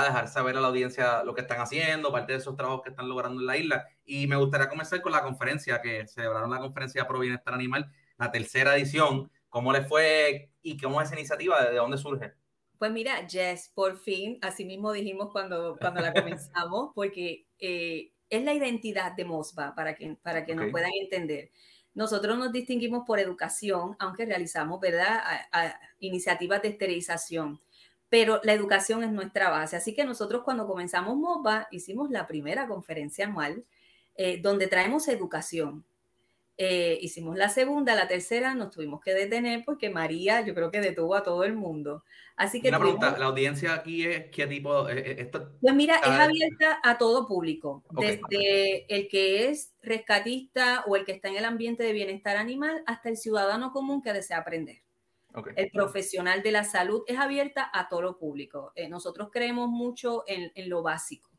dejar 0.00 0.28
saber 0.28 0.56
a 0.56 0.60
la 0.60 0.68
audiencia 0.68 1.22
lo 1.24 1.34
que 1.34 1.42
están 1.42 1.60
haciendo, 1.60 2.12
parte 2.12 2.32
de 2.32 2.38
esos 2.38 2.56
trabajos 2.56 2.82
que 2.82 2.90
están 2.90 3.08
logrando 3.08 3.40
en 3.40 3.46
la 3.46 3.56
isla. 3.56 3.86
Y 4.04 4.26
me 4.26 4.36
gustaría 4.36 4.68
comenzar 4.68 5.00
con 5.02 5.12
la 5.12 5.22
conferencia 5.22 5.80
que 5.82 6.06
celebraron 6.06 6.50
la 6.50 6.58
conferencia 6.58 7.06
Pro 7.06 7.20
Bienestar 7.20 7.54
Animal, 7.54 7.90
la 8.18 8.30
tercera 8.30 8.76
edición. 8.76 9.30
¿Cómo 9.48 9.72
le 9.72 9.82
fue 9.82 10.50
y 10.62 10.78
cómo 10.78 11.00
es 11.00 11.08
esa 11.08 11.18
iniciativa? 11.18 11.62
¿De 11.64 11.76
dónde 11.76 11.98
surge? 11.98 12.32
Pues 12.78 12.90
mira, 12.90 13.26
Jess, 13.28 13.70
por 13.74 13.98
fin, 13.98 14.38
así 14.42 14.64
mismo 14.64 14.90
dijimos 14.92 15.30
cuando, 15.30 15.76
cuando 15.78 16.00
la 16.00 16.12
comenzamos, 16.14 16.90
porque 16.94 17.46
eh, 17.58 18.11
es 18.32 18.44
la 18.44 18.54
identidad 18.54 19.12
de 19.12 19.24
Mosba, 19.24 19.74
para 19.74 19.94
que, 19.94 20.16
para 20.22 20.44
que 20.44 20.54
nos 20.54 20.70
puedan 20.70 20.90
entender. 21.00 21.50
Nosotros 21.94 22.38
nos 22.38 22.52
distinguimos 22.52 23.04
por 23.06 23.20
educación, 23.20 23.96
aunque 23.98 24.24
realizamos, 24.24 24.80
¿verdad?, 24.80 25.20
iniciativas 26.00 26.62
de 26.62 26.68
esterilización 26.68 27.60
pero 28.12 28.42
la 28.44 28.52
educación 28.52 29.02
es 29.04 29.10
nuestra 29.10 29.48
base. 29.48 29.74
Así 29.74 29.94
que 29.94 30.04
nosotros 30.04 30.42
cuando 30.44 30.66
comenzamos 30.66 31.16
MOBA 31.16 31.68
hicimos 31.70 32.10
la 32.10 32.26
primera 32.26 32.68
conferencia 32.68 33.24
anual 33.24 33.64
eh, 34.16 34.38
donde 34.42 34.66
traemos 34.66 35.08
educación. 35.08 35.86
Eh, 36.58 36.98
hicimos 37.00 37.36
la 37.36 37.48
segunda, 37.48 37.94
la 37.94 38.08
tercera 38.08 38.54
nos 38.54 38.70
tuvimos 38.70 39.00
que 39.00 39.14
detener 39.14 39.64
porque 39.64 39.88
María 39.88 40.42
yo 40.42 40.54
creo 40.54 40.70
que 40.70 40.80
detuvo 40.80 41.14
a 41.14 41.22
todo 41.22 41.44
el 41.44 41.54
mundo. 41.54 42.04
Así 42.36 42.60
que... 42.60 42.68
Una 42.68 42.78
pregunta, 42.78 43.16
¿la 43.18 43.26
audiencia 43.26 43.74
aquí 43.74 44.04
es 44.04 44.30
qué 44.30 44.46
tipo? 44.46 44.88
Eh, 44.88 45.30
pues 45.60 45.74
mira, 45.74 45.96
es 45.96 46.08
abierta 46.08 46.80
a 46.82 46.98
todo 46.98 47.26
público, 47.26 47.82
desde 47.90 48.84
el 48.94 49.08
que 49.08 49.48
es 49.48 49.72
rescatista 49.82 50.84
o 50.86 50.96
el 50.96 51.04
que 51.04 51.12
está 51.12 51.28
en 51.28 51.36
el 51.36 51.44
ambiente 51.44 51.82
de 51.82 51.92
bienestar 51.92 52.36
animal 52.36 52.82
hasta 52.86 53.08
el 53.08 53.16
ciudadano 53.16 53.72
común 53.72 54.02
que 54.02 54.12
desea 54.12 54.38
aprender. 54.38 54.82
El 55.56 55.70
profesional 55.70 56.42
de 56.42 56.52
la 56.52 56.64
salud 56.64 57.02
es 57.06 57.18
abierta 57.18 57.70
a 57.72 57.88
todo 57.88 58.02
lo 58.02 58.18
público. 58.18 58.72
Eh, 58.74 58.88
nosotros 58.88 59.30
creemos 59.32 59.68
mucho 59.68 60.24
en, 60.26 60.52
lo 60.68 60.82
básico 60.82 61.30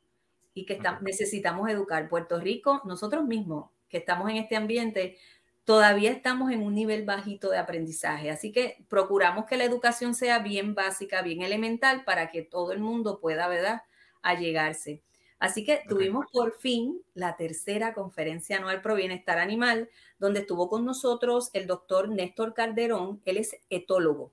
y 0.54 0.66
que 0.66 0.80
necesitamos 1.02 1.70
educar. 1.70 2.10
Puerto 2.10 2.40
Rico, 2.40 2.82
nosotros 2.86 3.26
mismos 3.26 3.70
que 3.94 4.00
estamos 4.00 4.28
en 4.32 4.38
este 4.38 4.56
ambiente, 4.56 5.20
todavía 5.66 6.12
estamos 6.12 6.52
en 6.52 6.64
un 6.64 6.74
nivel 6.74 7.06
bajito 7.06 7.52
de 7.52 7.60
aprendizaje. 7.60 8.32
Así 8.32 8.52
que 8.52 8.84
procuramos 8.90 9.46
que 9.46 9.56
la 9.56 9.66
educación 9.66 10.16
sea 10.16 10.40
bien 10.40 10.74
básica, 10.74 11.22
bien 11.22 11.44
elemental, 11.44 12.04
para 12.04 12.32
que 12.32 12.42
todo 12.42 12.72
el 12.72 12.80
mundo 12.80 13.20
pueda, 13.20 13.48
¿verdad?, 13.48 13.84
allegarse. 14.24 15.04
Así 15.38 15.64
que 15.64 15.82
tuvimos 15.88 16.26
por 16.32 16.58
fin 16.58 17.04
la 17.14 17.36
tercera 17.36 17.94
conferencia 17.94 18.58
anual 18.58 18.82
pro 18.82 18.96
bienestar 18.96 19.38
animal, 19.38 19.90
donde 20.18 20.40
estuvo 20.40 20.70
con 20.70 20.86
nosotros 20.86 21.52
el 21.54 21.68
doctor 21.68 22.10
Néstor 22.10 22.56
Calderón. 22.56 23.22
Él 23.24 23.38
es 23.38 23.56
etólogo. 23.70 24.32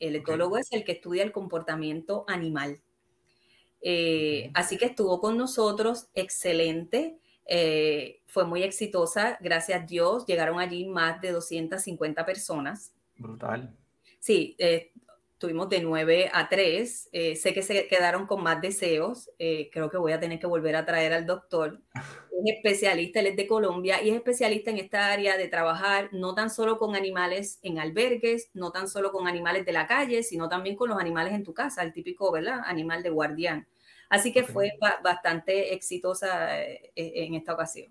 El 0.00 0.16
etólogo 0.16 0.58
es 0.58 0.72
el 0.72 0.82
que 0.82 0.92
estudia 0.92 1.22
el 1.22 1.30
comportamiento 1.30 2.24
animal. 2.26 2.80
Eh, 3.80 4.50
así 4.54 4.76
que 4.76 4.86
estuvo 4.86 5.20
con 5.20 5.38
nosotros, 5.38 6.08
excelente. 6.14 7.20
Eh, 7.46 8.22
fue 8.26 8.44
muy 8.44 8.62
exitosa, 8.62 9.38
gracias 9.40 9.82
a 9.82 9.84
Dios. 9.84 10.26
Llegaron 10.26 10.60
allí 10.60 10.86
más 10.86 11.20
de 11.20 11.32
250 11.32 12.24
personas. 12.24 12.94
Brutal. 13.16 13.76
Sí, 14.20 14.56
eh, 14.58 14.92
Tuvimos 15.42 15.68
de 15.68 15.80
9 15.80 16.30
a 16.32 16.48
3. 16.48 17.08
Eh, 17.10 17.34
sé 17.34 17.52
que 17.52 17.62
se 17.62 17.88
quedaron 17.88 18.28
con 18.28 18.44
más 18.44 18.60
deseos. 18.60 19.28
Eh, 19.40 19.70
creo 19.72 19.90
que 19.90 19.96
voy 19.96 20.12
a 20.12 20.20
tener 20.20 20.38
que 20.38 20.46
volver 20.46 20.76
a 20.76 20.86
traer 20.86 21.12
al 21.12 21.26
doctor. 21.26 21.80
Es 22.44 22.56
especialista, 22.56 23.20
él 23.20 23.26
es 23.26 23.36
de 23.36 23.46
Colombia 23.46 24.02
y 24.02 24.08
es 24.08 24.16
especialista 24.16 24.72
en 24.72 24.78
esta 24.78 25.12
área 25.12 25.36
de 25.36 25.46
trabajar 25.46 26.08
no 26.10 26.34
tan 26.34 26.50
solo 26.50 26.76
con 26.76 26.96
animales 26.96 27.60
en 27.62 27.78
albergues, 27.78 28.50
no 28.52 28.72
tan 28.72 28.88
solo 28.88 29.12
con 29.12 29.28
animales 29.28 29.64
de 29.64 29.70
la 29.70 29.86
calle, 29.86 30.24
sino 30.24 30.48
también 30.48 30.74
con 30.74 30.88
los 30.88 30.98
animales 30.98 31.34
en 31.34 31.44
tu 31.44 31.54
casa, 31.54 31.82
el 31.82 31.92
típico, 31.92 32.32
¿verdad? 32.32 32.62
Animal 32.64 33.04
de 33.04 33.10
guardián. 33.10 33.68
Así 34.12 34.30
que 34.30 34.44
fue 34.44 34.74
bastante 35.02 35.72
exitosa 35.72 36.60
eh, 36.60 36.92
en 36.94 37.32
esta 37.32 37.54
ocasión. 37.54 37.90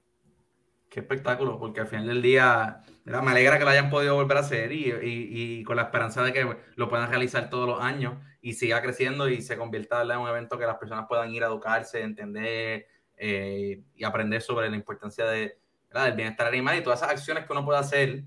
Qué 0.88 1.00
espectáculo, 1.00 1.58
porque 1.58 1.80
al 1.80 1.88
final 1.88 2.06
del 2.06 2.22
día 2.22 2.84
me 3.06 3.32
alegra 3.32 3.58
que 3.58 3.64
lo 3.64 3.72
hayan 3.72 3.90
podido 3.90 4.14
volver 4.14 4.38
a 4.38 4.42
hacer 4.42 4.72
y, 4.72 5.64
con 5.64 5.78
la 5.78 5.82
esperanza 5.82 6.24
de 6.24 6.32
que 6.32 6.46
lo 6.76 6.90
puedan 6.90 7.10
realizar 7.10 7.50
todos 7.50 7.68
los 7.68 7.82
años 7.82 8.20
y 8.40 8.54
siga 8.54 8.84
creciendo 8.84 9.30
y 9.30 9.42
se 9.42 9.58
convierta 9.58 10.04
en 10.04 10.20
un 10.20 10.30
evento 10.30 10.60
que 10.60 10.68
las 10.68 10.78
personas 10.78 11.08
puedan 11.10 11.32
ir 11.32 11.44
a 11.44 11.48
educarse, 11.48 12.02
entender 12.02 12.86
eh, 13.18 13.82
y 13.96 14.04
aprender 14.04 14.44
sobre 14.44 14.70
la 14.70 14.76
importancia 14.76 15.26
de, 15.26 15.58
del 15.92 16.14
bienestar 16.14 16.46
animal 16.46 16.78
y 16.78 16.84
todas 16.84 17.00
esas 17.00 17.14
acciones 17.14 17.48
que 17.48 17.54
uno 17.54 17.66
puede 17.66 17.80
hacer 17.80 18.26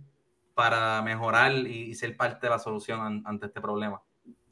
para 0.52 1.00
mejorar 1.02 1.52
y, 1.52 1.94
ser 1.94 2.16
parte 2.16 2.48
de 2.48 2.50
la 2.50 2.58
solución 2.58 3.22
ante 3.24 3.46
este 3.46 3.60
problema. 3.60 4.02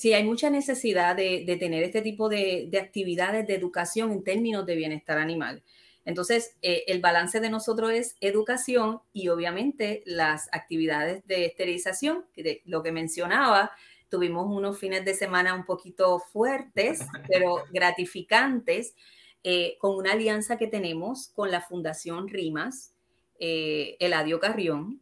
Sí, 0.02 0.14
hay 0.14 0.24
mucha 0.24 0.50
necesidad 0.50 1.14
de, 1.14 1.44
tener 1.60 1.84
este 1.84 2.02
tipo 2.02 2.28
de, 2.28 2.66
de 2.68 2.80
actividades 2.80 3.46
de 3.46 3.54
educación 3.54 4.10
en 4.10 4.24
términos 4.24 4.66
de 4.66 4.74
bienestar 4.74 5.16
animal. 5.16 5.62
Entonces, 6.04 6.56
eh, 6.60 6.82
el 6.88 7.00
balance 7.00 7.38
de 7.38 7.48
nosotros 7.48 7.92
es 7.92 8.16
educación 8.20 8.98
y 9.12 9.28
obviamente 9.28 10.02
las 10.04 10.48
actividades 10.50 11.24
de 11.28 11.44
esterilización, 11.44 12.24
que 12.34 12.62
lo 12.64 12.82
que 12.82 12.90
mencionaba, 12.90 13.70
tuvimos 14.08 14.48
unos 14.48 14.76
fines 14.76 15.04
de 15.04 15.14
semana 15.14 15.54
un 15.54 15.64
poquito 15.64 16.18
fuertes, 16.18 17.06
pero 17.28 17.62
gratificantes, 17.70 18.96
eh, 19.44 19.76
con 19.78 19.94
una 19.94 20.14
alianza 20.14 20.58
que 20.58 20.66
tenemos 20.66 21.28
con 21.28 21.52
la 21.52 21.60
Fundación 21.60 22.26
Rimas, 22.26 22.92
eh, 23.38 23.96
Eladio 24.00 24.40
Carrión 24.40 25.00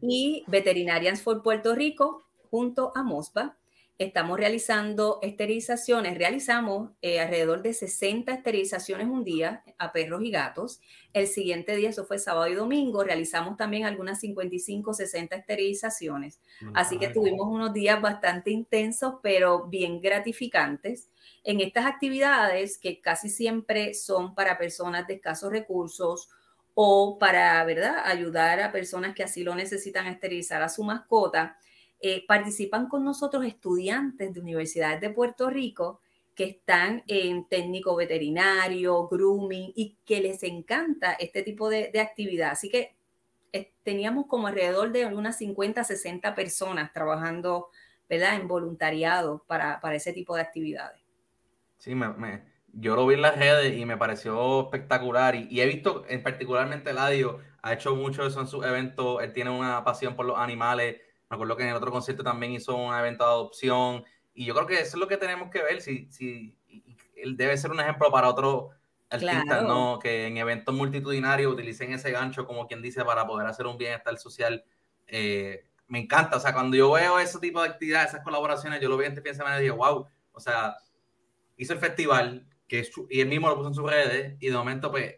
y 0.00 0.44
Veterinarians 0.46 1.20
for 1.20 1.42
Puerto 1.42 1.74
Rico 1.74 2.22
junto 2.50 2.90
a 2.94 3.02
MOSPA 3.02 3.59
estamos 4.00 4.38
realizando 4.38 5.18
esterilizaciones, 5.20 6.16
realizamos 6.16 6.92
eh, 7.02 7.20
alrededor 7.20 7.60
de 7.60 7.74
60 7.74 8.32
esterilizaciones 8.32 9.06
un 9.08 9.24
día 9.24 9.62
a 9.76 9.92
perros 9.92 10.22
y 10.24 10.30
gatos. 10.30 10.80
El 11.12 11.26
siguiente 11.26 11.76
día, 11.76 11.90
eso 11.90 12.06
fue 12.06 12.18
sábado 12.18 12.48
y 12.48 12.54
domingo, 12.54 13.04
realizamos 13.04 13.58
también 13.58 13.84
algunas 13.84 14.18
55, 14.20 14.94
60 14.94 15.36
esterilizaciones. 15.36 16.40
Así 16.72 16.98
que 16.98 17.08
tuvimos 17.08 17.46
unos 17.48 17.74
días 17.74 18.00
bastante 18.00 18.50
intensos, 18.50 19.16
pero 19.22 19.66
bien 19.66 20.00
gratificantes. 20.00 21.10
En 21.44 21.60
estas 21.60 21.84
actividades, 21.84 22.78
que 22.78 23.02
casi 23.02 23.28
siempre 23.28 23.92
son 23.92 24.34
para 24.34 24.56
personas 24.56 25.06
de 25.08 25.14
escasos 25.14 25.52
recursos, 25.52 26.30
o 26.72 27.18
para, 27.18 27.62
¿verdad?, 27.64 27.96
ayudar 28.06 28.60
a 28.60 28.72
personas 28.72 29.14
que 29.14 29.24
así 29.24 29.42
lo 29.42 29.54
necesitan 29.54 30.06
esterilizar 30.06 30.62
a 30.62 30.70
su 30.70 30.84
mascota 30.84 31.58
eh, 32.00 32.24
participan 32.26 32.88
con 32.88 33.04
nosotros 33.04 33.44
estudiantes 33.44 34.32
de 34.32 34.40
universidades 34.40 35.00
de 35.00 35.10
Puerto 35.10 35.50
Rico 35.50 36.00
que 36.34 36.44
están 36.44 37.02
en 37.06 37.44
técnico 37.48 37.94
veterinario, 37.96 39.08
grooming 39.08 39.72
y 39.74 39.98
que 40.06 40.20
les 40.20 40.42
encanta 40.42 41.12
este 41.12 41.42
tipo 41.42 41.68
de, 41.68 41.92
actividad. 42.00 42.52
Así 42.52 42.70
que 42.70 42.96
teníamos 43.82 44.26
como 44.26 44.46
alrededor 44.46 44.92
de 44.92 45.06
unas 45.06 45.36
50, 45.38 45.84
60 45.84 46.34
personas 46.34 46.92
trabajando 46.92 47.68
¿verdad? 48.08 48.36
en 48.36 48.48
voluntariado 48.48 49.44
para, 49.46 49.80
ese 49.94 50.12
tipo 50.12 50.34
de 50.34 50.42
actividades. 50.42 51.00
Sí, 51.76 51.94
me, 51.94 52.42
yo 52.72 52.96
lo 52.96 53.06
vi 53.06 53.14
en 53.14 53.22
las 53.22 53.36
redes 53.36 53.76
y 53.76 53.84
me 53.84 53.96
pareció 53.96 54.62
espectacular 54.62 55.34
y, 55.34 55.60
he 55.60 55.66
visto 55.66 56.04
en 56.08 56.22
particularmente 56.22 56.92
Ladio 56.92 57.40
ha 57.62 57.74
hecho 57.74 57.94
mucho 57.96 58.26
eso 58.26 58.40
en 58.40 58.46
sus 58.46 58.64
eventos, 58.64 59.22
él 59.22 59.32
tiene 59.32 59.50
una 59.50 59.84
pasión 59.84 60.16
por 60.16 60.24
los 60.24 60.38
animales, 60.38 61.00
me 61.30 61.34
acuerdo 61.34 61.56
que 61.56 61.62
en 61.62 61.68
el 61.68 61.76
otro 61.76 61.92
concierto 61.92 62.24
también 62.24 62.52
hizo 62.52 62.76
un 62.76 62.92
evento 62.92 63.24
de 63.24 63.30
adopción 63.30 64.04
y 64.34 64.44
yo 64.44 64.54
creo 64.54 64.66
que 64.66 64.80
eso 64.80 64.96
es 64.96 65.00
lo 65.00 65.06
que 65.06 65.16
tenemos 65.16 65.48
que 65.50 65.62
ver, 65.62 65.80
si, 65.80 66.10
si 66.10 66.56
él 67.14 67.36
debe 67.36 67.56
ser 67.56 67.70
un 67.70 67.78
ejemplo 67.80 68.10
para 68.10 68.28
otros 68.28 68.70
artistas, 69.08 69.62
¿no? 69.62 69.98
Que 70.00 70.26
en 70.26 70.36
eventos 70.38 70.74
multitudinarios 70.74 71.52
utilicen 71.52 71.92
ese 71.92 72.10
gancho, 72.10 72.46
como 72.46 72.66
quien 72.66 72.82
dice, 72.82 73.04
para 73.04 73.26
poder 73.26 73.46
hacer 73.46 73.66
un 73.66 73.76
bienestar 73.76 74.16
social. 74.18 74.64
Eh, 75.06 75.64
me 75.88 76.00
encanta, 76.00 76.36
o 76.36 76.40
sea, 76.40 76.52
cuando 76.52 76.76
yo 76.76 76.92
veo 76.92 77.18
ese 77.18 77.38
tipo 77.38 77.60
de 77.62 77.68
actividades, 77.68 78.10
esas 78.10 78.24
colaboraciones, 78.24 78.80
yo 78.80 78.88
lo 78.88 78.96
vi 78.96 79.06
este 79.06 79.20
fin 79.20 79.32
de 79.32 79.38
semana 79.38 79.58
y 79.58 79.62
digo, 79.62 79.76
wow, 79.76 80.06
o 80.32 80.40
sea, 80.40 80.76
hizo 81.56 81.72
el 81.72 81.78
festival, 81.80 82.46
que 82.68 82.88
y 83.08 83.20
él 83.20 83.28
mismo 83.28 83.48
lo 83.48 83.56
puso 83.56 83.68
en 83.68 83.74
sus 83.74 83.90
redes, 83.90 84.36
y 84.40 84.48
de 84.48 84.56
momento, 84.56 84.90
pues, 84.90 85.16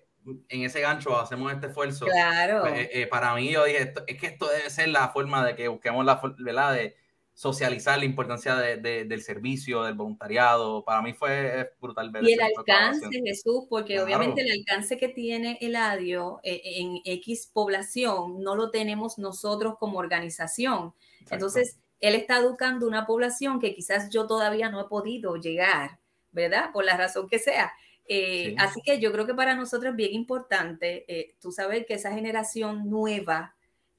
en 0.49 0.63
ese 0.63 0.81
gancho 0.81 1.19
hacemos 1.19 1.53
este 1.53 1.67
esfuerzo. 1.69 2.07
Claro. 2.07 2.63
Pues, 2.63 2.75
eh, 2.75 2.91
eh, 2.93 3.07
para 3.07 3.35
mí, 3.35 3.51
yo 3.51 3.65
dije, 3.65 3.93
es 4.07 4.21
que 4.21 4.27
esto 4.27 4.49
debe 4.49 4.71
ser 4.71 4.89
la 4.89 5.09
forma 5.09 5.45
de 5.45 5.55
que 5.55 5.69
busquemos 5.69 6.05
la, 6.05 6.21
¿verdad? 6.39 6.75
De, 6.75 6.97
socializar 7.35 7.99
la 7.99 8.05
importancia 8.05 8.57
del 8.57 9.23
servicio, 9.23 9.83
del 9.83 9.95
voluntariado. 9.95 10.85
Para 10.85 11.03
mí 11.03 11.13
fue 11.15 11.73
brutal 11.81 12.11
ver. 12.11 12.25
Y 12.25 12.35
el 12.35 12.41
alcance, 12.41 13.07
Jesús, 13.25 13.65
porque 13.69 14.01
obviamente 14.01 14.43
el 14.43 14.53
alcance 14.53 14.97
que 14.97 15.09
tiene 15.09 15.59
el 15.61 15.77
ADIO 15.77 16.41
eh, 16.43 16.61
en 16.65 17.01
X 17.05 17.51
población 17.53 18.43
no 18.43 18.55
lo 18.55 18.71
tenemos 18.71 19.19
nosotros 19.19 19.75
como 19.79 19.99
organización. 19.99 20.95
Entonces, 21.31 21.79
él 22.01 22.15
está 22.15 22.39
educando 22.39 22.87
una 22.87 23.07
población 23.07 23.61
que 23.61 23.75
quizás 23.75 24.11
yo 24.11 24.27
todavía 24.27 24.69
no 24.69 24.81
he 24.81 24.89
podido 24.89 25.37
llegar, 25.37 25.99
¿verdad? 26.33 26.71
Por 26.73 26.85
la 26.85 26.97
razón 26.97 27.29
que 27.29 27.39
sea. 27.39 27.73
Eh, 28.07 28.55
así 28.59 28.81
que 28.83 29.01
yo 29.01 29.13
creo 29.13 29.27
que 29.27 29.35
para 29.35 29.55
nosotros 29.55 29.91
es 29.93 29.97
bien 29.97 30.13
importante, 30.13 31.05
eh, 31.09 31.35
tú 31.41 31.53
sabes 31.53 31.87
que 31.87 31.95
esa 31.95 32.13
generación 32.13 32.91
nueva, 32.91 33.55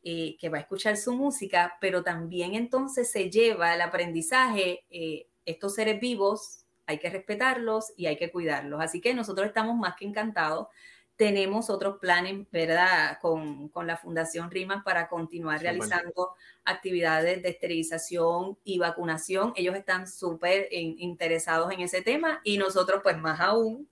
eh, 0.06 0.36
que 0.38 0.50
va 0.50 0.58
a 0.58 0.62
escuchar 0.62 0.98
su 0.98 1.14
música, 1.14 1.78
pero 1.80 2.04
también 2.04 2.56
entonces 2.56 3.10
se 3.10 3.30
lleva 3.30 3.74
el 3.74 3.82
aprendizaje, 3.82 4.84
eh, 4.90 5.28
estos 5.46 5.76
seres 5.76 6.02
vivos 6.02 6.66
hay 6.86 7.00
que 7.00 7.10
respetarlos 7.10 7.94
y 7.96 8.08
hay 8.08 8.18
que 8.18 8.30
cuidarlos. 8.30 8.82
Así 8.82 9.00
que 9.00 9.14
nosotros 9.14 9.48
estamos 9.48 9.78
más 9.78 9.96
que 9.96 10.06
encantados. 10.06 10.68
Tenemos 11.16 11.70
otros 11.70 12.00
planes, 12.00 12.46
¿verdad? 12.52 13.18
Con, 13.22 13.70
con 13.70 13.88
la 13.88 13.96
Fundación 13.96 14.52
RIMAS 14.52 14.84
para 14.84 15.08
continuar 15.08 15.62
realizando 15.62 16.32
actividades 16.66 17.42
de 17.42 17.50
esterilización 17.50 18.58
y 18.66 18.80
vacunación. 18.80 19.54
Ellos 19.56 19.76
están 19.76 20.08
súper 20.08 20.68
interesados 20.72 21.72
en 21.72 21.80
ese 21.80 22.02
tema 22.02 22.42
y 22.44 22.58
nosotros 22.58 23.00
pues 23.04 23.18
más 23.18 23.40
aún. 23.40 23.88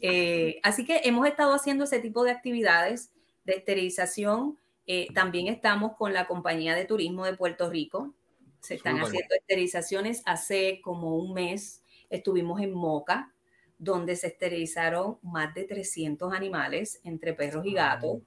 Eh, 0.00 0.60
así 0.62 0.84
que 0.84 1.00
hemos 1.04 1.26
estado 1.26 1.54
haciendo 1.54 1.84
ese 1.84 1.98
tipo 1.98 2.24
de 2.24 2.30
actividades 2.30 3.10
de 3.44 3.54
esterilización 3.54 4.58
eh, 4.86 5.08
también 5.14 5.48
estamos 5.48 5.96
con 5.96 6.12
la 6.12 6.26
compañía 6.26 6.74
de 6.74 6.84
turismo 6.84 7.24
de 7.24 7.34
Puerto 7.34 7.68
Rico. 7.68 8.14
Se 8.60 8.74
están 8.74 8.98
haciendo 8.98 9.34
esterilizaciones. 9.34 10.22
Hace 10.24 10.80
como 10.82 11.16
un 11.16 11.34
mes 11.34 11.82
estuvimos 12.08 12.60
en 12.60 12.72
Moca, 12.72 13.32
donde 13.78 14.16
se 14.16 14.28
esterilizaron 14.28 15.18
más 15.22 15.54
de 15.54 15.64
300 15.64 16.32
animales 16.32 17.00
entre 17.04 17.34
perros 17.34 17.66
y 17.66 17.72
gatos. 17.72 18.18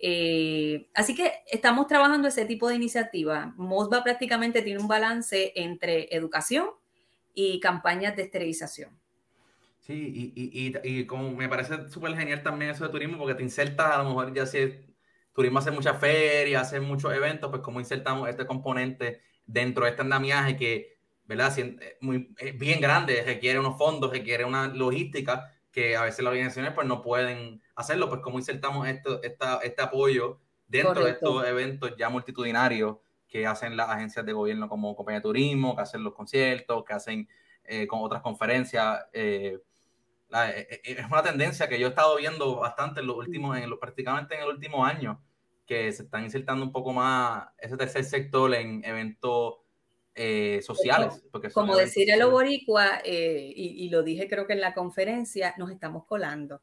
Eh, 0.00 0.88
así 0.94 1.14
que 1.14 1.32
estamos 1.50 1.86
trabajando 1.86 2.28
ese 2.28 2.44
tipo 2.44 2.68
de 2.68 2.76
iniciativa. 2.76 3.52
MOSBA 3.56 4.04
prácticamente 4.04 4.62
tiene 4.62 4.80
un 4.80 4.88
balance 4.88 5.52
entre 5.56 6.14
educación 6.14 6.68
y 7.34 7.58
campañas 7.60 8.14
de 8.16 8.22
esterilización. 8.22 8.90
Sí, 9.86 9.92
y, 9.94 10.32
y, 10.34 10.72
y, 10.82 11.00
y 11.00 11.06
como 11.06 11.30
me 11.30 11.48
parece 11.48 11.88
súper 11.88 12.16
genial 12.16 12.42
también 12.42 12.72
eso 12.72 12.82
de 12.82 12.90
turismo, 12.90 13.18
porque 13.18 13.36
te 13.36 13.44
insertas 13.44 13.92
a 13.92 13.98
lo 13.98 14.08
mejor 14.08 14.34
ya 14.34 14.44
si 14.44 14.58
Turismo 15.32 15.60
hace 15.60 15.70
muchas 15.70 16.00
ferias, 16.00 16.62
hace 16.62 16.80
muchos 16.80 17.14
eventos, 17.14 17.50
pues 17.50 17.62
como 17.62 17.78
insertamos 17.78 18.28
este 18.28 18.46
componente 18.46 19.20
dentro 19.44 19.84
de 19.84 19.90
este 19.90 20.02
andamiaje 20.02 20.56
que, 20.56 20.98
¿verdad? 21.22 21.56
Eh, 21.58 21.98
muy, 22.00 22.34
bien 22.54 22.80
grande, 22.80 23.22
requiere 23.22 23.60
unos 23.60 23.78
fondos, 23.78 24.10
requiere 24.10 24.44
una 24.44 24.66
logística 24.66 25.52
que 25.70 25.94
a 25.96 26.02
veces 26.02 26.24
las 26.24 26.32
organizaciones 26.32 26.72
pues 26.72 26.88
no 26.88 27.00
pueden 27.00 27.62
hacerlo, 27.76 28.08
pues 28.08 28.22
como 28.22 28.38
insertamos 28.40 28.88
esto, 28.88 29.22
esta, 29.22 29.60
este 29.62 29.82
apoyo 29.82 30.40
dentro 30.66 31.04
de 31.04 31.12
estos 31.12 31.46
eventos 31.46 31.94
ya 31.96 32.08
multitudinarios 32.08 32.96
que 33.28 33.46
hacen 33.46 33.76
las 33.76 33.88
agencias 33.90 34.26
de 34.26 34.32
gobierno 34.32 34.68
como 34.68 34.96
compañía 34.96 35.20
de 35.20 35.24
turismo, 35.24 35.76
que 35.76 35.82
hacen 35.82 36.02
los 36.02 36.12
conciertos, 36.12 36.82
que 36.84 36.92
hacen 36.92 37.28
eh, 37.62 37.86
con 37.86 38.00
otras 38.02 38.22
conferencias. 38.22 39.04
Eh, 39.12 39.58
es 40.44 41.06
una 41.10 41.22
tendencia 41.22 41.68
que 41.68 41.78
yo 41.78 41.86
he 41.86 41.90
estado 41.90 42.16
viendo 42.16 42.56
bastante 42.56 43.00
en 43.00 43.06
los 43.06 43.16
últimos, 43.16 43.56
en 43.56 43.70
prácticamente 43.78 44.34
en 44.34 44.42
el 44.42 44.48
último 44.48 44.84
año, 44.84 45.22
que 45.66 45.92
se 45.92 46.04
están 46.04 46.24
insertando 46.24 46.64
un 46.64 46.72
poco 46.72 46.92
más 46.92 47.48
ese 47.58 47.76
tercer 47.76 48.04
sector 48.04 48.54
en 48.54 48.84
eventos 48.84 49.54
eh, 50.14 50.60
sociales. 50.62 51.22
Porque 51.30 51.50
como 51.50 51.76
decir 51.76 52.10
el 52.10 52.24
boricua, 52.26 53.00
eh, 53.04 53.52
y, 53.54 53.88
lo 53.90 54.02
dije 54.02 54.28
creo 54.28 54.46
que 54.46 54.54
en 54.54 54.60
la 54.60 54.74
conferencia, 54.74 55.54
nos 55.58 55.70
estamos 55.70 56.06
colando. 56.06 56.62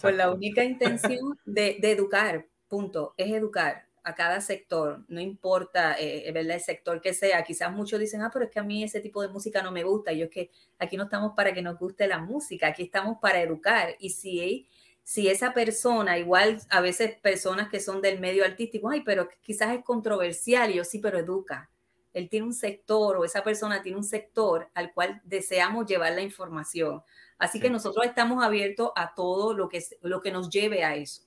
Con 0.00 0.16
la 0.16 0.30
única 0.30 0.62
intención 0.62 1.38
de, 1.44 1.78
educar, 1.82 2.46
punto, 2.68 3.14
es 3.16 3.32
educar 3.32 3.88
a 4.02 4.14
cada 4.14 4.40
sector, 4.40 5.04
no 5.08 5.20
importa 5.20 5.94
eh, 5.98 6.28
el 6.28 6.60
sector 6.60 7.00
que 7.00 7.14
sea. 7.14 7.44
Quizás 7.44 7.72
muchos 7.72 8.00
dicen, 8.00 8.22
ah, 8.22 8.30
pero 8.32 8.46
es 8.46 8.50
que 8.50 8.60
a 8.60 8.64
mí 8.64 8.82
ese 8.82 9.00
tipo 9.00 9.22
de 9.22 9.28
música 9.28 9.62
no 9.62 9.72
me 9.72 9.84
gusta. 9.84 10.12
Y 10.12 10.18
yo 10.18 10.24
es 10.26 10.30
que 10.30 10.50
aquí 10.78 10.96
no 10.96 11.04
estamos 11.04 11.32
para 11.36 11.52
que 11.52 11.62
nos 11.62 11.78
guste 11.78 12.06
la 12.06 12.18
música, 12.18 12.68
aquí 12.68 12.84
estamos 12.84 13.18
para 13.20 13.40
educar. 13.40 13.94
Y 13.98 14.10
si 14.10 14.68
si 15.10 15.28
esa 15.28 15.52
persona, 15.52 16.18
igual 16.18 16.60
a 16.70 16.80
veces 16.80 17.18
personas 17.20 17.68
que 17.68 17.80
son 17.80 18.00
del 18.00 18.20
medio 18.20 18.44
artístico, 18.44 18.90
ay, 18.90 19.02
pero 19.04 19.28
quizás 19.42 19.76
es 19.76 19.84
controversial, 19.84 20.70
y 20.70 20.74
yo 20.74 20.84
sí, 20.84 21.00
pero 21.00 21.18
educa. 21.18 21.68
Él 22.12 22.28
tiene 22.28 22.46
un 22.46 22.54
sector 22.54 23.16
o 23.16 23.24
esa 23.24 23.42
persona 23.42 23.82
tiene 23.82 23.98
un 23.98 24.04
sector 24.04 24.68
al 24.74 24.92
cual 24.92 25.20
deseamos 25.24 25.86
llevar 25.86 26.12
la 26.12 26.22
información. 26.22 27.02
Así 27.38 27.58
que 27.58 27.70
nosotros 27.70 28.06
estamos 28.06 28.42
abiertos 28.42 28.90
a 28.94 29.14
todo 29.14 29.52
lo 29.52 29.68
que, 29.68 29.82
lo 30.02 30.20
que 30.20 30.30
nos 30.30 30.48
lleve 30.50 30.84
a 30.84 30.94
eso. 30.94 31.22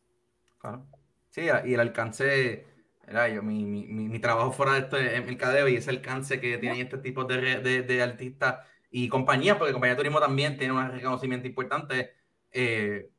Claro. 0.59 0.85
Sí, 1.33 1.41
y 1.65 1.73
el 1.73 1.79
alcance, 1.79 2.63
era 3.07 3.27
yo, 3.27 3.41
mi, 3.41 3.65
mi, 3.65 3.87
mi, 3.87 4.19
trabajo 4.19 4.51
fuera 4.51 4.73
de 4.73 4.81
esto 4.81 4.97
es 4.97 5.25
mercadeo 5.25 5.67
y 5.67 5.77
ese 5.77 5.89
alcance 5.89 6.39
que 6.39 6.59
tienen 6.59 6.81
este 6.81 6.99
tipo 6.99 7.23
de, 7.23 7.59
de, 7.59 7.81
de 7.81 8.03
artistas 8.03 8.59
y 8.91 9.09
compañías, 9.09 9.57
porque 9.57 9.73
compañía 9.73 9.95
de 9.95 9.97
turismo 9.97 10.19
también 10.19 10.59
tiene 10.59 10.73
un 10.73 10.91
reconocimiento 10.91 11.47
importante. 11.47 12.11
Eh, 12.51 13.09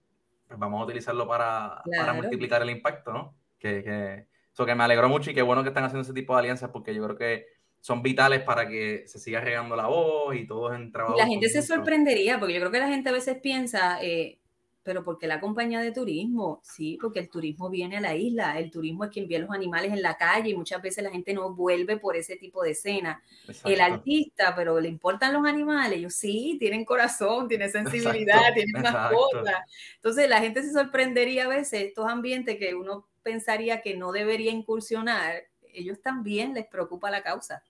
pues 0.46 0.60
vamos 0.60 0.80
a 0.80 0.84
utilizarlo 0.84 1.26
para, 1.26 1.82
para 1.98 2.12
multiplicar 2.12 2.62
el 2.62 2.70
impacto, 2.70 3.12
¿no? 3.12 3.34
Que, 3.58 3.82
que, 3.82 4.26
eso 4.52 4.64
que 4.64 4.76
me 4.76 4.84
alegró 4.84 5.08
mucho 5.08 5.32
y 5.32 5.34
qué 5.34 5.42
bueno 5.42 5.64
que 5.64 5.70
están 5.70 5.82
haciendo 5.82 6.02
ese 6.02 6.12
tipo 6.12 6.34
de 6.34 6.38
alianzas 6.38 6.70
porque 6.70 6.94
yo 6.94 7.02
creo 7.02 7.16
que 7.16 7.46
son 7.80 8.00
vitales 8.00 8.42
para 8.42 8.68
que 8.68 9.02
se 9.08 9.18
siga 9.18 9.40
regando 9.40 9.74
la 9.74 9.88
voz 9.88 10.36
y 10.36 10.46
todos 10.46 10.76
en 10.76 10.92
trabajo. 10.92 11.18
La 11.18 11.26
gente 11.26 11.48
se 11.48 11.62
sorprendería 11.62 12.38
porque 12.38 12.54
yo 12.54 12.60
creo 12.60 12.70
que 12.70 12.78
la 12.78 12.88
gente 12.88 13.08
a 13.08 13.12
veces 13.12 13.38
piensa, 13.42 14.00
eh, 14.00 14.38
pero 14.84 15.02
¿por 15.02 15.18
qué 15.18 15.26
la 15.26 15.40
compañía 15.40 15.80
de 15.80 15.90
turismo? 15.90 16.60
Sí, 16.62 16.98
porque 17.00 17.18
el 17.18 17.30
turismo 17.30 17.70
viene 17.70 17.96
a 17.96 18.00
la 18.00 18.14
isla, 18.14 18.58
el 18.58 18.70
turismo 18.70 19.04
es 19.04 19.10
quien 19.10 19.26
ve 19.26 19.36
a 19.36 19.38
los 19.40 19.50
animales 19.50 19.90
en 19.92 20.02
la 20.02 20.16
calle 20.16 20.50
y 20.50 20.56
muchas 20.56 20.80
veces 20.82 21.02
la 21.02 21.10
gente 21.10 21.32
no 21.32 21.54
vuelve 21.54 21.96
por 21.96 22.16
ese 22.16 22.36
tipo 22.36 22.62
de 22.62 22.72
escena. 22.72 23.22
El 23.64 23.80
artista, 23.80 24.54
pero 24.54 24.78
le 24.78 24.88
importan 24.88 25.32
los 25.32 25.44
animales, 25.46 25.98
ellos 25.98 26.14
sí, 26.14 26.56
tienen 26.60 26.84
corazón, 26.84 27.48
tienen 27.48 27.70
sensibilidad, 27.70 28.52
tienen 28.54 28.82
mascotas. 28.82 29.62
Entonces 29.96 30.28
la 30.28 30.40
gente 30.40 30.62
se 30.62 30.72
sorprendería 30.72 31.46
a 31.46 31.48
veces 31.48 31.82
estos 31.82 32.06
ambientes 32.06 32.58
que 32.58 32.74
uno 32.74 33.08
pensaría 33.22 33.80
que 33.80 33.96
no 33.96 34.12
debería 34.12 34.52
incursionar, 34.52 35.44
ellos 35.72 36.00
también 36.02 36.52
les 36.52 36.66
preocupa 36.66 37.10
la 37.10 37.22
causa. 37.22 37.62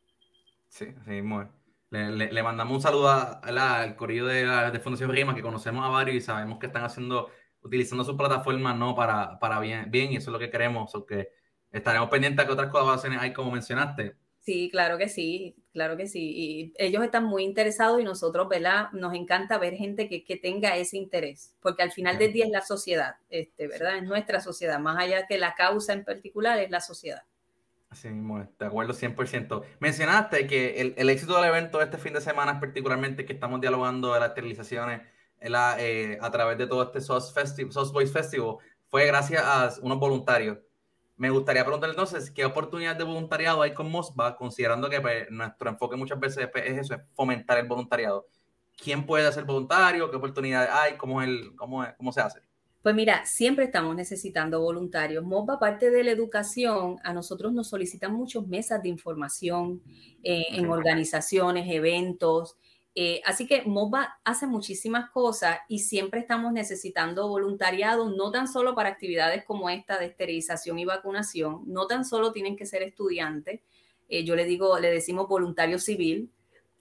Sí, 0.68 0.86
sí, 1.06 1.22
muy 1.22 1.46
le, 1.94 2.42
mandamos 2.42 2.76
un 2.76 2.82
saludo 2.82 3.08
al 3.10 3.96
corrido 3.96 4.26
de, 4.26 4.44
de, 4.44 4.80
Fundación 4.80 5.10
Rima, 5.10 5.34
que 5.34 5.42
conocemos 5.42 5.84
a 5.84 5.88
varios 5.88 6.16
y 6.16 6.20
sabemos 6.20 6.58
que 6.58 6.66
están 6.66 6.84
haciendo, 6.84 7.30
utilizando 7.62 8.04
su 8.04 8.16
plataforma 8.16 8.74
no 8.74 8.94
para, 8.94 9.38
para 9.38 9.60
bien, 9.60 9.90
bien, 9.90 10.12
y 10.12 10.16
eso 10.16 10.30
es 10.30 10.32
lo 10.32 10.38
que 10.38 10.50
queremos, 10.50 10.94
o 10.94 11.06
que 11.06 11.28
estaremos 11.70 12.10
pendientes 12.10 12.42
de 12.42 12.46
que 12.46 12.52
otras 12.52 12.70
colaboraciones 12.70 13.20
hay, 13.20 13.32
como 13.32 13.50
mencionaste. 13.50 14.16
Sí, 14.40 14.68
claro 14.70 14.98
que 14.98 15.08
sí, 15.08 15.56
claro 15.72 15.96
que 15.96 16.06
sí. 16.06 16.32
Y 16.36 16.72
ellos 16.76 17.02
están 17.02 17.24
muy 17.24 17.44
interesados 17.44 17.98
y 18.00 18.04
nosotros, 18.04 18.46
¿verdad? 18.46 18.90
Nos 18.92 19.14
encanta 19.14 19.56
ver 19.56 19.74
gente 19.74 20.06
que, 20.06 20.22
que 20.22 20.36
tenga 20.36 20.76
ese 20.76 20.98
interés, 20.98 21.54
porque 21.60 21.82
al 21.82 21.92
final 21.92 22.18
del 22.18 22.32
día 22.32 22.44
es 22.44 22.50
la 22.50 22.60
sociedad, 22.60 23.14
este, 23.30 23.68
¿verdad? 23.68 23.96
Es 23.96 24.02
nuestra 24.02 24.40
sociedad, 24.40 24.78
más 24.78 24.98
allá 24.98 25.26
que 25.26 25.38
la 25.38 25.54
causa 25.54 25.94
en 25.94 26.04
particular 26.04 26.58
es 26.58 26.70
la 26.70 26.82
sociedad. 26.82 27.22
Así 27.94 28.08
mismo, 28.08 28.44
de 28.58 28.66
acuerdo 28.66 28.92
100%. 28.92 29.62
Mencionaste 29.78 30.48
que 30.48 30.80
el, 30.80 30.94
el, 30.96 31.08
éxito 31.10 31.36
del 31.36 31.44
evento 31.44 31.80
este 31.80 31.96
fin 31.96 32.12
de 32.12 32.20
semana, 32.20 32.58
particularmente 32.58 33.24
que 33.24 33.34
estamos 33.34 33.60
dialogando 33.60 34.12
de 34.12 34.18
las 34.18 34.30
esterilizaciones 34.30 35.02
la, 35.40 35.76
eh, 35.78 36.18
a 36.20 36.28
través 36.32 36.58
de 36.58 36.66
todo 36.66 36.82
este 36.82 37.00
SOS, 37.00 37.32
Festival, 37.32 37.72
SOS 37.72 37.92
Voice 37.92 38.12
Festival, 38.12 38.56
fue 38.90 39.06
gracias 39.06 39.44
a 39.44 39.72
unos 39.80 40.00
voluntarios. 40.00 40.58
Me 41.16 41.30
gustaría 41.30 41.62
preguntar 41.62 41.88
entonces, 41.88 42.32
¿qué 42.32 42.44
oportunidades 42.44 42.98
de 42.98 43.04
voluntariado 43.04 43.62
hay 43.62 43.72
con 43.74 43.88
MOSBA, 43.88 44.34
considerando 44.34 44.90
que 44.90 45.00
pues, 45.00 45.30
nuestro 45.30 45.70
enfoque 45.70 45.94
muchas 45.94 46.18
veces 46.18 46.50
es 46.52 46.78
eso, 46.78 46.94
es 46.94 47.00
fomentar 47.14 47.58
el 47.58 47.68
voluntariado? 47.68 48.26
¿Quién 48.76 49.06
puede 49.06 49.30
ser 49.30 49.44
voluntario? 49.44 50.10
¿Qué 50.10 50.16
oportunidades 50.16 50.68
hay? 50.72 50.96
¿Cómo, 50.96 51.22
el, 51.22 51.54
cómo, 51.54 51.86
cómo 51.96 52.10
se 52.10 52.22
hace? 52.22 52.40
Pues 52.84 52.94
mira, 52.94 53.24
siempre 53.24 53.64
estamos 53.64 53.96
necesitando 53.96 54.60
voluntarios. 54.60 55.24
MOBA, 55.24 55.54
aparte 55.54 55.90
de 55.90 56.04
la 56.04 56.10
educación, 56.10 56.98
a 57.02 57.14
nosotros 57.14 57.50
nos 57.54 57.70
solicitan 57.70 58.12
muchos 58.12 58.46
mesas 58.46 58.82
de 58.82 58.90
información 58.90 59.80
eh, 60.22 60.44
en 60.50 60.68
organizaciones, 60.68 61.66
eventos. 61.70 62.58
Eh, 62.94 63.22
así 63.24 63.46
que 63.46 63.62
MOBA 63.62 64.20
hace 64.22 64.46
muchísimas 64.46 65.08
cosas 65.08 65.60
y 65.66 65.78
siempre 65.78 66.20
estamos 66.20 66.52
necesitando 66.52 67.26
voluntariado, 67.26 68.10
no 68.10 68.30
tan 68.30 68.48
solo 68.48 68.74
para 68.74 68.90
actividades 68.90 69.44
como 69.44 69.70
esta 69.70 69.98
de 69.98 70.04
esterilización 70.04 70.78
y 70.78 70.84
vacunación, 70.84 71.62
no 71.64 71.86
tan 71.86 72.04
solo 72.04 72.32
tienen 72.32 72.54
que 72.54 72.66
ser 72.66 72.82
estudiantes, 72.82 73.62
eh, 74.10 74.24
yo 74.24 74.36
le 74.36 74.44
digo, 74.44 74.78
le 74.78 74.90
decimos 74.90 75.26
voluntario 75.26 75.78
civil, 75.78 76.28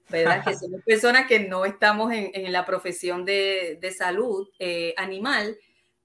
¿verdad? 0.09 0.43
Que 0.43 0.53
somos 0.53 0.81
personas 0.85 1.27
que 1.27 1.47
no 1.47 1.63
estamos 1.63 2.11
en, 2.11 2.51
la 2.51 2.65
profesión 2.65 3.23
de, 3.23 3.77
de 3.79 3.91
salud 3.91 4.49
animal, 4.97 5.55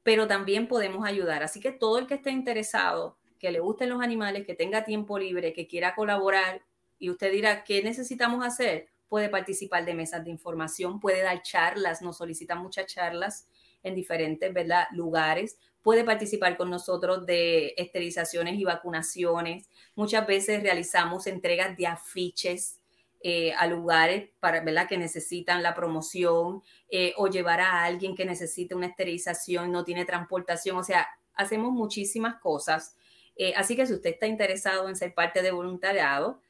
pero 0.09 0.27
también 0.27 0.69
podemos 0.69 1.07
ayudar. 1.07 1.43
Así 1.43 1.61
que 1.61 1.71
todo 1.71 1.99
el 1.99 2.07
que 2.07 2.15
esté 2.15 2.31
interesado, 2.31 3.19
que 3.39 3.51
le 3.51 3.61
gusten 3.61 3.91
los 3.91 4.01
animales, 4.01 4.47
que 4.47 4.55
tenga 4.55 4.83
tiempo 4.83 5.19
libre, 5.19 5.53
que 5.53 5.67
quiera 5.67 5.95
colaborar 5.95 6.63
y 6.99 7.11
usted 7.11 7.31
dirá, 7.31 7.63
¿qué 7.63 7.83
necesitamos 7.83 8.43
hacer? 8.43 8.89
Puede 9.11 9.29
participar 9.29 9.85
de 9.85 9.93
mesas 9.93 10.25
de 10.25 10.31
información, 10.31 10.99
puede 10.99 11.21
dar 11.21 11.43
charlas, 11.43 12.01
nos 12.01 12.17
solicitan 12.17 12.57
muchas 12.57 12.87
charlas 12.87 13.49
en 13.83 13.95
diferentes 13.95 14.51
¿verdad? 14.55 14.87
lugares, 14.93 15.59
puede 15.83 16.05
participar 16.05 16.57
con 16.57 16.71
nosotros 16.71 17.27
de 17.27 17.75
esterilizaciones 17.77 18.59
y 18.59 18.65
vacunaciones. 18.65 19.69
Muchas 19.95 20.27
veces 20.27 20.63
realizamos 20.63 21.27
entregas 21.27 21.77
de 21.77 21.87
afiches 21.87 22.81
eh, 23.21 23.53
a 23.55 23.67
lugares 23.67 24.31
para, 24.39 24.61
¿verdad? 24.61 24.87
que 24.87 24.97
necesitan 24.97 25.61
la 25.61 25.75
promoción 25.75 26.63
eh, 26.89 27.15
o 27.17 27.27
llevar 27.27 27.61
a 27.61 27.83
alguien 27.83 28.15
que 28.15 28.25
necesite 28.25 28.77
una 28.77 28.87
esterilización, 28.87 29.73
no 29.73 29.83
tiene 29.83 30.05
transportación, 30.05 30.77
o 30.77 30.85
sea, 30.85 31.09
hacemos 31.35 31.73
muchísimas 31.73 32.37
cosas. 32.37 32.97
Eh, 33.35 33.55
así 33.57 33.75
que 33.75 33.87
si 33.87 33.95
usted 33.95 34.11
está 34.11 34.29
interesado 34.29 34.89
en 34.89 34.95
ser 34.95 35.15
parte 35.15 35.43
de 35.43 35.51
voluntariado, 35.51 36.41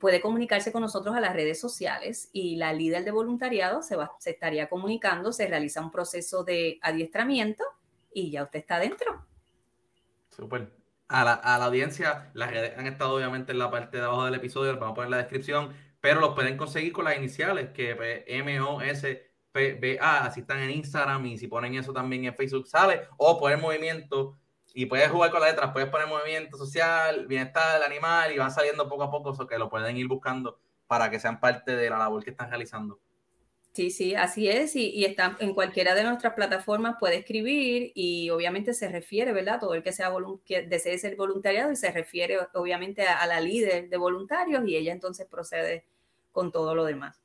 puede 0.00 0.20
comunicarse 0.20 0.72
con 0.72 0.82
nosotros 0.82 1.14
a 1.14 1.20
las 1.20 1.34
redes 1.34 1.60
sociales 1.60 2.30
y 2.32 2.56
la 2.56 2.72
líder 2.72 3.04
de 3.04 3.12
voluntariado 3.12 3.80
se, 3.80 3.94
va, 3.94 4.10
se 4.18 4.30
estaría 4.30 4.68
comunicando, 4.68 5.32
se 5.32 5.46
realiza 5.46 5.80
un 5.80 5.92
proceso 5.92 6.42
de 6.42 6.80
adiestramiento 6.82 7.62
y 8.12 8.32
ya 8.32 8.42
usted 8.42 8.58
está 8.58 8.80
dentro. 8.80 9.24
Súper. 10.30 10.72
A 11.06 11.22
la, 11.24 11.34
a 11.34 11.58
la, 11.60 11.66
audiencia, 11.66 12.32
las 12.34 12.50
redes 12.50 12.76
han 12.76 12.88
estado 12.88 13.14
obviamente 13.14 13.52
en 13.52 13.60
la 13.60 13.70
parte 13.70 13.98
de 13.98 14.02
abajo 14.02 14.24
del 14.24 14.34
episodio, 14.34 14.72
vamos 14.72 14.90
a 14.90 14.94
poner 14.94 15.06
en 15.06 15.10
la 15.12 15.18
descripción 15.18 15.72
pero 16.00 16.20
los 16.20 16.34
pueden 16.34 16.56
conseguir 16.56 16.92
con 16.92 17.04
las 17.04 17.16
iniciales, 17.16 17.70
que 17.70 18.24
M-O-S-P-B-A, 18.26 20.24
así 20.24 20.40
están 20.40 20.60
en 20.60 20.70
Instagram 20.70 21.26
y 21.26 21.38
si 21.38 21.48
ponen 21.48 21.74
eso 21.74 21.92
también 21.92 22.24
en 22.24 22.34
Facebook 22.34 22.66
sale, 22.68 23.02
o 23.16 23.38
poner 23.38 23.58
movimiento 23.58 24.36
y 24.74 24.86
puedes 24.86 25.10
jugar 25.10 25.30
con 25.30 25.40
las 25.40 25.50
letras, 25.50 25.72
puedes 25.72 25.88
poner 25.88 26.06
movimiento 26.06 26.56
social, 26.56 27.26
bienestar 27.26 27.74
del 27.74 27.82
animal 27.82 28.32
y 28.32 28.38
van 28.38 28.52
saliendo 28.52 28.88
poco 28.88 29.04
a 29.04 29.10
poco, 29.10 29.32
eso 29.32 29.46
que 29.46 29.58
lo 29.58 29.68
pueden 29.68 29.96
ir 29.96 30.06
buscando 30.06 30.60
para 30.86 31.10
que 31.10 31.18
sean 31.18 31.40
parte 31.40 31.74
de 31.74 31.90
la 31.90 31.98
labor 31.98 32.22
que 32.22 32.30
están 32.30 32.50
realizando. 32.50 33.00
Sí, 33.78 33.92
sí, 33.92 34.16
así 34.16 34.48
es, 34.48 34.74
y, 34.74 34.90
y 34.90 35.04
está 35.04 35.36
en 35.38 35.54
cualquiera 35.54 35.94
de 35.94 36.02
nuestras 36.02 36.34
plataformas 36.34 36.96
puede 36.98 37.18
escribir 37.18 37.92
y 37.94 38.28
obviamente 38.28 38.74
se 38.74 38.88
refiere, 38.88 39.32
¿verdad? 39.32 39.60
Todo 39.60 39.74
el 39.74 39.84
que 39.84 39.92
sea 39.92 40.10
que 40.44 40.62
desee 40.62 40.98
ser 40.98 41.14
voluntariado 41.14 41.70
y 41.70 41.76
se 41.76 41.92
refiere 41.92 42.38
obviamente 42.54 43.06
a, 43.06 43.24
la 43.28 43.38
líder 43.40 43.88
de 43.88 43.96
voluntarios 43.96 44.66
y 44.66 44.74
ella 44.74 44.92
entonces 44.92 45.28
procede 45.30 45.84
con 46.32 46.50
todo 46.50 46.74
lo 46.74 46.84
demás. 46.86 47.22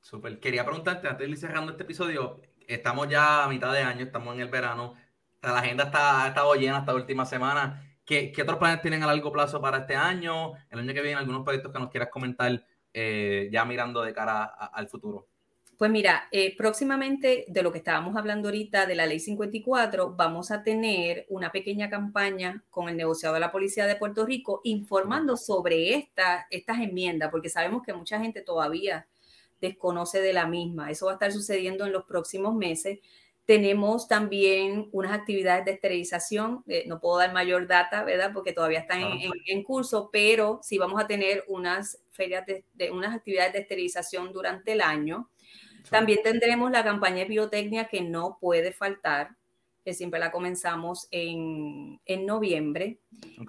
Súper. 0.00 0.40
Quería 0.40 0.64
preguntarte, 0.64 1.08
antes 1.08 1.26
de 1.26 1.30
ir 1.30 1.36
cerrando 1.36 1.72
este 1.72 1.82
episodio, 1.82 2.40
estamos 2.66 3.06
ya 3.10 3.44
a 3.44 3.48
mitad 3.48 3.70
de 3.74 3.80
año, 3.80 4.06
estamos 4.06 4.34
en 4.34 4.40
el 4.40 4.48
verano, 4.48 4.94
la 5.42 5.58
agenda 5.58 5.84
está, 5.84 6.24
ha 6.24 6.28
estado 6.28 6.54
llena 6.54 6.86
última 6.94 7.26
semana. 7.26 7.98
¿Qué, 8.06 8.32
¿Qué, 8.32 8.40
otros 8.40 8.56
planes 8.56 8.80
tienen 8.80 9.02
a 9.02 9.08
largo 9.08 9.30
plazo 9.30 9.60
para 9.60 9.80
este 9.80 9.94
año? 9.94 10.54
El 10.70 10.78
año 10.78 10.94
que 10.94 11.02
viene, 11.02 11.18
algunos 11.18 11.44
proyectos 11.44 11.70
que 11.70 11.78
nos 11.78 11.90
quieras 11.90 12.08
comentar 12.08 12.64
eh, 12.94 13.50
ya 13.52 13.66
mirando 13.66 14.00
de 14.00 14.14
cara 14.14 14.44
al 14.44 14.88
futuro. 14.88 15.28
Pues 15.78 15.90
mira, 15.90 16.28
eh, 16.30 16.56
próximamente 16.56 17.44
de 17.48 17.62
lo 17.62 17.72
que 17.72 17.78
estábamos 17.78 18.16
hablando 18.16 18.48
ahorita 18.48 18.86
de 18.86 18.94
la 18.94 19.06
ley 19.06 19.18
54, 19.18 20.14
vamos 20.14 20.50
a 20.50 20.62
tener 20.62 21.26
una 21.28 21.50
pequeña 21.50 21.90
campaña 21.90 22.62
con 22.70 22.88
el 22.88 22.96
negociado 22.96 23.34
de 23.34 23.40
la 23.40 23.50
Policía 23.50 23.86
de 23.86 23.96
Puerto 23.96 24.24
Rico 24.24 24.60
informando 24.64 25.36
sobre 25.36 25.94
esta, 25.94 26.46
estas 26.50 26.78
enmiendas, 26.78 27.30
porque 27.30 27.48
sabemos 27.48 27.82
que 27.82 27.94
mucha 27.94 28.20
gente 28.20 28.42
todavía 28.42 29.06
desconoce 29.62 30.20
de 30.20 30.34
la 30.34 30.46
misma. 30.46 30.90
Eso 30.90 31.06
va 31.06 31.12
a 31.12 31.14
estar 31.14 31.32
sucediendo 31.32 31.86
en 31.86 31.92
los 31.92 32.04
próximos 32.04 32.54
meses. 32.54 32.98
Tenemos 33.46 34.06
también 34.06 34.88
unas 34.92 35.12
actividades 35.12 35.64
de 35.64 35.72
esterilización, 35.72 36.62
eh, 36.68 36.84
no 36.86 37.00
puedo 37.00 37.18
dar 37.18 37.32
mayor 37.32 37.66
data, 37.66 38.04
¿verdad? 38.04 38.32
Porque 38.34 38.52
todavía 38.52 38.80
están 38.80 39.02
en, 39.02 39.64
curso, 39.64 40.10
pero 40.12 40.60
sí 40.62 40.78
vamos 40.78 41.02
a 41.02 41.06
tener 41.06 41.44
unas 41.48 41.98
ferias 42.10 42.44
de, 42.46 42.90
unas 42.90 43.14
actividades 43.14 43.52
de 43.52 43.60
esterilización 43.60 44.32
durante 44.32 44.72
el 44.72 44.80
año. 44.80 45.28
También 45.90 46.20
tendremos 46.22 46.70
la 46.70 46.84
campaña 46.84 47.18
de 47.18 47.26
biotecnia 47.26 47.86
que 47.86 48.00
no 48.00 48.38
puede 48.40 48.72
faltar, 48.72 49.36
que 49.84 49.94
siempre 49.94 50.20
la 50.20 50.30
comenzamos 50.30 51.08
en, 51.10 52.00
noviembre. 52.26 52.98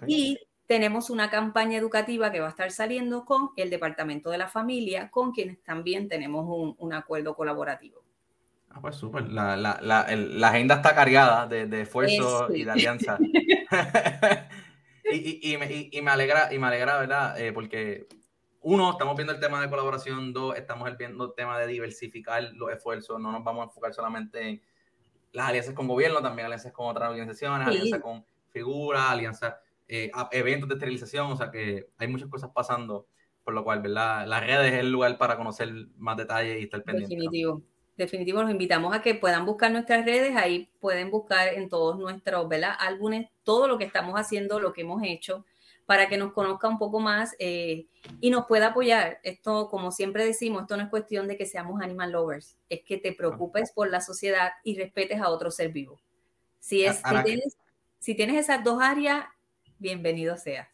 Y 0.07 0.39
tenemos 0.65 1.09
una 1.09 1.29
campaña 1.29 1.77
educativa 1.77 2.31
que 2.31 2.39
va 2.39 2.47
a 2.47 2.51
estar 2.51 2.71
saliendo 2.71 3.25
con 3.25 3.49
el 3.57 3.69
Departamento 3.69 4.29
de 4.29 4.37
la 4.37 4.47
Familia, 4.47 5.09
con 5.09 5.31
quienes 5.31 5.61
también 5.63 6.07
tenemos 6.07 6.75
un, 6.77 6.93
acuerdo 6.93 7.35
colaborativo. 7.35 8.03
Ah, 8.69 8.79
pues 8.81 8.95
súper. 8.95 9.29
La, 9.29 9.61
agenda 10.43 10.75
está 10.75 10.95
cargada 10.95 11.47
de, 11.47 11.81
esfuerzo 11.81 12.53
y 12.53 12.63
de 12.63 12.71
alianza. 12.71 13.17
y, 15.11 15.57
me, 15.57 16.11
alegra, 16.11 16.53
y 16.53 16.59
me 16.59 16.67
alegra, 16.67 16.99
¿verdad? 16.99 17.39
Eh, 17.39 17.51
porque 17.53 18.07
uno, 18.63 18.91
estamos 18.91 19.15
viendo 19.15 19.33
el 19.33 19.39
tema 19.39 19.61
de 19.61 19.69
colaboración, 19.69 20.33
dos, 20.33 20.55
estamos 20.57 20.89
viendo 20.97 21.25
el 21.25 21.33
tema 21.35 21.59
de 21.59 21.67
diversificar 21.67 22.43
los 22.53 22.71
esfuerzos, 22.71 23.19
no 23.19 23.31
nos 23.31 23.43
vamos 23.43 23.61
a 23.61 23.65
enfocar 23.65 23.93
solamente 23.93 24.49
en 24.49 24.61
las 25.33 25.49
alianzas 25.49 25.73
con 25.73 25.87
gobierno, 25.87 26.21
también 26.21 26.45
alianzas 26.45 26.71
con 26.71 26.87
otras 26.87 27.09
organizaciones, 27.09 27.67
alianzas 27.67 27.99
con 27.99 28.25
figuras, 28.49 29.09
alianzas, 29.09 29.55
eh, 29.87 30.09
eventos 30.31 30.69
de 30.69 30.75
esterilización, 30.75 31.31
o 31.31 31.35
sea 31.35 31.51
que 31.51 31.89
hay 31.97 32.07
muchas 32.07 32.29
cosas 32.29 32.51
pasando, 32.53 33.07
por 33.43 33.53
lo 33.53 33.63
cual, 33.63 33.81
¿verdad? 33.81 34.25
Las 34.27 34.41
redes 34.41 34.73
es 34.73 34.79
el 34.79 34.91
lugar 34.91 35.17
para 35.17 35.35
conocer 35.35 35.69
más 35.97 36.15
detalles 36.15 36.59
y 36.61 36.63
estar 36.63 36.83
pendiente. 36.83 37.15
Definitivo. 37.15 37.61
Definitivo, 37.97 38.41
los 38.41 38.49
invitamos 38.49 38.95
a 38.95 39.03
que 39.03 39.13
puedan 39.13 39.45
buscar 39.45 39.71
nuestras 39.71 40.03
redes, 40.03 40.35
ahí 40.35 40.67
pueden 40.79 41.11
buscar 41.11 41.49
en 41.49 41.69
todos 41.69 41.99
nuestros 41.99 42.49
¿verdad? 42.49 42.73
álbumes 42.79 43.27
todo 43.43 43.67
lo 43.67 43.77
que 43.77 43.83
estamos 43.83 44.15
haciendo, 44.15 44.59
lo 44.59 44.73
que 44.73 44.81
hemos 44.81 45.03
hecho, 45.03 45.45
para 45.85 46.07
que 46.07 46.17
nos 46.17 46.31
conozca 46.31 46.67
un 46.67 46.77
poco 46.77 46.99
más 46.99 47.35
eh, 47.39 47.87
y 48.21 48.29
nos 48.29 48.45
pueda 48.45 48.67
apoyar. 48.67 49.19
Esto, 49.23 49.67
como 49.69 49.91
siempre 49.91 50.25
decimos, 50.25 50.63
esto 50.63 50.77
no 50.77 50.83
es 50.83 50.89
cuestión 50.89 51.27
de 51.27 51.37
que 51.37 51.45
seamos 51.45 51.81
animal 51.81 52.11
lovers, 52.11 52.57
es 52.69 52.81
que 52.83 52.97
te 52.97 53.13
preocupes 53.13 53.71
por 53.71 53.89
la 53.89 54.01
sociedad 54.01 54.51
y 54.63 54.77
respetes 54.77 55.19
a 55.21 55.29
otro 55.29 55.51
ser 55.51 55.69
vivo. 55.69 55.99
Si, 56.59 56.85
es, 56.85 57.01
si, 57.99 58.15
tienes, 58.15 58.37
esas 58.37 58.63
dos 58.63 58.81
áreas, 58.81 59.25
bienvenido 59.79 60.37
seas. 60.37 60.69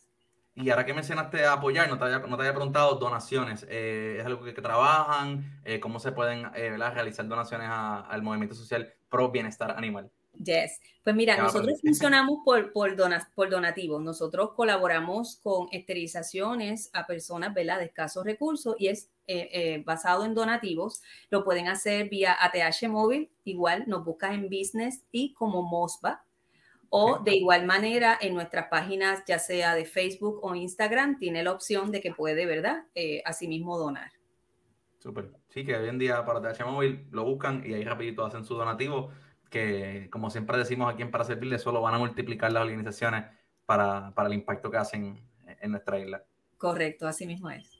Y 0.54 0.70
ahora 0.70 0.86
que 0.86 0.94
mencionaste 0.94 1.46
apoyar, 1.46 1.90
no 1.90 1.98
te 1.98 2.04
había, 2.04 2.20
no 2.20 2.36
te 2.36 2.42
había 2.42 2.54
preguntado 2.54 2.96
donaciones. 2.96 3.66
Eh, 3.70 4.18
¿Es 4.20 4.26
algo 4.26 4.44
que, 4.44 4.52
trabajan? 4.54 5.62
Eh, 5.64 5.80
¿Cómo 5.80 6.00
se 6.00 6.12
pueden 6.12 6.52
realizar 6.54 7.28
donaciones 7.28 7.70
al 7.70 8.22
movimiento 8.22 8.56
social 8.56 8.94
pro 9.10 9.32
bienestar 9.32 9.72
animal? 9.72 10.12
Yes. 10.44 10.80
Pues 11.04 11.16
mira, 11.16 11.38
nosotros 11.38 11.82
funcionamos 11.82 12.40
por, 12.46 12.72
por, 12.72 12.96
por 13.36 13.50
donativos. 13.50 14.02
Nosotros 14.02 14.54
colaboramos 14.54 15.40
con 15.44 15.68
esterilizaciones 15.72 16.90
a 16.94 17.06
personas 17.06 17.54
¿verdad? 17.54 17.80
de 17.80 17.86
escasos 17.86 18.24
recursos 18.24 18.76
y 18.80 18.88
es 18.88 19.10
eh, 19.28 19.50
eh, 19.52 19.84
basado 19.86 20.26
en 20.26 20.34
donativos. 20.34 21.02
Lo 21.30 21.44
pueden 21.44 21.68
hacer 21.68 22.10
vía 22.10 22.38
ATH 22.40 22.88
móvil, 22.88 23.30
igual 23.44 23.84
nos 23.88 24.06
buscas 24.06 24.34
en 24.34 24.50
business 24.50 25.04
y 25.12 25.34
como 25.34 25.62
MOSBA. 25.64 26.24
O 26.92 27.20
de 27.20 27.36
igual 27.36 27.68
manera 27.68 28.18
en 28.20 28.34
nuestras 28.34 28.68
páginas, 28.68 29.24
ya 29.28 29.38
sea 29.38 29.76
de 29.76 29.86
Facebook 29.86 30.40
o 30.42 30.56
Instagram, 30.56 31.20
tiene 31.20 31.44
la 31.44 31.52
opción 31.52 31.92
de 31.92 32.02
que 32.02 32.12
puede, 32.12 32.48
¿verdad? 32.48 32.86
Eh, 32.96 33.22
asimismo 33.26 33.78
donar. 33.78 34.12
Súper. 34.98 35.30
Sí, 35.50 35.64
que 35.64 35.76
hoy 35.76 35.88
en 35.88 36.00
día 36.00 36.26
para 36.26 36.40
ATH 36.40 36.66
móvil 36.66 37.06
lo 37.12 37.26
buscan 37.26 37.64
y 37.64 37.74
ahí 37.74 37.84
rapidito 37.84 38.26
hacen 38.26 38.44
su 38.44 38.56
donativo 38.56 39.12
que, 39.50 40.08
como 40.12 40.30
siempre 40.30 40.58
decimos 40.58 40.94
aquí 40.94 41.02
en 41.02 41.12
Para 41.12 41.24
Servirle, 41.24 41.60
solo 41.60 41.82
van 41.82 41.96
a 41.96 41.98
multiplicar 41.98 42.52
las 42.52 42.64
organizaciones 42.64 43.26
para, 43.66 44.14
para 44.16 44.28
el 44.28 44.36
impacto 44.36 44.72
que 44.72 44.78
hacen 44.78 45.20
en 45.46 45.72
nuestra 45.72 46.00
isla. 46.00 46.24
Correcto, 46.58 47.08
así 47.08 47.26
mismo 47.26 47.50
es. 47.50 47.80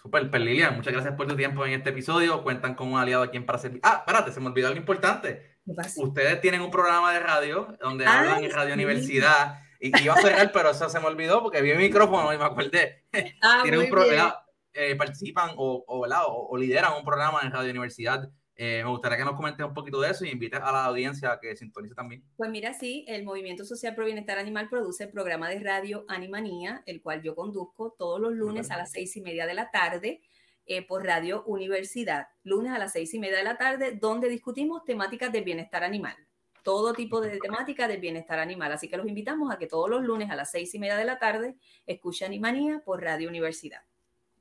Super, 0.00 0.30
pues 0.30 0.42
Lilia, 0.42 0.70
muchas 0.70 0.94
gracias 0.94 1.14
por 1.14 1.26
tu 1.26 1.36
tiempo 1.36 1.64
en 1.66 1.72
este 1.72 1.90
episodio. 1.90 2.42
Cuentan 2.42 2.74
con 2.74 2.88
un 2.88 2.98
aliado 2.98 3.22
aquí 3.22 3.36
en 3.36 3.44
Para 3.44 3.58
Servir. 3.58 3.80
Ah, 3.82 3.98
espérate, 3.98 4.32
se 4.32 4.40
me 4.40 4.46
olvidó 4.46 4.68
algo 4.68 4.80
importante. 4.80 5.58
Ustedes 5.96 6.40
tienen 6.40 6.62
un 6.62 6.70
programa 6.70 7.12
de 7.12 7.20
radio 7.20 7.76
donde 7.80 8.06
ah, 8.06 8.18
hablan 8.18 8.44
en 8.44 8.50
Radio 8.50 8.74
Universidad. 8.74 9.60
Y 9.78 9.88
iba 10.02 10.14
a 10.14 10.20
cerrar, 10.20 10.52
pero 10.52 10.70
eso 10.70 10.88
se 10.88 11.00
me 11.00 11.06
olvidó 11.06 11.42
porque 11.42 11.62
vi 11.62 11.70
el 11.70 11.78
micrófono 11.78 12.32
y 12.32 12.38
me 12.38 12.44
acordé. 12.44 13.04
Ah, 13.42 13.60
tienen 13.62 13.80
un 13.80 13.90
programa, 13.90 14.38
eh, 14.72 14.94
participan 14.96 15.50
o, 15.56 15.84
o, 15.86 16.06
o, 16.06 16.56
lideran 16.58 16.94
un 16.94 17.04
programa 17.04 17.40
en 17.42 17.50
Radio 17.50 17.70
Universidad 17.70 18.30
Eh, 18.62 18.82
me 18.84 18.90
gustaría 18.90 19.16
que 19.16 19.24
nos 19.24 19.36
comentes 19.36 19.64
un 19.64 19.72
poquito 19.72 19.98
de 20.02 20.10
eso 20.10 20.26
y 20.26 20.28
invites 20.28 20.60
a 20.62 20.70
la 20.70 20.84
audiencia 20.84 21.32
a 21.32 21.40
que 21.40 21.56
sintonice 21.56 21.94
también. 21.94 22.22
Pues 22.36 22.50
mira, 22.50 22.74
sí, 22.74 23.06
el 23.08 23.24
Movimiento 23.24 23.64
Social 23.64 23.94
Pro 23.94 24.04
Bienestar 24.04 24.36
Animal 24.36 24.68
produce 24.68 25.04
el 25.04 25.10
programa 25.10 25.48
de 25.48 25.60
radio 25.60 26.04
Animanía, 26.08 26.82
el 26.84 27.00
cual 27.00 27.22
yo 27.22 27.34
conduzco 27.34 27.92
todos 27.92 28.20
los 28.20 28.34
lunes 28.34 28.70
a 28.70 28.76
las 28.76 28.90
seis 28.90 29.16
y 29.16 29.22
media 29.22 29.46
de 29.46 29.54
la 29.54 29.70
tarde 29.70 30.20
eh, 30.66 30.86
por 30.86 31.06
Radio 31.06 31.42
Universidad, 31.46 32.28
lunes 32.42 32.72
a 32.72 32.78
las 32.78 32.92
seis 32.92 33.14
y 33.14 33.18
media 33.18 33.38
de 33.38 33.44
la 33.44 33.56
tarde, 33.56 33.96
donde 33.98 34.28
discutimos 34.28 34.84
temáticas 34.84 35.32
de 35.32 35.40
bienestar 35.40 35.82
animal 35.82 36.14
todo 36.62 36.92
tipo 36.92 37.22
de 37.22 37.38
temática 37.38 37.88
del 37.88 38.02
bienestar 38.02 38.38
animal. 38.38 38.72
Así 38.72 38.86
que 38.86 38.98
los 38.98 39.08
invitamos 39.08 39.50
a 39.50 39.56
que 39.56 39.66
todos 39.66 39.88
los 39.88 40.02
lunes 40.02 40.30
a 40.30 40.36
las 40.36 40.50
seis 40.50 40.74
y 40.74 40.78
media 40.78 40.98
de 40.98 41.06
la 41.06 41.18
tarde 41.18 41.56
escuchen 41.86 42.26
Animanía 42.26 42.82
por 42.84 43.00
Radio 43.02 43.30
Universidad. 43.30 43.80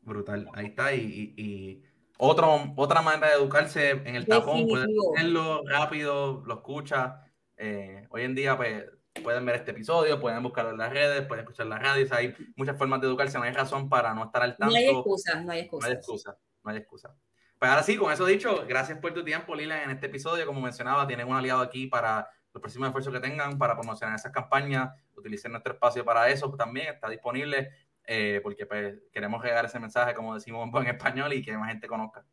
Brutal, 0.01 0.49
ahí 0.53 0.65
está. 0.65 0.93
Y, 0.93 1.81
otro, 2.21 2.73
otra 2.75 3.01
manera 3.01 3.29
de 3.29 3.35
educarse 3.35 3.91
en 3.91 4.15
el 4.15 4.27
tapón, 4.27 4.67
pueden 4.67 4.89
hacerlo 5.15 5.61
rápido, 5.65 6.43
lo 6.45 6.55
escucha. 6.55 7.23
Eh, 7.55 8.05
hoy 8.09 8.23
en 8.23 8.35
día, 8.35 8.57
pues, 8.57 8.83
pueden 9.23 9.45
ver 9.45 9.55
este 9.55 9.71
episodio, 9.71 10.19
pueden 10.19 10.43
buscarlo 10.43 10.71
en 10.71 10.77
las 10.79 10.91
redes, 10.91 11.25
pueden 11.25 11.45
escuchar 11.45 11.67
las 11.67 11.81
radios. 11.81 12.11
Hay 12.11 12.35
muchas 12.57 12.77
formas 12.77 12.99
de 12.99 13.07
educarse, 13.07 13.37
no 13.37 13.45
hay 13.45 13.53
razón 13.53 13.87
para 13.87 14.13
no 14.13 14.25
estar 14.25 14.41
al 14.43 14.57
tanto. 14.57 14.73
No 14.73 14.77
hay 14.77 14.87
excusa, 14.87 15.41
no 15.41 15.51
hay 15.53 15.59
excusa. 15.61 15.87
No 15.87 15.91
hay 15.91 15.97
excusa, 15.97 16.37
no 16.63 16.71
hay 16.71 16.77
excusa. 16.77 17.15
Pues 17.57 17.71
ahora 17.71 17.83
sí, 17.83 17.95
con 17.95 18.11
eso 18.11 18.25
dicho, 18.25 18.65
gracias 18.67 18.99
por 18.99 19.13
tu 19.13 19.23
tiempo, 19.23 19.55
Lila, 19.55 19.81
en 19.83 19.91
este 19.91 20.07
episodio. 20.07 20.45
Como 20.45 20.59
mencionaba, 20.59 21.07
tienen 21.07 21.25
un 21.27 21.37
aliado 21.37 21.61
aquí 21.61 21.87
para 21.87 22.29
los 22.53 22.61
próximos 22.61 22.87
esfuerzos 22.87 23.13
que 23.13 23.19
tengan 23.21 23.57
para 23.57 23.75
promocionar 23.75 24.15
esas 24.15 24.33
campañas. 24.33 24.91
Utilicen 25.15 25.51
nuestro 25.51 25.73
espacio 25.73 26.03
para 26.03 26.29
eso 26.29 26.53
también. 26.57 26.93
Está 26.93 27.09
disponible 27.09 27.69
eh, 28.11 28.39
porque 28.41 28.65
pues, 28.65 28.97
queremos 29.13 29.41
regar 29.43 29.65
ese 29.65 29.79
mensaje, 29.79 30.15
como 30.15 30.33
decimos 30.33 30.63
en 30.65 30.71
buen 30.71 30.87
español, 30.87 31.31
y 31.31 31.43
que 31.43 31.55
más 31.55 31.69
gente 31.69 31.87
conozca. 31.87 32.25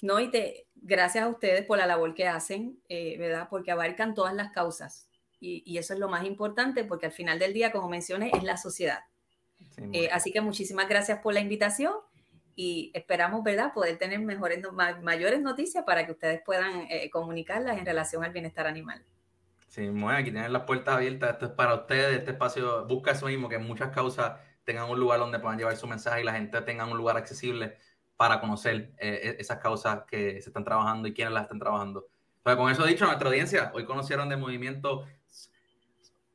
No, 0.00 0.20
y 0.20 0.30
te, 0.30 0.68
gracias 0.76 1.24
a 1.24 1.28
ustedes 1.28 1.66
por 1.66 1.76
la 1.78 1.86
labor 1.86 2.14
que 2.14 2.28
hacen, 2.28 2.78
eh, 2.88 3.16
¿verdad? 3.18 3.48
Porque 3.50 3.72
abarcan 3.72 4.14
todas 4.14 4.32
las 4.32 4.52
causas. 4.52 5.08
Y, 5.40 5.64
y, 5.66 5.78
eso 5.78 5.92
es 5.92 5.98
lo 5.98 6.08
más 6.08 6.24
importante, 6.24 6.84
porque 6.84 7.06
al 7.06 7.12
final 7.12 7.38
del 7.38 7.52
día, 7.52 7.72
como 7.72 7.88
mencioné, 7.88 8.30
es 8.32 8.44
la 8.44 8.56
sociedad. 8.56 9.00
Eh, 9.92 10.08
así 10.12 10.30
que 10.32 10.40
muchísimas 10.40 10.88
gracias 10.88 11.18
por 11.20 11.34
la 11.34 11.40
invitación 11.40 11.94
y 12.54 12.90
esperamos, 12.94 13.42
¿verdad?, 13.42 13.72
poder 13.72 13.98
tener 13.98 14.20
mejores, 14.20 14.64
mayores 15.02 15.40
noticias 15.40 15.84
para 15.84 16.06
que 16.06 16.12
ustedes 16.12 16.42
puedan 16.44 16.86
eh, 16.90 17.10
comunicarlas 17.10 17.78
en 17.78 17.86
relación 17.86 18.24
al 18.24 18.32
bienestar 18.32 18.66
animal. 18.66 19.04
Sí, 19.68 19.88
bueno, 19.88 20.10
aquí 20.10 20.30
tienen 20.30 20.52
las 20.52 20.62
puertas 20.62 20.94
abiertas, 20.94 21.32
esto 21.32 21.46
es 21.46 21.52
para 21.52 21.74
ustedes, 21.74 22.18
este 22.18 22.32
espacio 22.32 22.86
busca 22.86 23.12
eso 23.12 23.26
mismo, 23.26 23.48
que 23.48 23.58
muchas 23.58 23.90
causas 23.90 24.40
tengan 24.68 24.90
un 24.90 25.00
lugar 25.00 25.18
donde 25.18 25.38
puedan 25.38 25.56
llevar 25.56 25.74
su 25.78 25.86
mensaje 25.86 26.20
y 26.20 26.24
la 26.24 26.34
gente 26.34 26.60
tenga 26.60 26.84
un 26.84 26.98
lugar 26.98 27.16
accesible 27.16 27.78
para 28.18 28.38
conocer 28.38 28.92
eh, 28.98 29.36
e-, 29.38 29.40
esas 29.40 29.60
causas 29.60 30.02
que 30.06 30.42
se 30.42 30.50
están 30.50 30.62
trabajando 30.62 31.08
y 31.08 31.14
quiénes 31.14 31.32
las 31.32 31.44
están 31.44 31.58
trabajando. 31.58 32.06
Pero 32.42 32.58
con 32.58 32.70
eso 32.70 32.84
dicho, 32.84 33.06
nuestra 33.06 33.28
audiencia, 33.28 33.72
hoy 33.74 33.86
conocieron 33.86 34.28
de 34.28 34.36
movimiento 34.36 35.06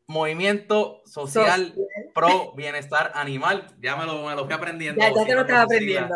Movimiento 0.08 1.02
Social 1.06 1.76
Pro 2.14 2.54
Bienestar 2.56 3.12
Animal. 3.16 3.68
Ya 3.80 3.96
me 3.96 4.06
lo, 4.06 4.26
me 4.26 4.36
lo 4.36 4.46
fui 4.46 4.54
aprendiendo. 4.54 5.00
Ya, 5.00 5.14
ya 5.14 5.26
te 5.26 5.36
lo 5.36 5.42
estaba 5.42 5.62
aprendiendo. 5.62 6.16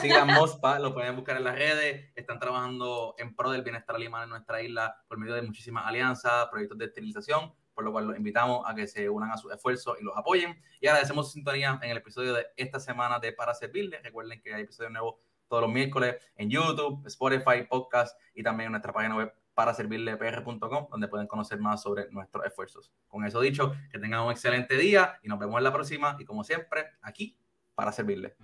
Sigan 0.00 0.26
MOSPA, 0.34 0.78
lo 0.78 0.94
pueden 0.94 1.14
buscar 1.14 1.36
en 1.36 1.44
las 1.44 1.54
redes. 1.54 2.10
Están 2.16 2.40
trabajando 2.40 3.14
en 3.18 3.36
pro 3.36 3.50
del 3.50 3.62
bienestar 3.62 3.96
animal 3.96 4.24
en 4.24 4.30
nuestra 4.30 4.62
isla 4.62 4.96
por 5.06 5.18
medio 5.18 5.34
de 5.34 5.42
muchísimas 5.42 5.86
alianzas, 5.86 6.48
proyectos 6.48 6.78
de 6.78 6.86
esterilización, 6.86 7.52
por 7.80 7.86
lo 7.86 7.92
cual 7.92 8.08
los 8.08 8.16
invitamos 8.18 8.62
a 8.66 8.74
que 8.74 8.86
se 8.86 9.08
unan 9.08 9.30
a 9.30 9.38
sus 9.38 9.50
esfuerzos 9.50 9.96
y 9.98 10.04
los 10.04 10.14
apoyen. 10.14 10.60
Y 10.82 10.86
agradecemos 10.86 11.28
su 11.28 11.32
sintonía 11.32 11.80
en 11.82 11.90
el 11.90 11.96
episodio 11.96 12.34
de 12.34 12.46
esta 12.56 12.78
semana 12.78 13.18
de 13.18 13.32
Para 13.32 13.54
Servirles. 13.54 14.02
Recuerden 14.02 14.38
que 14.42 14.52
hay 14.52 14.64
episodios 14.64 14.92
nuevos 14.92 15.14
todos 15.48 15.62
los 15.62 15.72
miércoles 15.72 16.16
en 16.36 16.50
YouTube, 16.50 17.06
Spotify, 17.06 17.64
podcast 17.66 18.20
y 18.34 18.42
también 18.42 18.66
en 18.66 18.72
nuestra 18.72 18.92
página 18.92 19.16
web 19.16 19.32
para 19.54 19.72
servirle 19.72 20.14
pr.com, 20.18 20.88
donde 20.90 21.08
pueden 21.08 21.26
conocer 21.26 21.58
más 21.58 21.82
sobre 21.82 22.10
nuestros 22.10 22.44
esfuerzos. 22.44 22.92
Con 23.08 23.24
eso 23.24 23.40
dicho, 23.40 23.72
que 23.90 23.98
tengan 23.98 24.20
un 24.20 24.30
excelente 24.30 24.76
día 24.76 25.18
y 25.22 25.28
nos 25.28 25.38
vemos 25.38 25.56
en 25.56 25.64
la 25.64 25.72
próxima 25.72 26.16
y 26.18 26.26
como 26.26 26.44
siempre, 26.44 26.86
aquí 27.00 27.38
para 27.74 27.92
servirle. 27.92 28.36